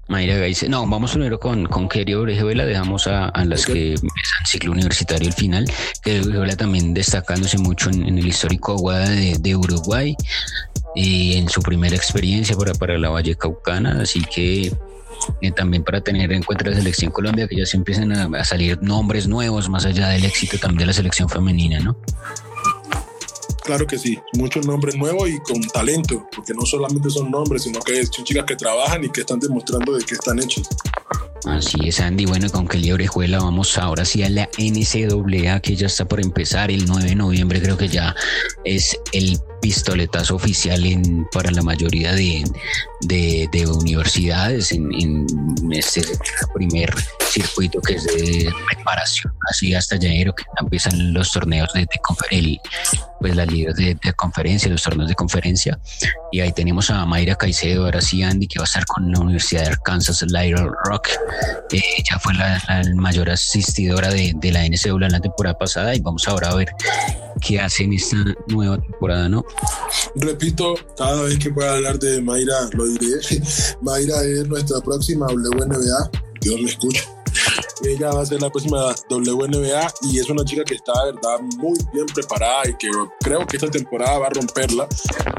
Mayra 0.10 0.36
Caicedo, 0.36 0.72
no, 0.72 0.88
vamos 0.88 1.12
primero 1.12 1.40
con, 1.40 1.66
con 1.68 1.88
Kerio 1.88 2.22
Orejuela, 2.22 2.66
dejamos 2.66 3.08
a, 3.08 3.32
las 3.46 3.66
que 3.66 3.94
empiezan 3.94 4.46
ciclo 4.46 4.72
universitario 4.74 5.28
el 5.28 5.34
final, 5.34 5.66
que 6.04 6.20
Orejuela 6.20 6.58
también 6.58 6.94
destacándose 6.94 7.58
mucho 7.58 7.90
en, 7.90 8.18
el 8.18 8.28
histórico 8.28 8.74
Aguada 8.74 9.10
de, 9.10 9.56
Uruguay 9.56 10.16
y 10.94 11.38
en 11.38 11.48
su 11.48 11.62
primera 11.62 11.96
experiencia 11.96 12.58
para, 12.58 12.74
para 12.74 12.98
la 12.98 13.10
Valle 13.10 13.36
Caucana, 13.36 14.02
así 14.02 14.22
que 14.22 14.74
eh, 15.42 15.52
también 15.52 15.84
para 15.84 16.02
tener 16.02 16.34
en 16.34 16.44
cuenta 16.44 16.70
la 16.70 16.76
selección 16.76 17.12
Colombia, 17.12 17.48
que 17.48 17.56
ya 17.56 17.66
se 17.66 17.78
empiezan 17.78 18.12
a, 18.12 18.40
a, 18.40 18.44
salir 18.44 18.82
nombres 18.82 19.28
nuevos 19.28 19.70
más 19.70 19.86
allá 19.86 20.10
del 20.10 20.26
éxito 20.26 20.58
también 20.58 20.80
de 20.80 20.86
la 20.88 20.94
selección 20.94 21.30
femenina, 21.30 21.80
¿no? 21.80 21.96
Claro 23.64 23.86
que 23.86 23.98
sí, 23.98 24.20
muchos 24.34 24.66
nombres 24.66 24.96
nuevos 24.96 25.30
y 25.30 25.40
con 25.40 25.62
talento, 25.62 26.28
porque 26.36 26.54
no 26.54 26.66
solamente 26.66 27.10
son 27.10 27.30
nombres, 27.30 27.64
sino 27.64 27.80
que 27.80 28.06
son 28.06 28.26
chicas 28.26 28.46
que 28.46 28.56
trabajan 28.56 29.04
y 29.04 29.10
que 29.10 29.22
están 29.22 29.40
demostrando 29.40 29.94
de 29.94 30.04
qué 30.04 30.16
están 30.16 30.40
hechos. 30.40 30.68
Así 31.46 31.78
es, 31.88 32.00
Andy. 32.00 32.26
Bueno, 32.26 32.50
con 32.50 32.68
Kelly 32.68 32.92
Orejuela 32.92 33.40
vamos 33.40 33.78
ahora 33.78 34.06
sí 34.06 34.24
a 34.24 34.30
la 34.30 34.50
NCAA 34.58 35.60
que 35.60 35.76
ya 35.76 35.88
está 35.88 36.06
por 36.08 36.20
empezar 36.22 36.70
el 36.70 36.86
9 36.86 37.10
de 37.10 37.16
noviembre. 37.16 37.62
Creo 37.62 37.78
que 37.78 37.88
ya 37.88 38.16
es 38.64 38.98
el 39.12 39.40
pistoletazo 39.62 40.36
oficial 40.36 40.86
en, 40.86 41.28
para 41.32 41.52
la 41.52 41.62
mayoría 41.62 42.14
de, 42.14 42.44
de, 43.02 43.68
universidades 43.68 44.72
en, 44.72 44.92
en, 44.94 45.26
este 45.72 46.02
primer 46.54 46.94
circuito 47.30 47.80
que 47.82 47.94
es 47.94 48.04
de 48.04 48.52
preparación, 48.74 49.34
así 49.50 49.74
hasta 49.74 49.96
enero 49.96 50.34
que 50.36 50.44
empiezan 50.60 51.14
los 51.14 51.32
torneos 51.32 51.72
de, 51.74 51.82
de 51.82 52.60
pues 53.20 53.36
las 53.36 53.48
líderes 53.48 53.76
de, 53.76 54.14
conferencia, 54.14 54.70
los 54.70 54.82
torneos 54.82 55.08
de 55.08 55.16
conferencia. 55.16 55.80
Y 56.32 56.40
ahí 56.40 56.52
tenemos 56.52 56.90
a 56.90 57.06
Mayra 57.06 57.36
Caicedo, 57.36 57.86
ahora 57.86 58.02
sí 58.02 58.24
Andy, 58.24 58.48
que 58.48 58.60
va 58.60 58.64
a 58.64 58.66
estar 58.66 58.86
con 58.86 59.12
la 59.12 59.20
Universidad 59.20 59.62
de 59.62 59.68
Arkansas, 59.70 60.24
Little 60.24 60.70
Rock. 60.86 61.10
Eh, 61.72 61.82
fue 62.20 62.34
la, 62.34 62.62
mayor 62.96 63.30
asistidora 63.30 64.10
de, 64.10 64.34
de 64.36 64.52
la 64.52 64.68
NCAA 64.68 65.10
la 65.10 65.20
temporada 65.20 65.58
pasada 65.58 65.96
y 65.96 66.00
vamos 66.00 66.28
ahora 66.28 66.50
a 66.50 66.56
ver 66.56 66.70
qué 67.42 67.60
hace 67.60 67.84
en 67.84 67.94
esta 67.94 68.18
nueva 68.48 68.80
temporada, 68.80 69.30
¿no? 69.30 69.46
Repito, 70.16 70.76
cada 70.98 71.24
vez 71.24 71.40
que 71.40 71.52
pueda 71.52 71.74
hablar 71.74 72.00
de 72.00 72.22
Mayra, 72.22 72.70
lo 72.74 72.86
diré. 72.86 73.20
Mayra 73.82 74.24
es 74.24 74.48
nuestra 74.48 74.82
próxima 74.82 75.28
WNBA. 75.28 76.12
Dios 76.42 76.62
me 76.62 76.70
escucha. 76.70 77.02
Ella 77.84 78.12
va 78.12 78.22
a 78.22 78.26
ser 78.26 78.42
la 78.42 78.50
próxima 78.50 78.94
WNBA 79.10 79.94
y 80.12 80.20
es 80.20 80.30
una 80.30 80.46
chica 80.46 80.64
que 80.64 80.76
está, 80.76 80.94
verdad, 81.06 81.40
muy 81.58 81.78
bien 81.94 82.06
preparada 82.06 82.70
y 82.70 82.78
que 82.78 82.90
creo 83.22 83.46
que 83.48 83.58
esta 83.58 83.70
temporada 83.72 84.20
va 84.20 84.28
a 84.28 84.30
romperla. 84.30 84.88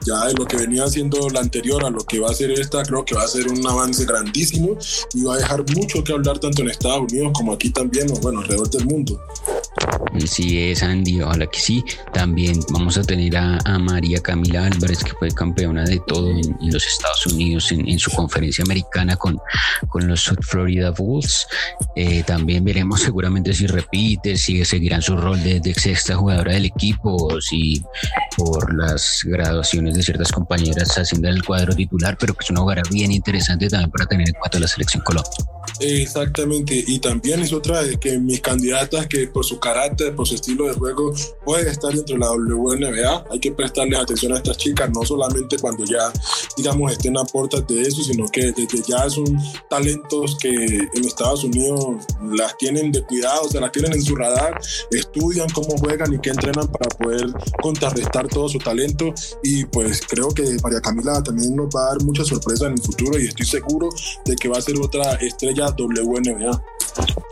Ya 0.05 0.27
de 0.27 0.35
lo 0.35 0.45
que 0.47 0.57
venía 0.57 0.85
haciendo 0.85 1.29
la 1.31 1.41
anterior 1.41 1.85
a 1.85 1.91
lo 1.91 2.01
que 2.01 2.19
va 2.19 2.31
a 2.31 2.35
ser 2.35 2.51
esta, 2.51 2.83
creo 2.83 3.05
que 3.05 3.15
va 3.15 3.23
a 3.23 3.29
ser 3.29 3.49
un 3.49 3.65
avance 3.67 4.05
grandísimo 4.05 4.77
y 5.15 5.23
va 5.23 5.35
a 5.35 5.39
dejar 5.39 5.65
mucho 5.75 6.03
que 6.03 6.13
hablar 6.13 6.39
tanto 6.41 6.63
en 6.63 6.71
Estados 6.71 7.13
Unidos 7.13 7.33
como 7.35 7.53
aquí 7.53 7.71
también, 7.71 8.11
o 8.11 8.15
bueno, 8.17 8.41
alrededor 8.41 8.71
del 8.71 8.87
mundo. 8.87 9.21
Sí, 10.27 10.71
es 10.71 10.83
Andy, 10.83 11.23
ojalá 11.23 11.47
que 11.47 11.59
sí. 11.59 11.85
También 12.13 12.61
vamos 12.71 12.99
a 12.99 13.03
tener 13.03 13.37
a, 13.37 13.59
María 13.79 14.21
Camila 14.21 14.67
Álvarez, 14.67 15.03
que 15.03 15.13
fue 15.13 15.31
campeona 15.31 15.85
de 15.85 16.01
todo 16.07 16.31
en, 16.31 16.73
los 16.73 16.87
Estados 16.87 17.27
Unidos 17.27 17.73
en, 17.73 17.99
su 17.99 18.11
conferencia 18.11 18.63
americana 18.65 19.17
con, 19.17 19.39
con 19.89 20.07
los 20.07 20.21
South 20.21 20.43
Florida 20.43 20.91
Bulls. 20.91 21.47
Eh, 21.97 22.23
también 22.25 22.65
veremos 22.65 23.01
seguramente 23.01 23.53
si 23.55 23.67
repite, 23.67 24.37
si 24.37 24.65
seguirán 24.65 25.03
su 25.03 25.17
rol 25.17 25.43
de, 25.43 25.61
sexta 25.75 26.15
jugadora 26.15 26.53
del 26.53 26.67
equipo, 26.67 27.41
si 27.41 27.83
por 28.37 28.75
las 28.77 29.23
graduaciones 29.25 29.95
de 29.95 30.03
ciertas 30.03 30.31
compañeras 30.31 30.97
haciendo 30.97 31.29
el 31.29 31.43
cuadro 31.43 31.75
titular, 31.75 32.17
pero 32.19 32.35
que 32.35 32.45
es 32.45 32.51
una 32.51 32.61
jugadora 32.61 32.83
bien 32.91 33.11
interesante 33.11 33.69
también 33.69 33.91
para 33.91 34.07
tener 34.07 34.29
en 34.29 34.35
cuenta 34.35 34.61
la 34.61 34.69
selección 34.69 35.03
Colombia. 35.03 35.33
Exactamente, 35.81 36.85
y 36.87 36.99
también 36.99 37.41
es 37.41 37.53
otra 37.53 37.83
de 37.83 37.99
que 37.99 38.19
mis 38.19 38.41
candidatas 38.41 39.07
que 39.07 39.27
por 39.29 39.45
su 39.45 39.59
carácter, 39.73 40.15
por 40.15 40.27
su 40.27 40.35
estilo 40.35 40.67
de 40.67 40.75
juego, 40.75 41.13
puede 41.45 41.71
estar 41.71 41.93
dentro 41.93 42.15
de 42.15 42.21
la 42.21 42.33
WNBA. 42.33 43.25
Hay 43.31 43.41
que 43.41 43.53
prestarles 43.53 43.99
atención 43.99 44.33
a 44.33 44.37
estas 44.37 44.59
chicas, 44.59 44.91
no 44.91 45.03
solamente 45.05 45.57
cuando 45.59 45.85
ya, 45.85 46.13
digamos, 46.57 46.93
estén 46.93 47.17
a 47.17 47.25
puertas 47.25 47.67
de 47.67 47.81
eso, 47.83 48.03
sino 48.03 48.27
que 48.29 48.53
desde 48.53 48.83
ya 48.87 49.09
son 49.09 49.25
talentos 49.71 50.37
que 50.41 50.51
en 50.51 51.05
Estados 51.05 51.45
Unidos 51.45 52.05
las 52.33 52.57
tienen 52.59 52.93
de 52.93 53.03
cuidado, 53.03 53.49
se 53.49 53.61
las 53.61 53.73
tienen 53.73 53.93
en 53.95 54.03
su 54.03 54.15
radar, 54.15 54.61
estudian 54.91 55.49
cómo 55.55 55.77
juegan 55.79 56.13
y 56.13 56.19
qué 56.19 56.31
entrenan 56.31 56.69
para 56.69 56.89
poder 56.97 57.33
contrarrestar 57.63 58.29
todo 58.29 58.49
su 58.49 58.59
talento. 58.59 59.13
Y 59.43 59.65
pues 59.65 60.03
creo 60.07 60.29
que 60.29 60.57
María 60.63 60.81
Camila 60.81 61.23
también 61.23 61.57
nos 61.57 61.69
va 61.75 61.87
a 61.87 61.89
dar 61.91 62.03
mucha 62.05 62.25
sorpresa 62.25 62.67
en 62.67 62.73
el 62.73 62.83
futuro 62.83 63.19
y 63.19 63.27
estoy 63.27 63.47
seguro 63.47 63.89
de 64.25 64.37
que 64.37 64.49
va 64.49 64.59
a 64.59 64.61
ser 64.61 64.79
otra 64.81 65.15
estrella 65.15 65.75
WNBA. 65.79 66.63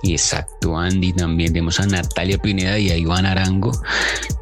Exacto, 0.02 0.76
Andy. 0.76 1.12
También 1.12 1.52
tenemos 1.52 1.78
a 1.80 1.86
Natalia 1.86 2.29
Pineda 2.38 2.78
y 2.78 2.90
a 2.90 2.96
Iván 2.96 3.26
Arango, 3.26 3.72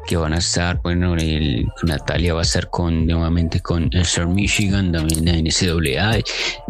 que 0.07 0.17
van 0.17 0.33
a 0.33 0.39
estar, 0.39 0.81
bueno, 0.81 1.15
el, 1.15 1.67
Natalia 1.83 2.33
va 2.33 2.39
a 2.39 2.43
estar 2.43 2.69
con 2.69 3.05
nuevamente 3.05 3.59
con 3.59 3.89
Sir 4.03 4.27
Michigan, 4.27 4.91
también 4.91 5.27
en 5.27 5.45
NCAA, 5.45 6.19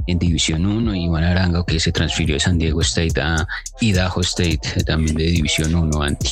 en 0.08 0.20
División 0.20 0.66
1, 0.66 0.96
y 0.96 1.06
Iván 1.06 1.24
Arango, 1.24 1.66
que 1.66 1.80
se 1.80 1.92
transfirió 1.92 2.36
de 2.36 2.42
San 2.42 2.58
Diego 2.58 2.82
State 2.82 3.20
a 3.22 3.48
Idaho 3.80 4.22
State, 4.22 4.84
también 4.86 5.16
de 5.16 5.26
División 5.26 5.74
1, 5.74 6.02
Andy. 6.02 6.30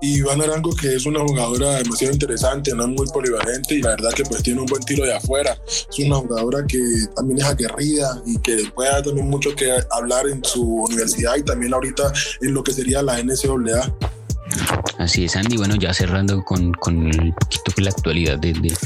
Y 0.00 0.18
Iván 0.18 0.40
Arango, 0.40 0.74
que 0.74 0.94
es 0.94 1.06
una 1.06 1.20
jugadora 1.20 1.76
demasiado 1.76 2.14
interesante, 2.14 2.72
no 2.74 2.84
es 2.84 2.88
muy 2.88 3.06
polivalente 3.08 3.74
y 3.74 3.82
la 3.82 3.90
verdad 3.90 4.12
que 4.12 4.24
pues 4.24 4.42
tiene 4.42 4.60
un 4.60 4.66
buen 4.66 4.82
tiro 4.82 5.04
de 5.04 5.14
afuera. 5.14 5.56
Es 5.66 5.98
una 5.98 6.16
jugadora 6.16 6.64
que 6.66 6.80
también 7.14 7.40
es 7.40 7.44
aguerrida 7.44 8.22
y 8.24 8.38
que 8.38 8.70
puede 8.74 8.90
dar 8.90 9.02
también 9.02 9.28
mucho 9.28 9.54
que 9.54 9.70
hablar 9.90 10.26
en 10.28 10.42
su 10.44 10.64
universidad 10.64 11.36
y 11.36 11.42
también 11.42 11.74
ahorita 11.74 12.12
en 12.40 12.54
lo 12.54 12.62
que 12.62 12.72
sería 12.72 13.02
la 13.02 13.22
NCAA. 13.22 13.94
Así 14.98 15.24
es, 15.24 15.36
Andy. 15.36 15.56
Bueno, 15.56 15.76
ya 15.76 15.92
cerrando 15.94 16.44
con, 16.44 16.72
con 16.72 17.06
un 17.06 17.32
poquito 17.32 17.72
la 17.78 17.90
actualidad 17.90 18.38
de, 18.38 18.52
de, 18.52 18.76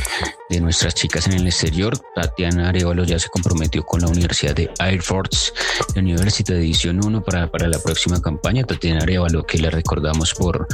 nuestras 0.61 0.95
chicas 0.95 1.27
en 1.27 1.35
el 1.35 1.47
exterior, 1.47 1.99
Tatiana 2.15 2.69
Arevalo 2.69 3.05
ya 3.05 3.19
se 3.19 3.29
comprometió 3.29 3.83
con 3.85 4.01
la 4.01 4.09
Universidad 4.09 4.55
de 4.55 4.71
Air 4.79 5.03
Force 5.03 5.53
University 5.97 6.53
de 6.53 6.61
Edición 6.61 7.05
1 7.05 7.23
para, 7.23 7.51
para 7.51 7.69
la 7.69 7.79
próxima 7.79 8.21
campaña. 8.21 8.65
Tatiana 8.65 9.03
Arevalo, 9.03 9.45
que 9.45 9.59
le 9.59 9.71
recordamos 9.71 10.35
por, 10.35 10.67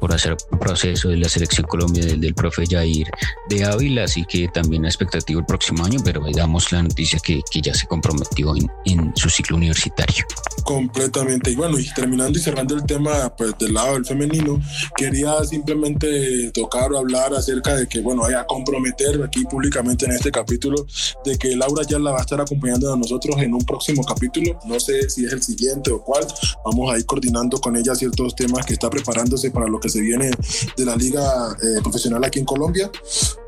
por 0.00 0.14
hacer 0.14 0.36
proceso 0.58 1.08
de 1.08 1.16
la 1.16 1.28
selección 1.28 1.66
Colombia 1.66 2.04
del, 2.04 2.20
del 2.20 2.34
profe 2.34 2.64
Jair 2.66 3.06
de 3.48 3.64
Ávila, 3.64 4.04
así 4.04 4.24
que 4.24 4.48
también 4.48 4.82
la 4.82 4.88
expectativa 4.88 5.40
el 5.40 5.46
próximo 5.46 5.84
año, 5.84 6.00
pero 6.04 6.24
damos 6.34 6.72
la 6.72 6.82
noticia 6.82 7.18
que, 7.18 7.40
que 7.50 7.60
ya 7.60 7.74
se 7.74 7.86
comprometió 7.86 8.54
en, 8.56 8.70
en, 8.84 9.12
su 9.16 9.28
ciclo 9.28 9.56
universitario. 9.56 10.24
Completamente. 10.64 11.50
Y 11.50 11.56
bueno, 11.56 11.78
y 11.78 11.88
terminando 11.92 12.38
y 12.38 12.42
cerrando 12.42 12.74
el 12.74 12.84
tema 12.84 13.34
pues, 13.36 13.56
del 13.58 13.74
lado 13.74 13.94
del 13.94 14.04
femenino, 14.04 14.60
quería 14.96 15.44
simplemente 15.44 16.50
tocar 16.52 16.92
o 16.92 16.98
hablar 16.98 17.34
acerca 17.34 17.74
de 17.74 17.86
que, 17.86 18.00
bueno, 18.00 18.22
vaya 18.22 18.40
a 18.40 18.46
comprometer 18.46 19.25
aquí 19.26 19.44
públicamente 19.44 20.06
en 20.06 20.12
este 20.12 20.30
capítulo 20.30 20.86
de 21.24 21.36
que 21.36 21.56
Laura 21.56 21.82
ya 21.88 21.98
la 21.98 22.12
va 22.12 22.18
a 22.18 22.20
estar 22.22 22.40
acompañando 22.40 22.92
a 22.92 22.96
nosotros 22.96 23.36
en 23.38 23.54
un 23.54 23.64
próximo 23.64 24.04
capítulo. 24.04 24.58
No 24.66 24.80
sé 24.80 25.08
si 25.10 25.24
es 25.24 25.32
el 25.32 25.42
siguiente 25.42 25.90
o 25.90 26.02
cuál. 26.02 26.26
Vamos 26.64 26.92
a 26.92 26.98
ir 26.98 27.06
coordinando 27.06 27.60
con 27.60 27.76
ella 27.76 27.94
ciertos 27.94 28.34
temas 28.34 28.64
que 28.64 28.74
está 28.74 28.88
preparándose 28.88 29.50
para 29.50 29.66
lo 29.66 29.78
que 29.80 29.88
se 29.88 30.00
viene 30.00 30.30
de 30.76 30.84
la 30.84 30.96
liga 30.96 31.56
eh, 31.62 31.80
profesional 31.82 32.22
aquí 32.24 32.38
en 32.38 32.44
Colombia. 32.44 32.90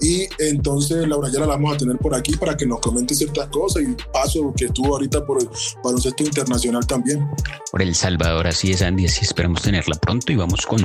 Y 0.00 0.26
entonces 0.38 1.06
Laura 1.08 1.30
ya 1.32 1.40
la 1.40 1.46
vamos 1.46 1.74
a 1.74 1.78
tener 1.78 1.98
por 1.98 2.14
aquí 2.14 2.36
para 2.36 2.56
que 2.56 2.66
nos 2.66 2.80
comente 2.80 3.14
ciertas 3.14 3.48
cosas 3.48 3.82
y 3.82 3.96
paso 4.12 4.52
que 4.56 4.66
estuvo 4.66 4.94
ahorita 4.94 5.24
por 5.24 5.40
el 5.40 5.48
baloncesto 5.82 6.24
internacional 6.24 6.86
también. 6.86 7.26
Por 7.70 7.82
El 7.82 7.94
Salvador, 7.94 8.46
así 8.46 8.72
es, 8.72 8.82
Andy, 8.82 9.06
así 9.06 9.24
esperamos 9.24 9.62
tenerla 9.62 9.96
pronto 9.96 10.32
y 10.32 10.36
vamos 10.36 10.66
con 10.66 10.82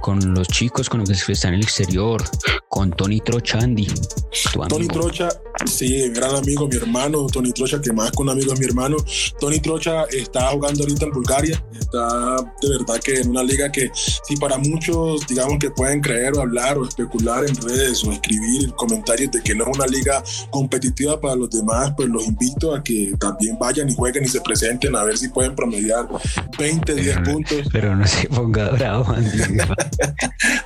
con 0.00 0.34
los 0.34 0.48
chicos, 0.48 0.88
con 0.88 1.00
los 1.00 1.24
que 1.24 1.32
están 1.32 1.54
en 1.54 1.60
el 1.60 1.64
exterior, 1.64 2.22
con 2.68 2.90
Tony 2.90 3.20
Trocha, 3.20 3.58
Andy. 3.58 3.88
Tony 4.68 4.86
Trocha, 4.88 5.28
sí, 5.64 6.08
gran 6.10 6.34
amigo, 6.34 6.68
mi 6.68 6.76
hermano, 6.76 7.26
Tony 7.26 7.52
Trocha, 7.52 7.80
que 7.80 7.92
más 7.92 8.10
con 8.12 8.28
un 8.28 8.32
amigo 8.32 8.52
es 8.52 8.60
mi 8.60 8.66
hermano. 8.66 8.96
Tony 9.40 9.60
Trocha 9.60 10.04
está 10.04 10.48
jugando 10.48 10.82
ahorita 10.82 11.06
en 11.06 11.12
Bulgaria, 11.12 11.64
está 11.72 12.36
de 12.60 12.68
verdad 12.70 13.00
que 13.02 13.20
en 13.20 13.30
una 13.30 13.42
liga 13.42 13.70
que 13.70 13.90
si 13.94 14.36
para 14.36 14.58
muchos, 14.58 15.26
digamos 15.26 15.58
que 15.58 15.70
pueden 15.70 16.00
creer 16.00 16.36
o 16.36 16.42
hablar 16.42 16.78
o 16.78 16.84
especular 16.86 17.44
en 17.48 17.56
redes 17.56 18.04
o 18.04 18.12
escribir 18.12 18.72
comentarios 18.74 19.30
de 19.30 19.42
que 19.42 19.54
no 19.54 19.64
es 19.64 19.76
una 19.76 19.86
liga 19.86 20.22
competitiva 20.50 21.20
para 21.20 21.36
los 21.36 21.50
demás, 21.50 21.92
pues 21.96 22.08
los 22.08 22.26
invito 22.26 22.74
a 22.74 22.82
que 22.82 23.14
también 23.18 23.58
vayan 23.58 23.88
y 23.88 23.94
jueguen 23.94 24.24
y 24.24 24.28
se 24.28 24.40
presenten 24.40 24.94
a 24.96 25.04
ver 25.04 25.16
si 25.16 25.28
pueden 25.28 25.54
promediar 25.54 26.08
20, 26.58 26.94
10 26.94 27.18
puntos. 27.20 27.68
Pero 27.72 27.94
no 27.94 28.06
se 28.06 28.28
ponga 28.28 28.70
bravo, 28.70 29.12
Andy. 29.12 29.38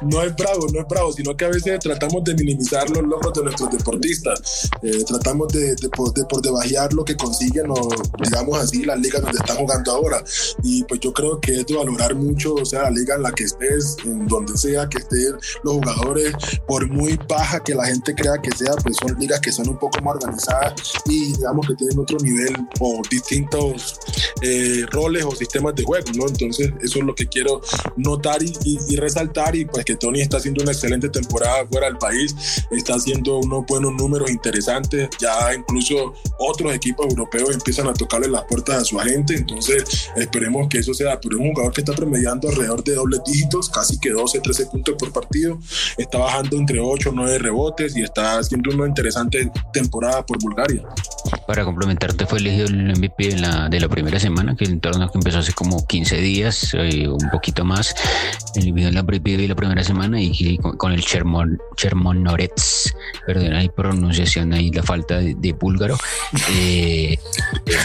no 0.02 0.22
es 0.22 0.34
bravo, 0.34 0.66
no 0.72 0.80
es 0.80 0.86
bravo, 0.88 1.12
sino 1.12 1.36
que 1.36 1.44
a 1.44 1.48
veces 1.48 1.78
tratamos 1.80 2.24
de 2.24 2.34
minimizar 2.34 2.88
los 2.90 3.02
logros 3.02 3.34
de 3.34 3.49
nuestros 3.50 3.70
deportistas. 3.70 4.70
Eh, 4.82 5.04
tratamos 5.06 5.48
de, 5.52 5.74
de, 5.74 5.90
de, 6.14 6.24
por 6.24 6.42
debajear 6.42 6.92
lo 6.92 7.04
que 7.04 7.16
consiguen 7.16 7.70
o, 7.70 7.88
digamos 8.22 8.58
así, 8.58 8.84
las 8.84 8.98
ligas 9.00 9.22
donde 9.22 9.38
están 9.38 9.56
jugando 9.56 9.92
ahora. 9.92 10.22
Y 10.62 10.84
pues 10.84 11.00
yo 11.00 11.12
creo 11.12 11.40
que 11.40 11.60
es 11.60 11.66
de 11.66 11.76
valorar 11.76 12.14
mucho, 12.14 12.54
o 12.54 12.64
sea, 12.64 12.82
la 12.84 12.90
liga 12.90 13.16
en 13.16 13.22
la 13.22 13.32
que 13.32 13.44
estés, 13.44 13.96
en 14.04 14.26
donde 14.26 14.56
sea 14.56 14.88
que 14.88 14.98
estén 14.98 15.36
los 15.64 15.74
jugadores, 15.74 16.34
por 16.66 16.88
muy 16.88 17.18
baja 17.28 17.60
que 17.62 17.74
la 17.74 17.86
gente 17.86 18.14
crea 18.14 18.38
que 18.42 18.50
sea, 18.52 18.72
pues 18.82 18.96
son 18.96 19.18
ligas 19.18 19.40
que 19.40 19.52
son 19.52 19.68
un 19.68 19.78
poco 19.78 20.00
más 20.02 20.16
organizadas 20.16 20.74
y 21.06 21.32
digamos 21.34 21.66
que 21.66 21.74
tienen 21.74 21.98
otro 21.98 22.18
nivel 22.18 22.56
o 22.80 23.00
distintos 23.10 23.98
eh, 24.42 24.84
roles 24.90 25.24
o 25.24 25.34
sistemas 25.34 25.74
de 25.74 25.84
juego, 25.84 26.06
¿no? 26.14 26.26
Entonces, 26.28 26.72
eso 26.80 26.98
es 26.98 27.04
lo 27.04 27.14
que 27.14 27.26
quiero 27.26 27.60
notar 27.96 28.42
y, 28.42 28.52
y, 28.64 28.96
resaltar 28.96 29.56
y 29.56 29.64
pues 29.64 29.84
que 29.84 29.96
Tony 29.96 30.20
está 30.20 30.36
haciendo 30.36 30.62
una 30.62 30.72
excelente 30.72 31.08
temporada 31.08 31.66
fuera 31.70 31.86
del 31.86 31.98
país, 31.98 32.34
está 32.70 32.94
haciendo 32.94 33.29
unos 33.38 33.64
buenos 33.66 33.92
números 33.94 34.30
interesantes. 34.30 35.08
Ya 35.20 35.54
incluso 35.54 36.14
otros 36.38 36.74
equipos 36.74 37.06
europeos 37.06 37.54
empiezan 37.54 37.88
a 37.88 37.92
tocarle 37.92 38.28
las 38.28 38.44
puertas 38.44 38.82
a 38.82 38.84
su 38.84 38.98
agente. 38.98 39.34
Entonces, 39.34 40.10
esperemos 40.16 40.68
que 40.68 40.78
eso 40.78 40.94
sea. 40.94 41.20
Pero 41.20 41.36
es 41.36 41.42
un 41.42 41.50
jugador 41.50 41.72
que 41.72 41.80
está 41.80 41.92
promediando 41.92 42.48
alrededor 42.48 42.82
de 42.84 42.94
dobles 42.94 43.20
dígitos, 43.24 43.70
casi 43.70 43.98
que 43.98 44.10
12, 44.10 44.40
13 44.40 44.66
puntos 44.66 44.94
por 44.98 45.12
partido. 45.12 45.58
Está 45.96 46.18
bajando 46.18 46.56
entre 46.56 46.80
8 46.80 47.10
o 47.10 47.12
9 47.12 47.38
rebotes 47.38 47.96
y 47.96 48.02
está 48.02 48.38
haciendo 48.38 48.70
una 48.74 48.86
interesante 48.86 49.50
temporada 49.72 50.24
por 50.24 50.38
Bulgaria. 50.40 50.84
Para 51.46 51.64
complementarte, 51.64 52.26
fue 52.26 52.38
elegido 52.38 52.66
el 52.66 52.96
MVP 52.96 53.28
de 53.28 53.38
la, 53.38 53.68
de 53.68 53.80
la 53.80 53.88
primera 53.88 54.20
semana, 54.20 54.54
que 54.56 54.64
el 54.64 54.80
torneo 54.80 55.10
que 55.10 55.18
empezó 55.18 55.38
hace 55.38 55.52
como 55.52 55.84
15 55.86 56.16
días, 56.18 56.74
eh, 56.74 57.08
un 57.08 57.30
poquito 57.30 57.64
más. 57.64 57.94
El 58.54 58.72
video 58.72 58.90
de 58.90 59.48
la, 59.48 59.54
primera 59.54 59.82
semana 59.84 60.20
y, 60.20 60.58
con, 60.58 60.92
el 60.92 61.04
Chermon, 61.04 61.58
Chermonorets, 61.76 62.94
perdón, 63.26 63.54
hay 63.54 63.68
pronunciación 63.68 64.52
ahí, 64.52 64.70
la 64.70 64.82
falta 64.82 65.18
de, 65.18 65.52
búlgaro, 65.52 65.96
eh, 66.52 67.18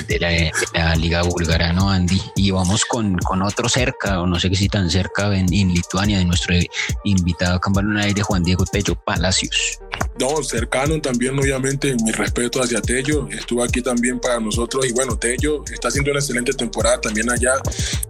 de, 0.08 0.52
la, 0.74 0.96
Liga 0.96 1.24
Búlgara, 1.24 1.74
¿no, 1.74 1.90
Andy? 1.90 2.22
Y 2.36 2.52
vamos 2.52 2.86
con, 2.86 3.18
con 3.18 3.42
otro 3.42 3.70
cerca, 3.70 4.22
o 4.22 4.28
no 4.28 4.40
sé 4.40 4.50
qué 4.50 4.56
si 4.56 4.70
tan 4.70 4.90
cerca, 4.90 5.36
en, 5.36 5.48
Lituania, 5.50 6.18
de 6.18 6.26
nuestro 6.26 6.56
invitado 7.04 7.60
en 7.80 7.98
aire, 7.98 8.22
Juan 8.22 8.44
Diego 8.44 8.66
Tello 8.66 8.96
Palacios. 8.96 9.80
No, 10.20 10.44
cercano 10.44 11.00
también, 11.02 11.38
obviamente, 11.38 11.96
mi 12.04 12.12
respeto 12.12 12.62
hacia 12.62 12.82
Tello, 12.82 13.28
estuvo 13.30 13.64
aquí 13.64 13.82
también 13.82 14.20
para 14.20 14.40
nosotros 14.40 14.86
y 14.86 14.94
bueno, 14.94 15.18
Tello 15.18 15.64
está 15.72 15.90
haciendo 15.90 16.12
una 16.12 16.20
excelente 16.20 16.54
temporada 16.54 17.02
también 17.02 17.30
allá, 17.30 17.54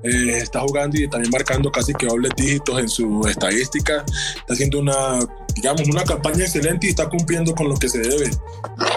eh, 0.03 0.37
está 0.37 0.59
jugando 0.61 0.99
y 0.99 1.07
también 1.07 1.31
marcando 1.31 1.71
casi 1.71 1.93
que 1.93 2.05
dobles 2.05 2.31
dígitos 2.35 2.79
en 2.79 2.89
su 2.89 3.25
estadística, 3.27 4.03
está 4.37 4.53
haciendo 4.53 4.79
una 4.79 5.19
digamos, 5.55 5.87
una 5.87 6.03
campaña 6.03 6.43
excelente 6.43 6.87
y 6.87 6.89
está 6.89 7.09
cumpliendo 7.17 7.53
con 7.55 7.69
lo 7.69 7.75
que 7.75 7.89
se 7.89 7.99
debe. 7.99 8.29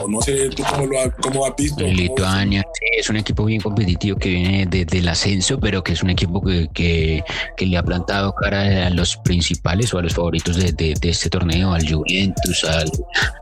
No, 0.08 0.20
sé 0.22 0.48
tú 0.50 0.62
cómo 0.70 0.86
lo 0.86 1.12
cómo 1.20 1.46
has 1.46 1.54
visto. 1.56 1.84
Lituania 1.84 2.64
es 2.98 3.08
un 3.08 3.16
equipo 3.16 3.44
bien 3.44 3.60
competitivo 3.60 4.18
que 4.18 4.28
viene 4.28 4.66
desde 4.66 4.98
el 4.98 5.08
ascenso, 5.08 5.58
pero 5.58 5.82
que 5.82 5.92
es 5.92 6.02
un 6.02 6.10
equipo 6.10 6.40
que, 6.42 6.68
que, 6.72 7.22
que, 7.56 7.66
le 7.66 7.76
ha 7.76 7.82
plantado 7.82 8.32
cara 8.34 8.86
a 8.86 8.90
los 8.90 9.16
principales 9.18 9.92
o 9.94 9.98
a 9.98 10.02
los 10.02 10.14
favoritos 10.14 10.56
de, 10.56 10.72
de, 10.72 10.96
este 11.02 11.30
torneo, 11.30 11.72
al 11.72 11.88
Juventus, 11.88 12.64
al, 12.64 12.90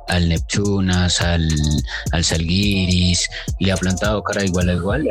al 0.09 0.29
Neptunas, 0.29 1.21
al, 1.21 1.49
al 2.13 2.25
Salguiris, 2.25 3.29
le 3.61 3.73
ha 3.73 3.77
plantado 3.77 4.23
cara 4.23 4.45
igual 4.45 4.69
a 4.69 4.75
igual. 4.75 5.09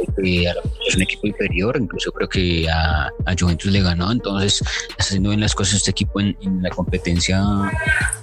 Es 0.00 0.96
un 0.96 1.02
equipo 1.02 1.26
inferior, 1.26 1.76
incluso 1.80 2.12
creo 2.12 2.28
que 2.28 2.68
a, 2.68 3.06
a 3.26 3.34
Juventus 3.38 3.70
le 3.70 3.82
ganó, 3.82 4.10
entonces 4.10 4.62
está 4.88 5.04
haciendo 5.04 5.30
bien 5.30 5.40
las 5.40 5.54
cosas 5.54 5.74
este 5.76 5.90
equipo 5.90 6.20
en, 6.20 6.36
en 6.42 6.62
la 6.62 6.70
competencia 6.70 7.42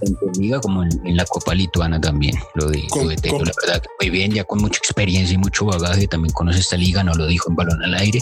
en 0.02 0.18
liga 0.42 0.60
como 0.60 0.84
en, 0.84 1.18
la 1.18 1.26
Copa 1.26 1.54
Lituana 1.54 2.00
también. 2.00 2.36
Lo 2.56 2.68
de, 2.68 2.84
la 2.94 3.52
verdad 3.66 3.84
muy 4.00 4.10
bien, 4.10 4.32
ya 4.32 4.44
con 4.44 4.60
mucha 4.60 4.78
experiencia 4.78 5.34
y 5.34 5.38
mucho 5.38 5.66
bagaje, 5.66 6.08
también 6.08 6.34
conoce 6.34 6.60
esta 6.60 6.78
liga, 6.78 7.04
no 7.04 7.14
lo 7.14 7.28
dijo 7.28 7.50
en 7.50 7.56
balón 7.56 7.84
al 7.84 7.94
aire, 7.96 8.22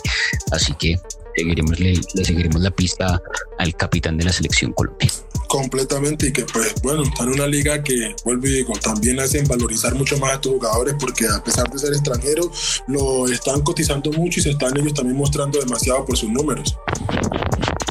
así 0.51 0.73
que 0.73 0.99
seguiremos, 1.35 1.79
le, 1.79 1.95
seguiremos 2.23 2.61
la 2.61 2.71
pista 2.71 3.21
al 3.57 3.75
capitán 3.75 4.17
de 4.17 4.25
la 4.25 4.31
selección 4.31 4.73
Colombia 4.73 5.09
completamente 5.47 6.27
y 6.27 6.33
que 6.33 6.43
pues 6.43 6.75
bueno, 6.83 7.03
están 7.03 7.27
en 7.27 7.35
una 7.35 7.47
liga 7.47 7.81
que 7.81 8.15
vuelvo 8.25 8.47
y 8.47 8.51
digo, 8.51 8.73
también 8.81 9.19
hacen 9.19 9.47
valorizar 9.47 9.95
mucho 9.95 10.17
más 10.17 10.31
a 10.31 10.33
estos 10.35 10.53
jugadores 10.53 10.95
porque 10.99 11.27
a 11.27 11.41
pesar 11.43 11.69
de 11.69 11.79
ser 11.79 11.93
extranjeros, 11.93 12.83
lo 12.87 13.27
están 13.27 13.61
cotizando 13.61 14.11
mucho 14.11 14.39
y 14.39 14.43
se 14.43 14.49
están 14.51 14.77
ellos 14.77 14.93
también 14.93 15.17
mostrando 15.17 15.59
demasiado 15.59 16.05
por 16.05 16.17
sus 16.17 16.29
números. 16.29 16.75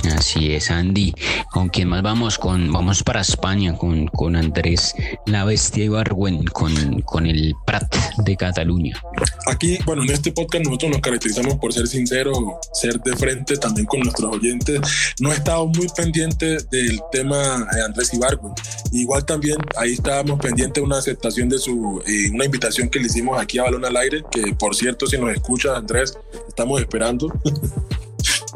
Así 0.06 0.52
es, 0.52 0.70
Andy. 0.70 1.14
¿Con 1.50 1.68
quién 1.68 1.88
más 1.88 2.02
vamos? 2.02 2.38
Con, 2.38 2.72
vamos 2.72 3.02
para 3.02 3.20
España 3.20 3.76
con, 3.76 4.06
con 4.08 4.36
Andrés 4.36 4.94
La 5.26 5.44
Bestia 5.44 5.84
Ibargüen, 5.84 6.44
con, 6.44 7.00
con 7.02 7.26
el 7.26 7.54
Prat 7.66 7.94
de 8.18 8.36
Cataluña. 8.36 9.00
Aquí, 9.46 9.78
bueno, 9.86 10.02
en 10.02 10.10
este 10.10 10.32
podcast 10.32 10.64
nosotros 10.64 10.92
nos 10.92 11.00
caracterizamos 11.00 11.56
por 11.56 11.72
ser 11.72 11.86
sinceros, 11.86 12.38
ser 12.72 13.00
de 13.00 13.16
frente 13.16 13.56
también 13.56 13.86
con 13.86 14.00
nuestros 14.00 14.34
oyentes. 14.34 14.80
No 15.20 15.32
he 15.32 15.34
estado 15.34 15.66
muy 15.66 15.86
pendiente 15.96 16.58
del 16.70 17.00
tema 17.10 17.66
de 17.72 17.82
Andrés 17.84 18.12
Ibargüen. 18.12 18.52
Igual 18.92 19.24
también 19.24 19.58
ahí 19.76 19.94
estábamos 19.94 20.38
pendientes 20.40 20.80
de 20.80 20.86
una 20.86 20.98
aceptación 20.98 21.48
de 21.48 21.58
su, 21.58 22.02
eh, 22.06 22.30
una 22.32 22.44
invitación 22.44 22.88
que 22.88 22.98
le 22.98 23.06
hicimos 23.06 23.40
aquí 23.40 23.58
a 23.58 23.64
Balón 23.64 23.84
al 23.84 23.96
Aire, 23.96 24.22
que 24.30 24.54
por 24.54 24.74
cierto, 24.74 25.06
si 25.06 25.16
nos 25.16 25.32
escucha 25.32 25.76
Andrés, 25.76 26.18
estamos 26.48 26.80
esperando. 26.80 27.32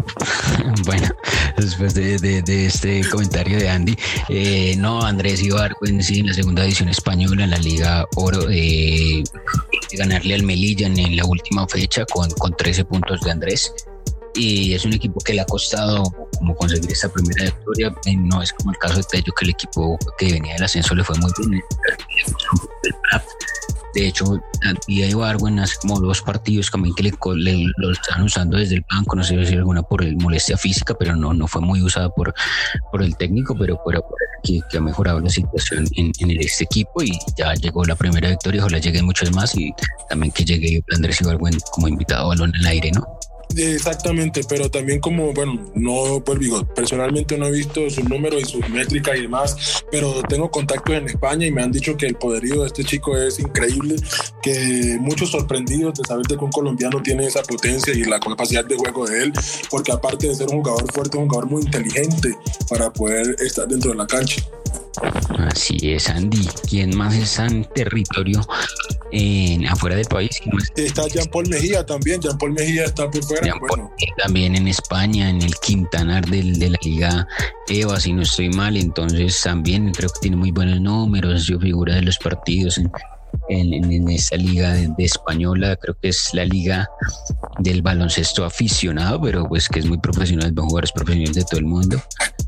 Bueno, 0.84 1.08
después 1.56 1.94
de, 1.94 2.42
este 2.66 3.02
comentario 3.08 3.58
de 3.58 3.68
Andy, 3.68 3.96
eh, 4.28 4.74
no, 4.78 5.02
Andrés 5.02 5.42
Ibargüen, 5.42 6.02
sí, 6.02 6.20
en 6.20 6.28
la 6.28 6.34
segunda 6.34 6.64
edición 6.64 6.88
española, 6.88 7.44
en 7.44 7.50
la 7.50 7.58
Liga 7.58 8.06
Oro, 8.16 8.48
eh, 8.50 9.22
ganarle 9.92 10.34
al 10.34 10.42
Melilla 10.42 10.86
en, 10.86 11.16
la 11.16 11.24
última 11.24 11.66
fecha 11.68 12.04
con, 12.06 12.30
con 12.30 12.54
13 12.56 12.84
puntos 12.84 13.20
de 13.20 13.30
Andrés. 13.30 13.72
Y 14.34 14.74
es 14.74 14.84
un 14.84 14.92
equipo 14.92 15.18
que 15.20 15.34
le 15.34 15.40
ha 15.40 15.46
costado 15.46 16.04
como 16.38 16.54
conseguir 16.54 16.92
esa 16.92 17.08
primera 17.10 17.44
victoria. 17.44 17.92
Eh, 18.06 18.16
no 18.16 18.42
es 18.42 18.52
como 18.52 18.70
el 18.70 18.78
caso 18.78 18.96
de 18.96 19.02
Tello, 19.02 19.32
que 19.36 19.44
el 19.46 19.50
equipo 19.50 19.98
que 20.18 20.32
venía 20.32 20.54
del 20.54 20.64
ascenso 20.64 20.94
le 20.94 21.02
fue 21.02 21.16
muy 21.18 21.32
bien. 21.38 21.62
De 23.94 24.06
hecho, 24.06 24.40
y 24.86 25.02
hace 25.02 25.74
como 25.80 26.00
dos 26.00 26.22
partidos 26.22 26.70
también 26.70 26.94
que 26.94 27.02
le, 27.02 27.66
lo 27.76 27.92
están 27.92 28.22
usando 28.22 28.58
desde 28.58 28.76
el 28.76 28.84
banco, 28.90 29.16
no 29.16 29.24
sé 29.24 29.44
si 29.46 29.54
alguna 29.54 29.82
por 29.82 30.04
molestia 30.16 30.56
física, 30.56 30.94
pero 30.98 31.16
no, 31.16 31.32
no 31.32 31.46
fue 31.46 31.60
muy 31.60 31.82
usada 31.82 32.10
por, 32.10 32.34
por 32.90 33.02
el 33.02 33.16
técnico, 33.16 33.56
pero, 33.58 33.82
por 33.82 34.02
que, 34.42 34.60
ha 34.76 34.80
mejorado 34.80 35.20
la 35.20 35.30
situación 35.30 35.86
en, 35.96 36.12
en, 36.18 36.30
este 36.40 36.64
equipo. 36.64 37.02
Y 37.02 37.12
ya 37.36 37.54
llegó 37.54 37.84
la 37.84 37.96
primera 37.96 38.28
victoria, 38.28 38.62
ojalá 38.62 38.78
lleguen 38.78 39.04
muchos 39.04 39.32
más 39.32 39.54
y 39.56 39.72
también 40.08 40.32
que 40.32 40.44
llegue 40.44 40.82
Andrés 40.92 41.20
Ibargüen 41.20 41.58
como 41.72 41.88
invitado 41.88 42.26
a 42.26 42.28
balón 42.28 42.52
en 42.54 42.66
aire, 42.66 42.90
¿no? 42.92 43.06
Exactamente, 43.56 44.42
pero 44.48 44.70
también 44.70 45.00
como, 45.00 45.32
bueno, 45.32 45.70
no, 45.74 46.22
pues 46.24 46.38
digo, 46.38 46.64
personalmente 46.74 47.36
no 47.36 47.46
he 47.46 47.52
visto 47.52 47.88
sus 47.90 48.04
números 48.08 48.42
y 48.42 48.44
sus 48.44 48.68
métricas 48.68 49.16
y 49.16 49.22
demás, 49.22 49.84
pero 49.90 50.22
tengo 50.28 50.50
contactos 50.50 50.94
en 50.94 51.08
España 51.08 51.46
y 51.46 51.50
me 51.50 51.62
han 51.62 51.72
dicho 51.72 51.96
que 51.96 52.06
el 52.06 52.14
poderío 52.14 52.60
de 52.60 52.66
este 52.68 52.84
chico 52.84 53.16
es 53.16 53.38
increíble, 53.40 53.96
que 54.42 54.96
muchos 55.00 55.30
sorprendidos 55.30 55.94
de 55.94 56.04
saber 56.04 56.26
que 56.26 56.36
un 56.36 56.52
colombiano 56.52 57.02
tiene 57.02 57.26
esa 57.26 57.42
potencia 57.42 57.92
y 57.92 58.04
la 58.04 58.20
capacidad 58.20 58.64
de 58.64 58.76
juego 58.76 59.06
de 59.06 59.24
él, 59.24 59.32
porque 59.70 59.92
aparte 59.92 60.28
de 60.28 60.34
ser 60.34 60.48
un 60.48 60.62
jugador 60.62 60.92
fuerte, 60.92 61.16
es 61.16 61.22
un 61.22 61.28
jugador 61.28 61.50
muy 61.50 61.62
inteligente 61.62 62.36
para 62.68 62.92
poder 62.92 63.34
estar 63.40 63.66
dentro 63.66 63.90
de 63.90 63.96
la 63.96 64.06
cancha. 64.06 64.42
Así 65.38 65.78
es, 65.82 66.08
Andy. 66.08 66.46
¿Quién 66.68 66.96
más 66.96 67.14
está 67.14 67.46
en 67.46 67.64
territorio 67.74 68.40
en, 69.12 69.66
afuera 69.66 69.96
del 69.96 70.06
país? 70.06 70.40
Está 70.76 71.06
Jean 71.08 71.26
Paul 71.26 71.48
Mejía 71.48 71.84
también. 71.84 72.20
Jean 72.20 72.36
Paul 72.38 72.52
Mejía 72.52 72.84
está 72.84 73.10
por 73.10 73.22
fuera. 73.22 73.54
También 74.22 74.56
en 74.56 74.68
España, 74.68 75.30
en 75.30 75.42
el 75.42 75.54
Quintanar 75.56 76.26
del, 76.26 76.58
de 76.58 76.70
la 76.70 76.78
Liga 76.82 77.28
EVA, 77.68 78.00
si 78.00 78.12
no 78.12 78.22
estoy 78.22 78.50
mal. 78.50 78.76
Entonces 78.76 79.40
también 79.42 79.92
creo 79.92 80.10
que 80.10 80.20
tiene 80.20 80.36
muy 80.36 80.50
buenos 80.50 80.80
números. 80.80 81.46
Yo 81.46 81.58
figura 81.58 81.94
de 81.94 82.02
los 82.02 82.18
partidos 82.18 82.78
en, 82.78 82.90
en, 83.48 83.92
en 83.92 84.08
esa 84.08 84.36
liga 84.36 84.72
de, 84.72 84.92
española, 84.98 85.76
creo 85.76 85.96
que 86.00 86.08
es 86.08 86.30
la 86.32 86.44
liga 86.44 86.88
del 87.58 87.82
baloncesto 87.82 88.44
aficionado, 88.44 89.20
pero 89.20 89.46
pues 89.48 89.68
que 89.68 89.80
es 89.80 89.86
muy 89.86 89.98
profesional, 89.98 90.52
van 90.52 90.66
jugadores 90.66 90.92
profesionales 90.92 91.36
de 91.36 91.44
todo 91.44 91.60
el 91.60 91.66
mundo. 91.66 92.00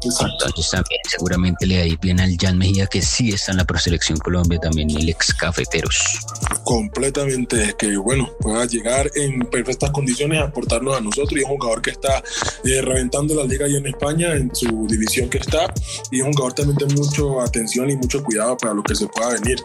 Entonces 0.03 0.71
también 0.71 1.01
seguramente 1.09 1.67
le 1.67 1.79
da 1.89 1.97
bien 2.01 2.21
al 2.21 2.37
Jan 2.39 2.57
Mejía, 2.57 2.87
que 2.87 3.03
sí 3.03 3.31
está 3.31 3.53
en 3.53 3.59
la 3.59 3.65
preselección 3.65 4.19
Colombia, 4.19 4.59
también 4.59 4.91
el 4.91 5.09
ex 5.09 5.35
cafeteros. 5.35 6.21
Completamente, 6.65 7.75
que 7.79 7.97
bueno, 7.97 8.31
pueda 8.41 8.65
llegar 8.65 9.11
en 9.15 9.41
perfectas 9.41 9.91
condiciones 9.91 10.41
a 10.41 10.45
aportarnos 10.45 10.97
a 10.97 11.01
nosotros 11.01 11.33
y 11.33 11.43
es 11.43 11.51
un 11.51 11.57
jugador 11.57 11.83
que 11.83 11.91
está 11.91 12.23
eh, 12.65 12.81
reventando 12.83 13.35
la 13.35 13.45
liga 13.45 13.67
ahí 13.67 13.77
en 13.77 13.87
España, 13.87 14.35
en 14.35 14.55
su 14.55 14.87
división 14.89 15.29
que 15.29 15.39
está, 15.39 15.73
y 16.11 16.21
es 16.21 16.27
un 16.27 16.33
jugador 16.33 16.55
también 16.55 16.79
de 16.79 16.95
mucha 16.95 17.23
atención 17.45 17.91
y 17.91 17.97
mucho 17.97 18.23
cuidado 18.23 18.57
para 18.57 18.75
lo 18.75 18.83
que 18.83 18.95
se 18.95 19.07
pueda 19.09 19.31
venir. 19.31 19.63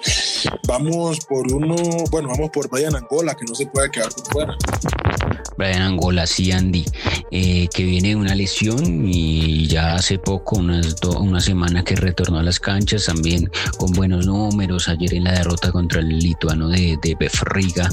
Vamos 0.67 1.19
por 1.27 1.51
uno, 1.51 1.75
bueno, 2.11 2.29
vamos 2.29 2.49
por 2.51 2.69
Brian 2.69 2.95
Angola, 2.95 3.35
que 3.35 3.45
no 3.45 3.55
se 3.55 3.67
puede 3.67 3.89
quedar 3.91 4.09
por 4.13 4.31
fuera. 4.31 4.57
Brian 5.57 5.81
Angola, 5.81 6.27
sí, 6.27 6.51
Andy, 6.51 6.85
eh, 7.31 7.67
que 7.73 7.83
viene 7.83 8.09
de 8.09 8.15
una 8.15 8.35
lesión 8.35 9.07
y 9.07 9.67
ya 9.67 9.95
hace 9.95 10.19
poco, 10.19 10.57
unas 10.57 10.95
una 11.19 11.39
semana 11.39 11.83
que 11.83 11.95
retornó 11.95 12.39
a 12.39 12.43
las 12.43 12.59
canchas, 12.59 13.05
también 13.05 13.49
con 13.77 13.91
buenos 13.93 14.25
números, 14.25 14.87
ayer 14.87 15.13
en 15.13 15.23
la 15.25 15.33
derrota 15.33 15.71
contra 15.71 16.01
el 16.01 16.19
lituano 16.19 16.67
de, 16.69 16.97
de 17.01 17.15
Befriga 17.15 17.89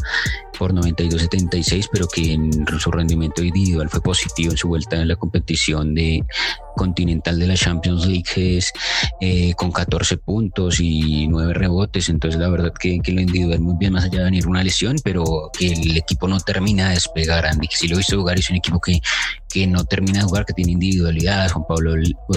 por 0.63 0.75
92-76, 0.75 1.89
pero 1.91 2.07
que 2.07 2.35
en 2.35 2.53
su 2.79 2.93
rendimiento 2.93 3.43
individual 3.43 3.89
fue 3.89 4.01
positivo 4.01 4.53
en 4.53 4.57
su 4.57 4.69
vuelta 4.69 4.95
en 4.95 5.09
la 5.09 5.17
competición 5.17 5.93
de 5.93 6.25
continental 6.77 7.37
de 7.41 7.49
la 7.49 7.57
Champions 7.57 8.07
League 8.07 8.61
eh, 9.21 9.55
con 9.55 9.73
14 9.73 10.19
puntos 10.19 10.79
y 10.79 11.27
9 11.27 11.53
rebotes, 11.55 12.09
entonces 12.09 12.41
la 12.41 12.49
verdad 12.49 12.73
que, 12.79 13.01
que, 13.01 13.11
lo 13.11 13.21
individual 13.21 13.59
muy 13.59 13.75
bien 13.77 13.95
más 13.95 14.05
allá 14.05 14.19
de 14.19 14.25
venir 14.27 14.47
una 14.47 14.63
lesión, 14.63 14.95
pero 15.03 15.51
que 15.59 15.73
el 15.73 15.97
equipo 15.97 16.29
no 16.29 16.39
termina 16.39 16.91
de 16.91 16.95
despegar, 16.95 17.45
Andy, 17.45 17.67
que 17.67 17.77
si 17.77 17.89
lo 17.89 17.97
visto 17.97 18.17
jugar 18.17 18.39
es 18.39 18.49
un 18.49 18.55
equipo 18.55 18.81
que, 18.81 19.01
que 19.53 19.67
no 19.67 19.85
termina 19.85 20.21
de 20.21 20.25
jugar, 20.25 20.47
que 20.47 20.55
tiene 20.55 20.73
individualidades, 20.73 21.53
Juan 21.53 21.67
Pablo 21.69 21.95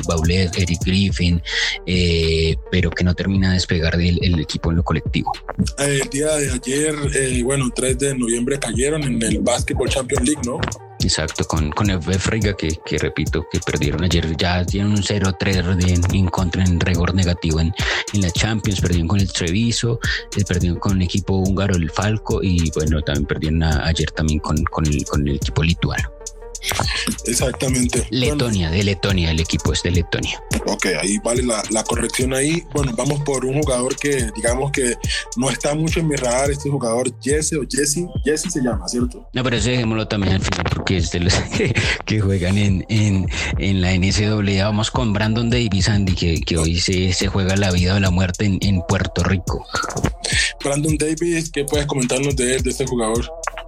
Baulet, 0.07 0.55
Eric 0.57 0.79
Griffin, 0.83 1.41
eh, 1.85 2.55
pero 2.71 2.89
que 2.91 3.03
no 3.03 3.13
termina 3.13 3.49
de 3.49 3.55
despegar 3.55 3.97
del 3.97 4.19
el 4.21 4.39
equipo 4.39 4.71
en 4.71 4.77
lo 4.77 4.83
colectivo. 4.83 5.31
El 5.77 6.09
día 6.09 6.35
de 6.35 6.51
ayer, 6.51 6.95
eh, 7.15 7.41
bueno, 7.43 7.69
3 7.73 7.97
de 7.97 8.17
noviembre 8.17 8.59
cayeron 8.59 9.03
en 9.03 9.21
el 9.21 9.39
Basketball 9.39 9.89
Champions 9.89 10.27
League, 10.27 10.41
¿no? 10.45 10.59
Exacto, 10.99 11.43
con, 11.45 11.71
con 11.71 11.89
el 11.89 12.01
Friga, 12.01 12.55
que, 12.55 12.79
que, 12.83 12.97
repito, 12.97 13.45
que 13.51 13.59
perdieron 13.59 14.03
ayer, 14.03 14.35
ya 14.37 14.65
tienen 14.65 14.91
un 14.91 15.03
0-3 15.03 16.13
en 16.13 16.27
contra 16.27 16.63
en 16.63 16.79
rigor 16.79 17.13
negativo 17.13 17.59
en, 17.59 17.73
en 18.13 18.21
la 18.21 18.31
Champions, 18.31 18.81
perdieron 18.81 19.07
con 19.07 19.19
el 19.19 19.31
Treviso, 19.31 19.99
eh, 20.35 20.43
perdieron 20.47 20.79
con 20.79 20.97
el 20.97 21.03
equipo 21.03 21.35
húngaro, 21.35 21.75
el 21.75 21.91
Falco, 21.91 22.41
y 22.41 22.71
bueno, 22.71 23.01
también 23.01 23.25
perdieron 23.27 23.63
ayer 23.63 24.09
también 24.11 24.39
con, 24.39 24.63
con, 24.63 24.85
el, 24.87 25.05
con 25.05 25.27
el 25.27 25.35
equipo 25.35 25.61
lituano. 25.61 26.14
Exactamente. 27.25 28.07
Letonia, 28.09 28.69
de 28.69 28.83
Letonia, 28.83 29.31
el 29.31 29.39
equipo 29.39 29.73
es 29.73 29.83
de 29.83 29.91
Letonia. 29.91 30.41
Ok, 30.65 30.87
ahí 31.01 31.17
vale 31.23 31.43
la, 31.43 31.61
la, 31.69 31.83
corrección 31.83 32.33
ahí. 32.33 32.63
Bueno, 32.73 32.93
vamos 32.95 33.21
por 33.23 33.45
un 33.45 33.61
jugador 33.61 33.95
que 33.95 34.29
digamos 34.35 34.71
que 34.71 34.95
no 35.37 35.49
está 35.49 35.75
mucho 35.75 35.99
en 35.99 36.07
mi 36.07 36.15
radar, 36.15 36.51
este 36.51 36.69
jugador 36.69 37.11
Jesse 37.21 37.53
o 37.53 37.65
Jesse, 37.69 38.05
Jesse 38.23 38.51
se 38.51 38.61
llama, 38.61 38.87
¿cierto? 38.87 39.27
No, 39.33 39.43
pero 39.43 39.57
ese 39.57 39.71
dejémoslo 39.71 40.07
también 40.07 40.35
al 40.35 40.41
final 40.41 40.65
porque 40.73 40.97
es 40.97 41.11
de 41.11 41.19
los 41.19 41.33
que, 42.05 42.19
juegan 42.19 42.57
en, 42.57 42.85
en, 42.89 43.27
en, 43.59 43.81
la 43.81 43.93
NCAA. 43.93 44.65
Vamos 44.65 44.91
con 44.91 45.13
Brandon 45.13 45.49
Davis, 45.49 45.89
Andy, 45.89 46.15
que, 46.15 46.41
que 46.41 46.57
hoy 46.57 46.79
se, 46.79 47.13
se, 47.13 47.27
juega 47.27 47.55
la 47.55 47.71
vida 47.71 47.95
o 47.95 47.99
la 47.99 48.09
muerte 48.09 48.45
en, 48.45 48.57
en 48.61 48.81
Puerto 48.87 49.23
Rico. 49.23 49.65
Brandon 50.63 50.97
Davis, 50.97 51.51
¿qué 51.51 51.63
puedes 51.65 51.85
comentarnos 51.85 52.35
de 52.35 52.55
de 52.61 52.69
este 52.69 52.85
jugador? 52.85 53.25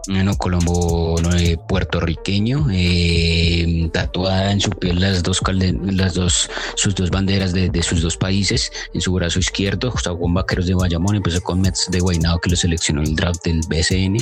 Bueno, 0.07 0.37
Colombo 0.37 1.19
eh, 1.37 1.57
puertorriqueño, 1.67 2.67
eh, 2.71 3.89
tatuada 3.91 4.53
en 4.53 4.61
su 4.61 4.69
piel 4.69 5.01
las 5.01 5.21
dos, 5.21 5.41
las 5.83 6.13
dos 6.13 6.49
sus 6.75 6.95
dos 6.95 7.09
banderas 7.09 7.51
de, 7.51 7.83
sus 7.83 8.01
dos 8.01 8.15
países, 8.15 8.71
en 8.93 9.01
su 9.01 9.11
brazo 9.11 9.39
izquierdo, 9.39 9.91
jugó 9.91 10.17
con 10.17 10.33
Vaqueros 10.33 10.65
de 10.65 10.75
Bayamón, 10.75 11.17
empezó 11.17 11.41
con 11.41 11.59
Mets 11.59 11.89
de 11.91 11.99
Guaynabo 11.99 12.39
que 12.39 12.49
lo 12.49 12.55
seleccionó 12.55 13.01
el 13.01 13.15
draft 13.15 13.43
del 13.43 13.59
BCN, 13.67 14.17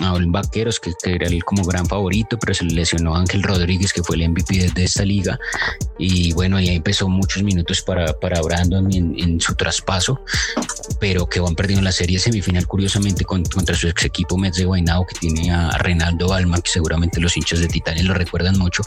a 0.00 0.16
en 0.16 0.30
Vaqueros 0.30 0.78
que, 0.78 0.92
era 1.02 1.26
el 1.26 1.42
como 1.42 1.64
gran 1.64 1.86
favorito, 1.86 2.38
pero 2.38 2.54
se 2.54 2.64
le 2.64 2.74
lesionó 2.74 3.16
Ángel 3.16 3.42
Rodríguez 3.42 3.92
que 3.92 4.04
fue 4.04 4.16
el 4.16 4.28
MVP 4.28 4.70
de, 4.72 4.84
esta 4.84 5.04
liga 5.04 5.38
y 5.98 6.32
bueno, 6.32 6.58
ahí 6.58 6.68
empezó 6.68 7.08
muchos 7.08 7.42
minutos 7.42 7.82
para, 7.82 8.12
para 8.12 8.40
Brandon 8.40 8.88
en, 8.92 9.40
su 9.40 9.54
traspaso, 9.54 10.20
pero 11.00 11.26
que 11.26 11.40
van 11.40 11.56
perdiendo 11.56 11.82
la 11.82 11.92
serie 11.92 12.18
semifinal 12.20 12.66
curiosamente 12.66 13.24
contra 13.24 13.74
su 13.74 13.88
ex 13.88 14.04
equipo 14.04 14.36
Mets 14.36 14.58
de 14.58 14.64
Guaynabo 14.64 15.07
que 15.08 15.18
tiene 15.18 15.50
a 15.50 15.70
Reinaldo 15.78 16.28
Balma, 16.28 16.60
que 16.60 16.70
seguramente 16.70 17.20
los 17.20 17.36
hinchas 17.36 17.60
de 17.60 17.68
Titania 17.68 18.02
lo 18.04 18.14
recuerdan 18.14 18.58
mucho, 18.58 18.82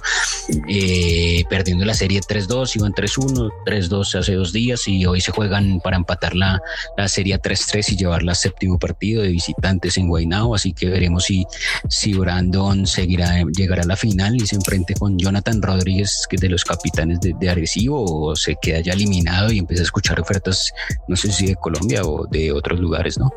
eh, 0.67 1.43
perdiendo 1.49 1.85
la 1.85 1.93
serie 1.93 2.21
3-2, 2.21 2.75
iban 2.75 2.93
3-1, 2.93 3.49
3-2 3.65 4.19
hace 4.19 4.33
dos 4.33 4.53
días 4.53 4.87
y 4.87 5.05
hoy 5.05 5.21
se 5.21 5.31
juegan 5.31 5.79
para 5.81 5.97
empatar 5.97 6.35
la, 6.35 6.61
la 6.97 7.07
serie 7.07 7.39
3-3 7.39 7.93
y 7.93 7.97
llevarla 7.97 8.33
a 8.33 8.35
séptimo 8.35 8.77
partido 8.77 9.23
de 9.23 9.29
visitantes 9.29 9.97
en 9.97 10.07
Guaynabo, 10.07 10.55
así 10.55 10.73
que 10.73 10.87
veremos 10.87 11.25
si, 11.25 11.45
si 11.89 12.13
Brandon 12.13 12.85
seguirá, 12.85 13.43
llegará 13.55 13.83
a 13.83 13.87
la 13.87 13.95
final 13.95 14.35
y 14.35 14.45
se 14.45 14.55
enfrente 14.55 14.93
con 14.93 15.17
Jonathan 15.17 15.61
Rodríguez, 15.61 16.25
que 16.29 16.35
es 16.35 16.41
de 16.41 16.49
los 16.49 16.63
capitanes 16.63 17.19
de, 17.21 17.33
de 17.39 17.49
Arecibo, 17.49 18.03
o 18.05 18.35
se 18.35 18.55
queda 18.61 18.79
ya 18.81 18.93
eliminado 18.93 19.51
y 19.51 19.59
empieza 19.59 19.83
a 19.83 19.85
escuchar 19.85 20.19
ofertas, 20.19 20.71
no 21.07 21.15
sé 21.15 21.31
si 21.31 21.47
de 21.47 21.55
Colombia 21.55 22.03
o 22.03 22.27
de 22.27 22.51
otros 22.51 22.79
lugares, 22.79 23.17
¿no? 23.17 23.31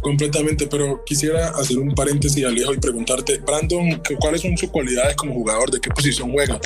Completamente, 0.00 0.66
pero 0.66 1.02
quisiera 1.04 1.48
hacer 1.50 1.78
un 1.78 1.94
paréntesis, 2.04 2.44
Alejo, 2.44 2.74
y 2.74 2.76
preguntarte, 2.76 3.38
Brandon, 3.38 4.02
¿cuáles 4.20 4.42
son 4.42 4.56
sus 4.58 4.70
cualidades 4.70 5.16
como 5.16 5.32
jugador? 5.32 5.70
¿De 5.70 5.80
qué 5.80 5.88
posición 5.88 6.30
juega? 6.32 6.60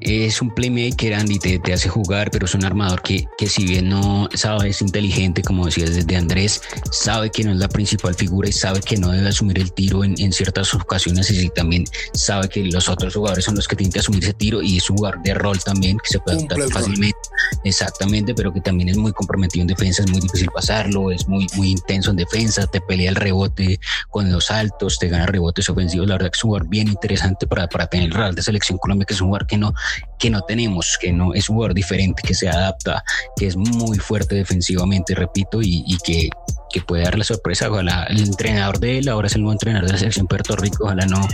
Es 0.00 0.40
un 0.40 0.50
playmaker, 0.54 1.14
Andy, 1.14 1.38
te, 1.38 1.58
te, 1.58 1.72
hace 1.72 1.88
jugar, 1.88 2.30
pero 2.30 2.46
es 2.46 2.54
un 2.54 2.64
armador 2.64 3.02
que, 3.02 3.26
que 3.36 3.46
si 3.46 3.64
bien 3.66 3.88
no 3.88 4.28
sabe, 4.34 4.70
es 4.70 4.80
inteligente, 4.80 5.42
como 5.42 5.66
decías 5.66 5.94
desde 5.94 6.16
Andrés, 6.16 6.62
sabe 6.90 7.30
que 7.30 7.44
no 7.44 7.52
es 7.52 7.58
la 7.58 7.68
principal 7.68 8.14
figura 8.14 8.48
y 8.48 8.52
sabe 8.52 8.80
que 8.80 8.96
no 8.96 9.10
debe 9.10 9.28
asumir 9.28 9.58
el 9.58 9.72
tiro 9.72 10.04
en, 10.04 10.14
en 10.18 10.32
ciertas 10.32 10.72
ocasiones 10.74 11.30
y 11.30 11.48
también 11.50 11.84
sabe 12.14 12.48
que 12.48 12.64
los 12.64 12.88
otros 12.88 13.14
jugadores 13.14 13.44
son 13.44 13.54
los 13.54 13.68
que 13.68 13.76
tienen 13.76 13.92
que 13.92 14.00
asumir 14.00 14.24
ese 14.24 14.34
tiro 14.34 14.62
y 14.62 14.78
es 14.78 14.88
un 14.88 14.96
jugador 14.96 15.22
de 15.22 15.34
rol 15.34 15.58
también 15.58 15.98
que 15.98 16.08
se 16.08 16.18
puede 16.18 16.38
adaptar 16.38 16.60
fácilmente. 16.70 17.18
Exactamente, 17.64 18.34
pero 18.34 18.52
que 18.52 18.60
también 18.60 18.88
es 18.88 18.96
muy 18.96 19.12
comprometido 19.12 19.62
en 19.62 19.68
defensa, 19.68 20.02
es 20.02 20.10
muy 20.10 20.20
difícil 20.20 20.48
pasarlo, 20.54 21.10
es 21.10 21.28
muy, 21.28 21.46
muy 21.54 21.70
intenso 21.70 22.10
en 22.10 22.16
defensa, 22.16 22.66
te 22.66 22.80
pelea 22.80 23.10
el 23.10 23.16
rebote 23.16 23.80
con 24.08 24.30
los 24.32 24.50
altos, 24.50 24.98
te 24.98 25.08
gana 25.08 25.26
rebotes 25.26 25.68
ofensivos. 25.68 26.08
La 26.08 26.14
verdad 26.14 26.30
que 26.30 26.36
es 26.36 26.44
un 26.44 26.50
jugador 26.50 26.68
bien 26.68 26.88
interesante 26.88 27.46
para, 27.46 27.68
para 27.68 27.86
tener 27.86 28.06
el 28.06 28.14
Real 28.14 28.34
de 28.34 28.42
Selección 28.42 28.78
Colombia, 28.78 29.04
que 29.06 29.14
es 29.14 29.20
un 29.20 29.28
jugador 29.28 29.46
que 29.46 29.58
no 29.58 29.74
que 30.18 30.30
no 30.30 30.42
tenemos, 30.42 30.98
que 31.00 31.12
no 31.12 31.34
es 31.34 31.48
un 31.48 31.56
jugador 31.56 31.74
diferente, 31.74 32.22
que 32.22 32.34
se 32.34 32.48
adapta, 32.48 33.02
que 33.36 33.46
es 33.46 33.56
muy 33.56 33.98
fuerte 33.98 34.34
defensivamente, 34.34 35.14
repito, 35.14 35.60
y, 35.62 35.96
que, 36.04 36.28
que 36.70 36.80
puede 36.82 37.04
dar 37.04 37.18
la 37.18 37.24
sorpresa. 37.24 37.70
Ojalá 37.70 38.04
el 38.04 38.20
entrenador 38.20 38.78
de 38.78 38.98
él 38.98 39.08
ahora 39.08 39.28
es 39.28 39.34
el 39.34 39.42
nuevo 39.42 39.52
entrenador 39.52 39.86
de 39.86 39.92
la 39.92 39.98
selección 39.98 40.26
Puerto 40.26 40.56
Rico. 40.56 40.84
Ojalá 40.84 41.06
no, 41.06 41.26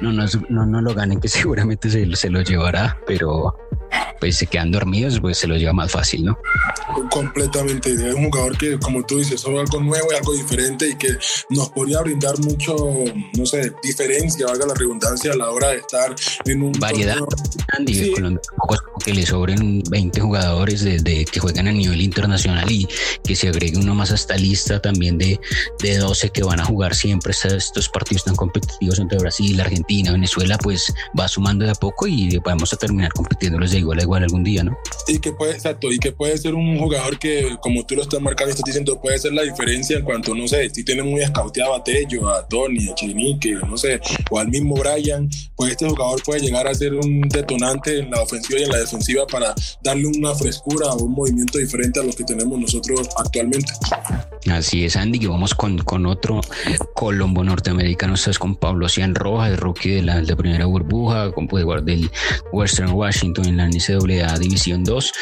no, 0.00 0.12
no, 0.12 0.66
no, 0.66 0.80
lo 0.80 0.94
ganen, 0.94 1.20
que 1.20 1.28
seguramente 1.28 1.90
se, 1.90 2.14
se 2.14 2.30
lo 2.30 2.40
llevará, 2.42 2.96
pero 3.06 3.54
pues 4.20 4.36
se 4.36 4.46
quedan 4.46 4.70
dormidos, 4.70 5.20
pues 5.20 5.38
se 5.38 5.46
lo 5.46 5.56
lleva 5.56 5.72
más 5.72 5.92
fácil, 5.92 6.24
¿no? 6.24 6.38
Completamente. 7.10 7.92
Es 7.92 8.14
un 8.14 8.24
jugador 8.24 8.56
que, 8.58 8.78
como 8.78 9.04
tú 9.04 9.18
dices, 9.18 9.40
es 9.40 9.46
algo 9.46 9.80
nuevo 9.80 10.08
y 10.12 10.16
algo 10.16 10.32
diferente 10.32 10.88
y 10.88 10.96
que 10.96 11.16
nos 11.50 11.70
podría 11.70 12.00
brindar 12.00 12.38
mucho, 12.40 12.76
no 13.36 13.46
sé, 13.46 13.72
diferencia, 13.82 14.46
valga 14.46 14.66
la 14.66 14.74
redundancia, 14.74 15.32
a 15.32 15.36
la 15.36 15.50
hora 15.50 15.68
de 15.68 15.78
estar 15.78 16.14
en 16.44 16.62
un. 16.62 16.72
Variedad. 16.72 17.18
Sí. 17.86 18.12
que 19.04 19.14
le 19.14 19.24
sobren 19.24 19.82
20 19.88 20.20
jugadores 20.20 20.82
de, 20.82 21.24
que 21.24 21.40
juegan 21.40 21.68
a 21.68 21.72
nivel 21.72 22.00
internacional 22.00 22.70
y 22.70 22.88
que 23.22 23.36
se 23.36 23.48
agregue 23.48 23.78
uno 23.78 23.94
más 23.94 24.10
a 24.10 24.14
esta 24.14 24.36
lista 24.36 24.80
también 24.80 25.16
de, 25.16 25.40
de 25.80 25.96
12 25.96 26.30
que 26.30 26.42
van 26.42 26.60
a 26.60 26.64
jugar 26.64 26.94
siempre 26.94 27.32
estos 27.32 27.88
partidos 27.88 28.24
tan 28.24 28.36
competitivos 28.36 28.98
entre 28.98 29.18
Brasil, 29.18 29.60
Argentina, 29.60 30.12
Venezuela, 30.12 30.58
pues 30.58 30.92
va 31.18 31.28
sumando 31.28 31.64
de 31.64 31.70
a 31.70 31.74
poco 31.74 32.06
y 32.06 32.36
vamos 32.38 32.72
a 32.72 32.76
terminar 32.76 33.12
compitiéndolos 33.12 33.70
de 33.70 33.77
igual 33.78 33.98
a 33.98 34.02
igual 34.02 34.22
algún 34.22 34.44
día, 34.44 34.64
¿no? 34.64 34.76
Y 35.06 35.18
que 35.18 35.32
puede, 35.32 35.52
exacto, 35.52 35.90
y 35.90 35.98
que 35.98 36.12
puede 36.12 36.36
ser 36.38 36.54
un 36.54 36.78
jugador 36.78 37.18
que, 37.18 37.56
como 37.62 37.84
tú 37.84 37.94
lo 37.94 38.02
estás 38.02 38.20
marcando, 38.20 38.50
estás 38.50 38.64
diciendo, 38.64 39.00
puede 39.00 39.18
ser 39.18 39.32
la 39.32 39.42
diferencia 39.42 39.98
en 39.98 40.04
cuanto, 40.04 40.34
no 40.34 40.46
sé, 40.46 40.68
si 40.70 40.84
tiene 40.84 41.02
muy 41.02 41.20
escauteado 41.20 41.74
a 41.74 41.82
Tello, 41.82 42.28
a 42.28 42.46
Tony, 42.46 42.88
a 42.88 42.94
Chinique, 42.94 43.54
no 43.54 43.76
sé, 43.76 44.00
o 44.30 44.38
al 44.38 44.48
mismo 44.48 44.74
Brian, 44.76 45.28
pues 45.56 45.72
este 45.72 45.88
jugador 45.88 46.22
puede 46.22 46.40
llegar 46.40 46.66
a 46.66 46.74
ser 46.74 46.94
un 46.94 47.20
detonante 47.22 47.98
en 47.98 48.10
la 48.10 48.22
ofensiva 48.22 48.60
y 48.60 48.64
en 48.64 48.70
la 48.70 48.78
defensiva 48.78 49.26
para 49.26 49.54
darle 49.82 50.06
una 50.06 50.34
frescura 50.34 50.86
o 50.92 51.04
un 51.04 51.12
movimiento 51.12 51.58
diferente 51.58 52.00
a 52.00 52.02
lo 52.02 52.12
que 52.12 52.24
tenemos 52.24 52.58
nosotros 52.58 53.08
actualmente. 53.16 53.72
Así 54.50 54.84
es, 54.84 54.96
Andy, 54.96 55.18
que 55.18 55.26
vamos 55.26 55.54
con, 55.54 55.78
con 55.78 56.06
otro 56.06 56.40
colombo 56.94 57.44
norteamericano, 57.44 58.14
estás 58.14 58.38
con 58.38 58.56
Pablo 58.56 58.88
Cian 58.88 59.14
Rojas, 59.14 59.58
rookie 59.58 59.90
de 59.90 60.02
la, 60.02 60.20
de 60.20 60.36
primera 60.36 60.66
burbuja, 60.66 61.32
con 61.32 61.48
jugador 61.48 61.82
del 61.82 62.10
Western 62.52 62.92
Washington 62.92 63.46
en 63.46 63.56
la 63.58 63.67
NCAA 63.68 64.38
División 64.38 64.84
2. 64.84 65.12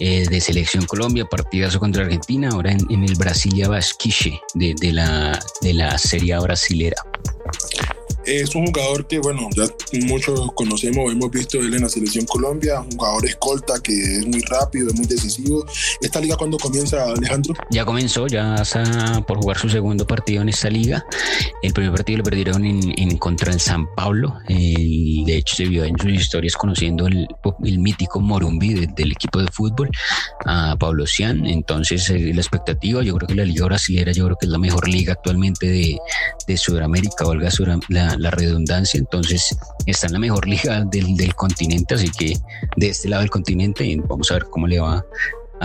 Eh, 0.00 0.26
de 0.28 0.40
Selección 0.40 0.86
Colombia, 0.86 1.24
partidazo 1.24 1.78
contra 1.78 2.02
Argentina, 2.02 2.48
ahora 2.50 2.72
en, 2.72 3.04
el 3.04 3.14
Brasilia 3.14 3.68
Basquiche 3.68 4.40
de, 4.54 4.74
de, 4.80 4.92
la, 4.92 5.38
de 5.62 5.72
la 5.72 5.96
Serie 5.98 6.36
Brasilera. 6.40 7.00
Es 8.26 8.54
un 8.54 8.66
jugador 8.66 9.06
que, 9.06 9.18
bueno, 9.18 9.48
ya 9.56 9.64
muchos 10.06 10.50
conocemos, 10.54 11.12
hemos 11.12 11.30
visto 11.30 11.58
él 11.60 11.74
en 11.74 11.82
la 11.82 11.88
selección 11.88 12.24
Colombia, 12.26 12.80
un 12.80 12.96
jugador 12.96 13.26
escolta 13.26 13.74
que 13.82 13.92
es 13.92 14.26
muy 14.26 14.40
rápido, 14.42 14.88
es 14.88 14.94
muy 14.94 15.06
decisivo. 15.06 15.64
¿Esta 16.00 16.20
liga 16.20 16.36
cuándo 16.36 16.58
comienza, 16.58 17.04
Alejandro? 17.04 17.54
Ya 17.70 17.84
comenzó, 17.84 18.26
ya 18.26 18.54
está 18.56 19.22
por 19.26 19.38
jugar 19.38 19.58
su 19.58 19.68
segundo 19.68 20.06
partido 20.06 20.42
en 20.42 20.48
esta 20.48 20.70
liga. 20.70 21.04
El 21.62 21.72
primer 21.72 21.92
partido 21.92 22.18
lo 22.18 22.24
perdieron 22.24 22.64
en, 22.64 23.18
contra 23.18 23.52
el 23.52 23.60
San 23.60 23.86
Pablo. 23.94 24.38
de 24.48 25.36
hecho, 25.36 25.56
se 25.56 25.64
vio 25.66 25.84
en 25.84 25.98
sus 25.98 26.12
historias 26.12 26.54
conociendo 26.56 27.06
el, 27.06 27.28
mítico 27.78 28.20
Morumbi 28.20 28.86
del 28.86 29.12
equipo 29.12 29.40
de 29.40 29.48
fútbol, 29.48 29.90
a 30.46 30.76
Pablo 30.78 31.06
Cian. 31.06 31.46
Entonces, 31.46 32.08
eh, 32.10 32.32
la 32.34 32.40
expectativa, 32.40 33.02
yo 33.02 33.14
creo 33.16 33.28
que 33.28 33.34
la 33.34 33.44
liga 33.44 33.66
brasileña, 33.66 34.12
yo 34.12 34.24
creo 34.24 34.36
que 34.36 34.46
es 34.46 34.52
la 34.52 34.58
mejor 34.58 34.88
liga 34.88 35.12
actualmente 35.12 35.66
de, 35.66 35.98
de 36.46 36.56
Sudamérica, 36.56 37.24
valga 37.24 37.50
la, 37.88 38.13
la, 38.18 38.30
redundancia, 38.30 38.98
entonces 38.98 39.56
está 39.86 40.06
en 40.06 40.14
la 40.14 40.18
mejor 40.18 40.46
liga 40.48 40.84
del, 40.84 41.16
del, 41.16 41.34
continente, 41.34 41.94
así 41.94 42.10
que 42.10 42.36
de 42.76 42.88
este 42.88 43.08
lado 43.08 43.22
del 43.22 43.30
continente 43.30 44.00
vamos 44.06 44.30
a 44.30 44.34
ver 44.34 44.44
cómo 44.44 44.66
le 44.66 44.80
va 44.80 45.04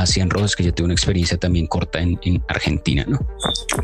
a 0.02 0.06
Cian 0.06 0.30
Rojas, 0.30 0.56
que 0.56 0.64
ya 0.64 0.72
tuvo 0.72 0.86
una 0.86 0.94
experiencia 0.94 1.38
también 1.38 1.68
corta 1.68 2.00
en, 2.00 2.20
en, 2.24 2.44
Argentina, 2.48 3.06
¿no? 3.08 3.20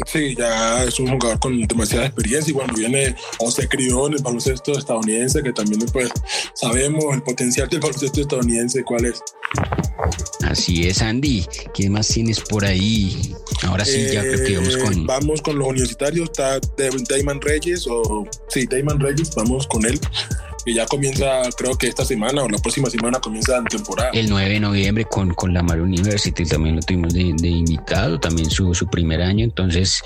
Sí, 0.06 0.36
ya 0.38 0.84
es 0.84 1.00
un 1.00 1.08
jugador 1.08 1.40
con 1.40 1.62
demasiada 1.62 2.08
experiencia 2.08 2.52
y 2.52 2.54
bueno, 2.54 2.74
viene 2.76 3.16
o 3.40 3.52
se 3.52 3.68
crió 3.68 4.08
en 4.08 4.14
el 4.14 4.24
baloncesto 4.24 4.78
estadounidense, 4.78 5.44
que 5.44 5.54
también 5.54 5.86
pues 5.92 6.10
sabemos 6.54 7.06
el 7.14 7.22
potencial 7.22 7.68
del 7.70 7.80
baloncesto 7.80 8.22
estadounidense, 8.22 8.84
cuál 8.84 9.06
es. 9.06 9.22
Así 10.44 10.88
es, 10.88 11.02
Andy. 11.02 11.46
¿Qué 11.74 11.90
más 11.90 12.08
tienes 12.08 12.40
por 12.40 12.66
ahí? 12.66 13.34
Ahora 13.64 13.86
sí, 13.86 14.08
ya 14.12 14.22
creo 14.22 14.46
que 14.46 14.58
vamos 14.58 14.78
con. 14.78 14.94
Eh, 14.94 15.04
vamos 15.06 15.42
con 15.42 15.60
los 15.60 15.68
universitarios. 15.68 16.30
Está 16.30 16.60
Damon 16.78 17.42
Reyes, 17.42 17.88
o 17.88 18.28
sí, 18.50 18.66
Damon 18.66 19.00
Reyes, 19.00 19.34
vamos 19.36 19.68
con 19.68 19.86
él. 19.86 20.00
Que 20.66 20.74
ya 20.74 20.86
comienza, 20.88 21.44
creo 21.56 21.78
que 21.78 21.88
esta 21.88 22.04
semana 22.04 22.44
o 22.44 22.50
la 22.50 22.58
próxima 22.58 22.90
semana 22.90 23.20
comienza 23.20 23.62
la 23.62 23.64
temporada. 23.64 24.10
El 24.12 24.30
9 24.30 24.50
de 24.50 24.60
noviembre 24.60 25.06
con, 25.06 25.34
con 25.34 25.54
la 25.54 25.62
Mar 25.62 25.80
University 25.80 26.46
también 26.46 26.76
lo 26.76 26.82
tuvimos 26.82 27.14
de, 27.14 27.22
invitado, 27.22 28.20
también 28.20 28.50
su, 28.50 28.74
su 28.74 28.88
primer 28.88 29.22
año, 29.22 29.44
entonces 29.44 30.02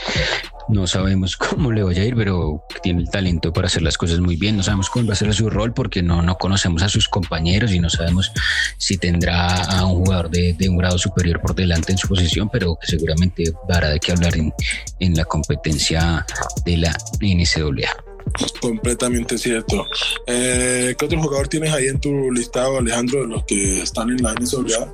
no 0.67 0.85
sabemos 0.85 1.37
cómo 1.37 1.71
le 1.71 1.83
vaya 1.83 2.03
a 2.03 2.05
ir, 2.05 2.15
pero 2.15 2.63
tiene 2.83 3.01
el 3.01 3.09
talento 3.09 3.51
para 3.53 3.67
hacer 3.67 3.81
las 3.81 3.97
cosas 3.97 4.19
muy 4.19 4.35
bien. 4.35 4.57
No 4.57 4.63
sabemos 4.63 4.89
cómo 4.89 5.07
va 5.07 5.13
a 5.13 5.15
ser 5.15 5.33
su 5.33 5.49
rol 5.49 5.73
porque 5.73 6.03
no, 6.03 6.21
no 6.21 6.37
conocemos 6.37 6.83
a 6.83 6.89
sus 6.89 7.07
compañeros 7.07 7.71
y 7.71 7.79
no 7.79 7.89
sabemos 7.89 8.31
si 8.77 8.97
tendrá 8.97 9.63
a 9.63 9.85
un 9.85 10.05
jugador 10.05 10.29
de, 10.29 10.53
de 10.53 10.69
un 10.69 10.77
grado 10.77 10.97
superior 10.97 11.41
por 11.41 11.55
delante 11.55 11.91
en 11.91 11.97
su 11.97 12.07
posición, 12.07 12.49
pero 12.49 12.77
que 12.79 12.87
seguramente 12.87 13.43
dará 13.67 13.89
de 13.89 13.99
qué 13.99 14.11
hablar 14.11 14.37
en, 14.37 14.53
en 14.99 15.15
la 15.15 15.25
competencia 15.25 16.25
de 16.65 16.77
la 16.77 16.95
NCAA. 17.19 18.08
Completamente 18.61 19.37
cierto. 19.37 19.85
Eh, 20.27 20.95
¿Qué 20.97 21.05
otro 21.05 21.21
jugador 21.21 21.47
tienes 21.47 21.73
ahí 21.73 21.87
en 21.87 21.99
tu 21.99 22.31
listado, 22.31 22.77
Alejandro, 22.77 23.21
de 23.21 23.27
los 23.27 23.43
que 23.45 23.81
están 23.81 24.09
en 24.09 24.21
la 24.21 24.33
NCAA? 24.33 24.93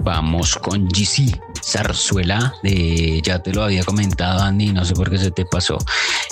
Vamos 0.00 0.56
con 0.56 0.88
GC 0.88 1.40
Zarzuela, 1.64 2.54
de, 2.62 3.20
ya 3.22 3.42
te 3.42 3.52
lo 3.52 3.62
había 3.64 3.82
comentado 3.84 4.40
Andy, 4.42 4.72
no 4.72 4.84
sé 4.84 4.94
por 4.94 5.10
qué 5.10 5.18
se 5.18 5.30
te 5.30 5.46
pasó, 5.46 5.78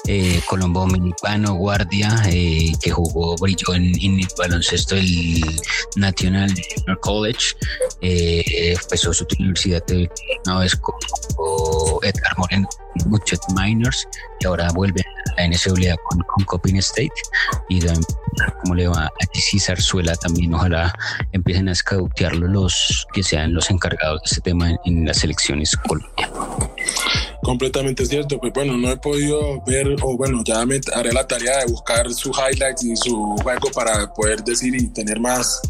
eh, 0.06 0.40
Colombo 0.46 0.80
Dominicano, 0.80 1.54
guardia, 1.54 2.22
eh, 2.28 2.72
que 2.80 2.90
jugó, 2.90 3.34
brilló 3.36 3.74
en, 3.74 3.92
en, 4.00 4.20
el 4.20 4.28
baloncesto 4.36 4.94
del 4.94 5.40
National 5.96 6.52
College, 7.00 7.56
eh, 8.02 8.74
empezó 8.78 9.14
su 9.14 9.26
universidad 9.38 9.82
una 10.44 10.58
vez 10.58 10.76
con, 10.76 10.94
con 11.34 11.81
Edgar 12.02 12.36
Moreno, 12.38 12.68
Muchet 13.06 13.40
Miners, 13.54 14.08
y 14.40 14.46
ahora 14.46 14.68
vuelve 14.74 15.02
a 15.36 15.42
la 15.42 15.48
NCAA 15.48 15.96
con, 16.08 16.20
con 16.20 16.44
Copin 16.44 16.76
State, 16.76 17.12
y 17.68 17.80
también, 17.80 18.04
cómo 18.62 18.74
le 18.74 18.88
va 18.88 19.06
a 19.06 19.12
GC 19.34 19.60
Zarzuela 19.60 20.14
también, 20.16 20.54
ojalá 20.54 20.92
empiecen 21.32 21.68
a 21.68 21.72
escautearlo 21.72 22.48
los 22.48 23.06
que 23.12 23.22
sean 23.22 23.54
los 23.54 23.70
encargados 23.70 24.20
de 24.22 24.26
este 24.26 24.40
tema 24.40 24.70
en, 24.70 24.78
en 24.84 25.06
las 25.06 25.22
elecciones 25.24 25.76
Colombia. 25.88 26.30
Completamente 27.42 28.06
cierto, 28.06 28.38
pues 28.38 28.52
bueno, 28.52 28.76
no 28.76 28.90
he 28.90 28.96
podido 28.96 29.60
ver, 29.66 29.96
o 30.02 30.16
bueno, 30.16 30.42
ya 30.44 30.64
me 30.64 30.80
haré 30.94 31.12
la 31.12 31.26
tarea 31.26 31.58
de 31.58 31.66
buscar 31.66 32.08
sus 32.12 32.36
highlights 32.38 32.84
y 32.84 32.96
su 32.96 33.36
juego 33.42 33.68
para 33.74 34.12
poder 34.14 34.44
decir 34.44 34.74
y 34.76 34.86
tener 34.88 35.18
más 35.18 35.60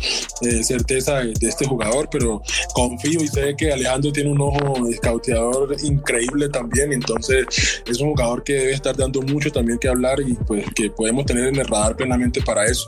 eh, 0.42 0.62
certeza 0.62 1.20
de, 1.20 1.32
este 1.40 1.66
jugador, 1.66 2.08
pero 2.10 2.42
confío 2.74 3.22
y 3.22 3.28
sé 3.28 3.54
que 3.56 3.72
Alejandro 3.72 4.12
tiene 4.12 4.30
un 4.30 4.40
ojo 4.42 4.86
escauteador 4.88 5.74
increíble 5.82 6.50
también, 6.50 6.92
entonces 6.92 7.82
es 7.86 8.00
un 8.00 8.10
jugador 8.10 8.44
que 8.44 8.52
debe 8.52 8.72
estar 8.72 8.94
dando 8.94 9.22
mucho 9.22 9.50
también 9.50 9.78
que 9.78 9.88
hablar 9.88 10.20
y 10.20 10.34
pues 10.34 10.66
que 10.74 10.90
podemos 10.90 11.24
tener 11.24 11.46
en 11.46 11.56
el 11.56 11.66
radar 11.66 11.96
plenamente 11.96 12.42
para 12.42 12.66
eso. 12.66 12.86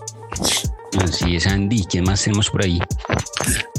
Así 1.03 1.37
es, 1.37 1.47
Andy. 1.47 1.85
¿Qué 1.87 2.03
más 2.03 2.22
tenemos 2.22 2.51
por 2.51 2.62
ahí? 2.62 2.78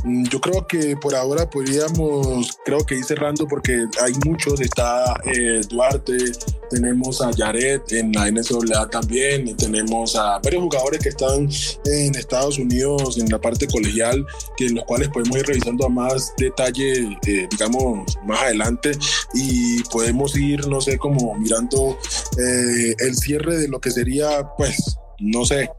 Yo 0.05 0.39
creo 0.39 0.67
que 0.67 0.95
por 0.95 1.15
ahora 1.15 1.49
podríamos, 1.49 2.59
creo 2.63 2.85
que 2.85 2.95
ir 2.95 3.03
cerrando 3.03 3.47
porque 3.47 3.85
hay 4.03 4.13
muchos. 4.23 4.61
Está 4.61 5.19
eh, 5.25 5.61
Duarte, 5.67 6.15
tenemos 6.69 7.21
a 7.21 7.31
Yaret 7.31 7.91
en 7.91 8.11
la 8.11 8.29
NCAA 8.29 8.87
también, 8.89 9.57
tenemos 9.57 10.15
a 10.15 10.37
varios 10.39 10.61
jugadores 10.61 10.99
que 10.99 11.09
están 11.09 11.49
en 11.85 12.15
Estados 12.15 12.59
Unidos 12.59 13.17
en 13.17 13.29
la 13.29 13.39
parte 13.41 13.65
colegial, 13.65 14.25
que 14.57 14.67
en 14.67 14.75
los 14.75 14.85
cuales 14.85 15.09
podemos 15.09 15.37
ir 15.37 15.45
revisando 15.47 15.87
a 15.87 15.89
más 15.89 16.33
detalle, 16.37 17.17
eh, 17.25 17.47
digamos, 17.49 18.05
más 18.25 18.43
adelante 18.43 18.91
y 19.33 19.81
podemos 19.85 20.37
ir, 20.37 20.67
no 20.67 20.81
sé, 20.81 20.99
como 20.99 21.33
mirando 21.33 21.97
eh, 22.37 22.95
el 22.99 23.15
cierre 23.15 23.57
de 23.57 23.67
lo 23.67 23.79
que 23.79 23.89
sería, 23.89 24.47
pues, 24.55 24.97
no 25.19 25.45
sé, 25.45 25.69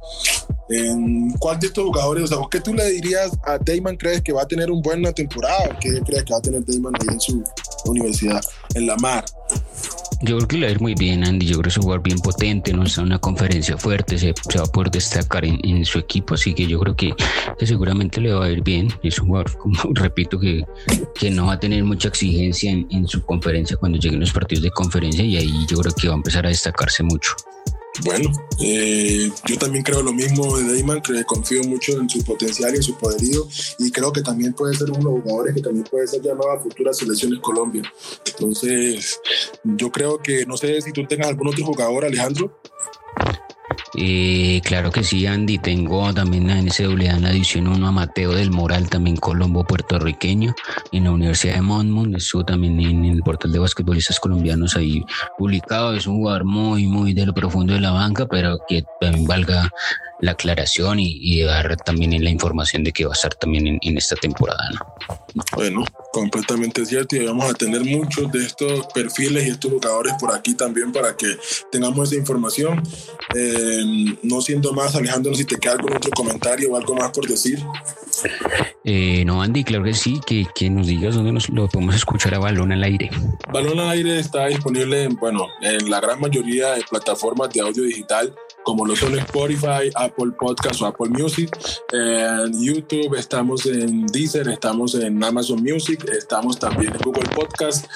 en 0.69 1.31
cuál 1.39 1.59
de 1.59 1.69
estos 1.69 1.85
jugadores, 1.85 2.25
o 2.25 2.27
sea, 2.27 2.39
¿qué 2.51 2.61
tú 2.61 2.75
le 2.75 2.85
dirías 2.91 3.33
a 3.45 3.59
Damon? 3.59 3.97
¿Crees 3.97 4.23
que 4.23 4.33
va 4.33 4.43
a 4.43 4.49
tener 4.49 4.71
una 4.71 4.83
buena 4.83 5.13
temporada? 5.13 5.79
¿Qué 5.81 6.01
crees 6.05 6.25
que 6.25 6.33
va 6.33 6.39
a 6.39 6.43
tener 6.43 6.65
Damon 6.65 6.95
ahí 7.01 7.09
en 7.15 7.21
su 7.21 7.45
universidad, 7.87 8.43
en 8.75 8.87
la 8.87 8.97
mar? 8.97 9.25
Yo 10.23 10.37
creo 10.37 10.49
que 10.49 10.57
le 10.57 10.67
va 10.67 10.71
a 10.71 10.73
ir 10.73 10.81
muy 10.81 10.95
bien, 10.95 11.25
Andy. 11.25 11.45
Yo 11.47 11.55
creo 11.55 11.65
que 11.65 11.69
es 11.69 11.77
un 11.77 11.83
jugador 11.83 12.03
bien 12.03 12.19
potente, 12.19 12.73
no 12.73 12.85
es 12.85 12.97
una 12.97 13.19
conferencia 13.19 13.77
fuerte, 13.77 14.17
se, 14.19 14.33
va 14.57 14.65
a 14.65 14.67
poder 14.67 14.91
destacar 14.91 15.45
en, 15.45 15.59
en, 15.63 15.85
su 15.85 15.99
equipo, 15.99 16.35
así 16.35 16.55
que 16.55 16.67
yo 16.67 16.81
creo 16.81 16.97
que, 16.97 17.15
que, 17.59 17.67
seguramente 17.67 18.21
le 18.21 18.33
va 18.33 18.47
a 18.47 18.51
ir 18.51 18.63
bien. 18.63 18.89
Es 19.03 19.19
un 19.19 19.29
jugador, 19.29 19.57
como 19.59 19.79
repito, 19.95 20.41
que, 20.41 20.65
que 21.15 21.31
no 21.31 21.47
va 21.47 21.55
a 21.55 21.61
tener 21.61 21.85
mucha 21.85 22.09
exigencia 22.09 22.71
en, 22.71 22.87
en 22.91 23.07
su 23.07 23.25
conferencia 23.25 23.77
cuando 23.77 23.99
lleguen 23.99 24.21
los 24.21 24.33
partidos 24.33 24.63
de 24.63 24.71
conferencia 24.71 25.23
y 25.23 25.37
ahí 25.37 25.67
yo 25.69 25.79
creo 25.79 25.95
que 25.95 26.09
va 26.09 26.15
a 26.15 26.17
empezar 26.17 26.47
a 26.47 26.49
destacarse 26.49 27.03
mucho. 27.03 27.33
Bueno, 28.05 28.31
eh, 28.61 29.31
yo 29.47 29.59
también 29.59 29.85
creo 29.85 30.03
lo 30.03 30.13
mismo 30.13 30.57
de 30.59 30.81
Damon, 30.81 31.01
que 31.01 31.25
confío 31.25 31.63
mucho 31.65 31.93
en 32.01 32.09
su 32.09 32.23
potencial 32.25 32.73
y 32.75 32.77
en 32.77 32.83
su 32.83 32.97
poderío 32.97 33.47
y 33.79 33.91
creo 33.91 34.13
que 34.13 34.23
también 34.23 34.53
puede 34.53 34.75
ser 34.75 34.91
uno 34.91 34.99
de 34.99 35.17
los 35.17 35.23
jugadores 35.23 35.55
que 35.55 35.63
también 35.63 35.85
puede 35.85 36.07
ser 36.07 36.23
llamado 36.23 36.51
a 36.53 36.61
futuras 36.61 36.97
selecciones 36.97 37.41
Colombia. 37.41 37.83
Entonces, 38.25 39.21
yo 39.65 39.91
creo 39.91 40.19
que, 40.19 40.47
no 40.47 40.57
sé 40.57 40.81
si 40.81 40.93
tú 40.93 41.07
tengas 41.07 41.29
algún 41.29 41.49
otro 41.49 41.65
jugador, 41.65 42.05
Alejandro. 42.05 42.59
Eh, 43.95 44.61
claro 44.65 44.91
que 44.91 45.05
sí, 45.05 45.27
Andy. 45.27 45.59
Tengo 45.59 46.13
también 46.13 46.51
en 46.51 46.67
NCAA 46.67 47.17
en 47.17 47.23
la 47.23 47.31
División 47.31 47.69
1 47.69 47.87
a 47.87 47.93
Mateo 47.93 48.33
del 48.33 48.51
Moral, 48.51 48.89
también 48.89 49.17
colombo 49.17 49.65
puertorriqueño, 49.65 50.55
en 50.93 51.05
la 51.05 51.11
Universidad 51.13 51.55
de 51.55 51.63
Monmouth. 51.63 52.15
Estuvo 52.17 52.45
también 52.45 52.81
en 52.81 53.05
el 53.05 53.23
portal 53.23 53.53
de 53.53 53.59
basquetbolistas 53.59 54.21
colombianos 54.21 54.77
ahí 54.77 55.05
publicado. 55.39 55.95
Es 55.95 56.07
un 56.07 56.17
jugador 56.17 56.45
muy, 56.45 56.87
muy 56.87 57.15
de 57.15 57.27
lo 57.27 57.35
profundo 57.35 57.75
de 57.75 57.81
la 57.81 57.93
banca, 57.93 58.27
pero 58.27 58.59
que 58.69 58.85
también 59.01 59.27
valga 59.27 59.71
la 60.21 60.33
aclaración 60.33 60.99
y, 60.99 61.19
y, 61.21 61.43
dar 61.43 61.77
también 61.77 62.13
en 62.13 62.25
la 62.25 62.31
información 62.31 62.85
de 62.85 62.93
que 62.93 63.05
va 63.05 63.13
a 63.13 63.15
estar 63.15 63.35
también 63.35 63.67
en, 63.67 63.79
en, 63.83 63.99
esta 63.99 64.17
temporada. 64.17 64.71
¿no? 64.73 65.45
Bueno, 65.55 65.85
completamente 66.13 66.87
cierto 66.87 67.17
y 67.17 67.27
vamos 67.27 67.51
a 67.51 67.55
tener 67.55 67.85
muchos 67.85 68.33
de 68.33 68.45
estos 68.45 68.87
perfiles 68.95 69.47
y 69.47 69.51
estos 69.51 69.71
jugadores 69.71 70.15
por 70.19 70.35
aquí 70.35 70.55
también 70.55 70.93
para 70.93 71.17
que 71.17 71.27
tengamos 71.71 72.09
esa 72.11 72.19
información. 72.19 72.83
Eh, 73.35 74.17
no 74.23 74.41
siendo 74.41 74.73
más, 74.73 74.95
Alejandro, 74.95 75.35
si 75.35 75.45
te 75.45 75.57
queda 75.57 75.73
algún 75.73 75.95
otro 75.95 76.11
comentario 76.13 76.73
o 76.73 76.77
algo 76.77 76.95
más 76.95 77.11
por 77.11 77.27
decir. 77.27 77.63
Eh, 78.85 79.25
no, 79.27 79.43
Andy, 79.43 79.65
claro 79.65 79.85
que 79.85 79.93
sí, 79.93 80.21
que, 80.27 80.47
que, 80.55 80.71
nos 80.71 80.87
digas 80.87 81.15
dónde 81.15 81.33
nos 81.33 81.49
lo 81.51 81.69
podemos 81.69 81.95
escuchar 81.95 82.35
a 82.35 82.39
Balón 82.39 82.73
al 82.73 82.83
Aire. 82.83 83.11
Balón 83.53 83.79
al 83.81 83.91
Aire 83.91 84.19
está 84.19 84.47
disponible 84.47 85.05
en, 85.05 85.17
bueno, 85.17 85.49
en 85.61 85.91
la 85.91 86.01
gran 86.01 86.21
mayoría 86.21 86.75
de 86.75 86.85
plataformas 86.89 87.53
de 87.53 87.61
audio 87.61 87.83
digital 87.83 88.35
como 88.67 88.85
lo 88.85 88.97
son 88.97 89.17
Spotify, 89.17 89.89
Apple 89.95 90.33
Podcast 90.37 90.83
o 90.83 90.87
Apple 90.87 91.11
Music. 91.11 91.57
En 91.93 92.53
YouTube 92.61 93.15
estamos 93.17 93.65
en 93.65 94.05
Deezer, 94.07 94.49
estamos 94.49 94.97
en 94.97 95.23
Amazon 95.23 95.63
Music, 95.63 96.05
estamos 96.11 96.59
también 96.59 96.93
en 96.93 96.99
Google 96.99 97.29
Podcast. 97.33 97.87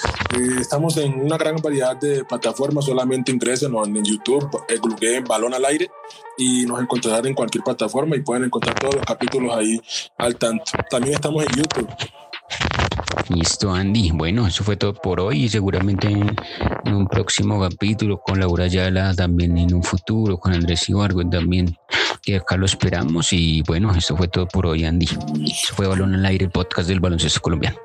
Estamos 0.61 0.97
en 0.99 1.23
una 1.23 1.37
gran 1.37 1.57
variedad 1.57 1.97
de 1.97 2.25
plataformas, 2.25 2.85
solamente 2.85 3.33
ingresen 3.33 3.75
en 3.75 4.05
YouTube, 4.05 4.49
googleen 4.81 5.25
Balón 5.25 5.55
al 5.55 5.65
Aire 5.65 5.91
y 6.39 6.65
nos 6.67 6.81
encontrarán 6.81 7.27
en 7.27 7.35
cualquier 7.35 7.65
plataforma 7.65 8.15
y 8.15 8.21
pueden 8.21 8.45
encontrar 8.45 8.79
todos 8.79 8.95
los 8.95 9.05
capítulos 9.05 9.53
ahí 9.53 9.81
al 10.19 10.37
tanto. 10.37 10.71
También 10.89 11.15
estamos 11.15 11.45
en 11.47 11.51
YouTube. 11.57 11.89
Listo, 13.29 13.73
Andy. 13.73 14.11
Bueno, 14.11 14.47
eso 14.47 14.65
fue 14.65 14.77
todo 14.77 14.95
por 14.95 15.21
hoy 15.21 15.45
y 15.45 15.49
seguramente 15.49 16.09
en, 16.09 16.95
un 16.95 17.07
próximo 17.07 17.61
capítulo 17.61 18.21
con 18.21 18.41
Laura 18.41 18.65
Ayala, 18.65 19.15
también 19.15 19.57
en 19.59 19.75
un 19.75 19.83
futuro 19.83 20.39
con 20.39 20.53
Andrés 20.53 20.89
Ibargo 20.89 21.29
también, 21.29 21.77
que 22.23 22.37
acá 22.37 22.57
lo 22.57 22.67
esperamos. 22.67 23.33
Y 23.33 23.63
bueno, 23.63 23.93
eso 23.95 24.17
fue 24.17 24.29
todo 24.29 24.47
por 24.47 24.67
hoy, 24.67 24.85
Andy. 24.85 25.07
Eso 25.45 25.75
fue 25.75 25.87
Balón 25.87 26.15
al 26.15 26.27
Aire, 26.27 26.47
el 26.47 26.51
podcast 26.51 26.89
del 26.89 27.01
baloncesto 27.01 27.41
colombiano. 27.41 27.79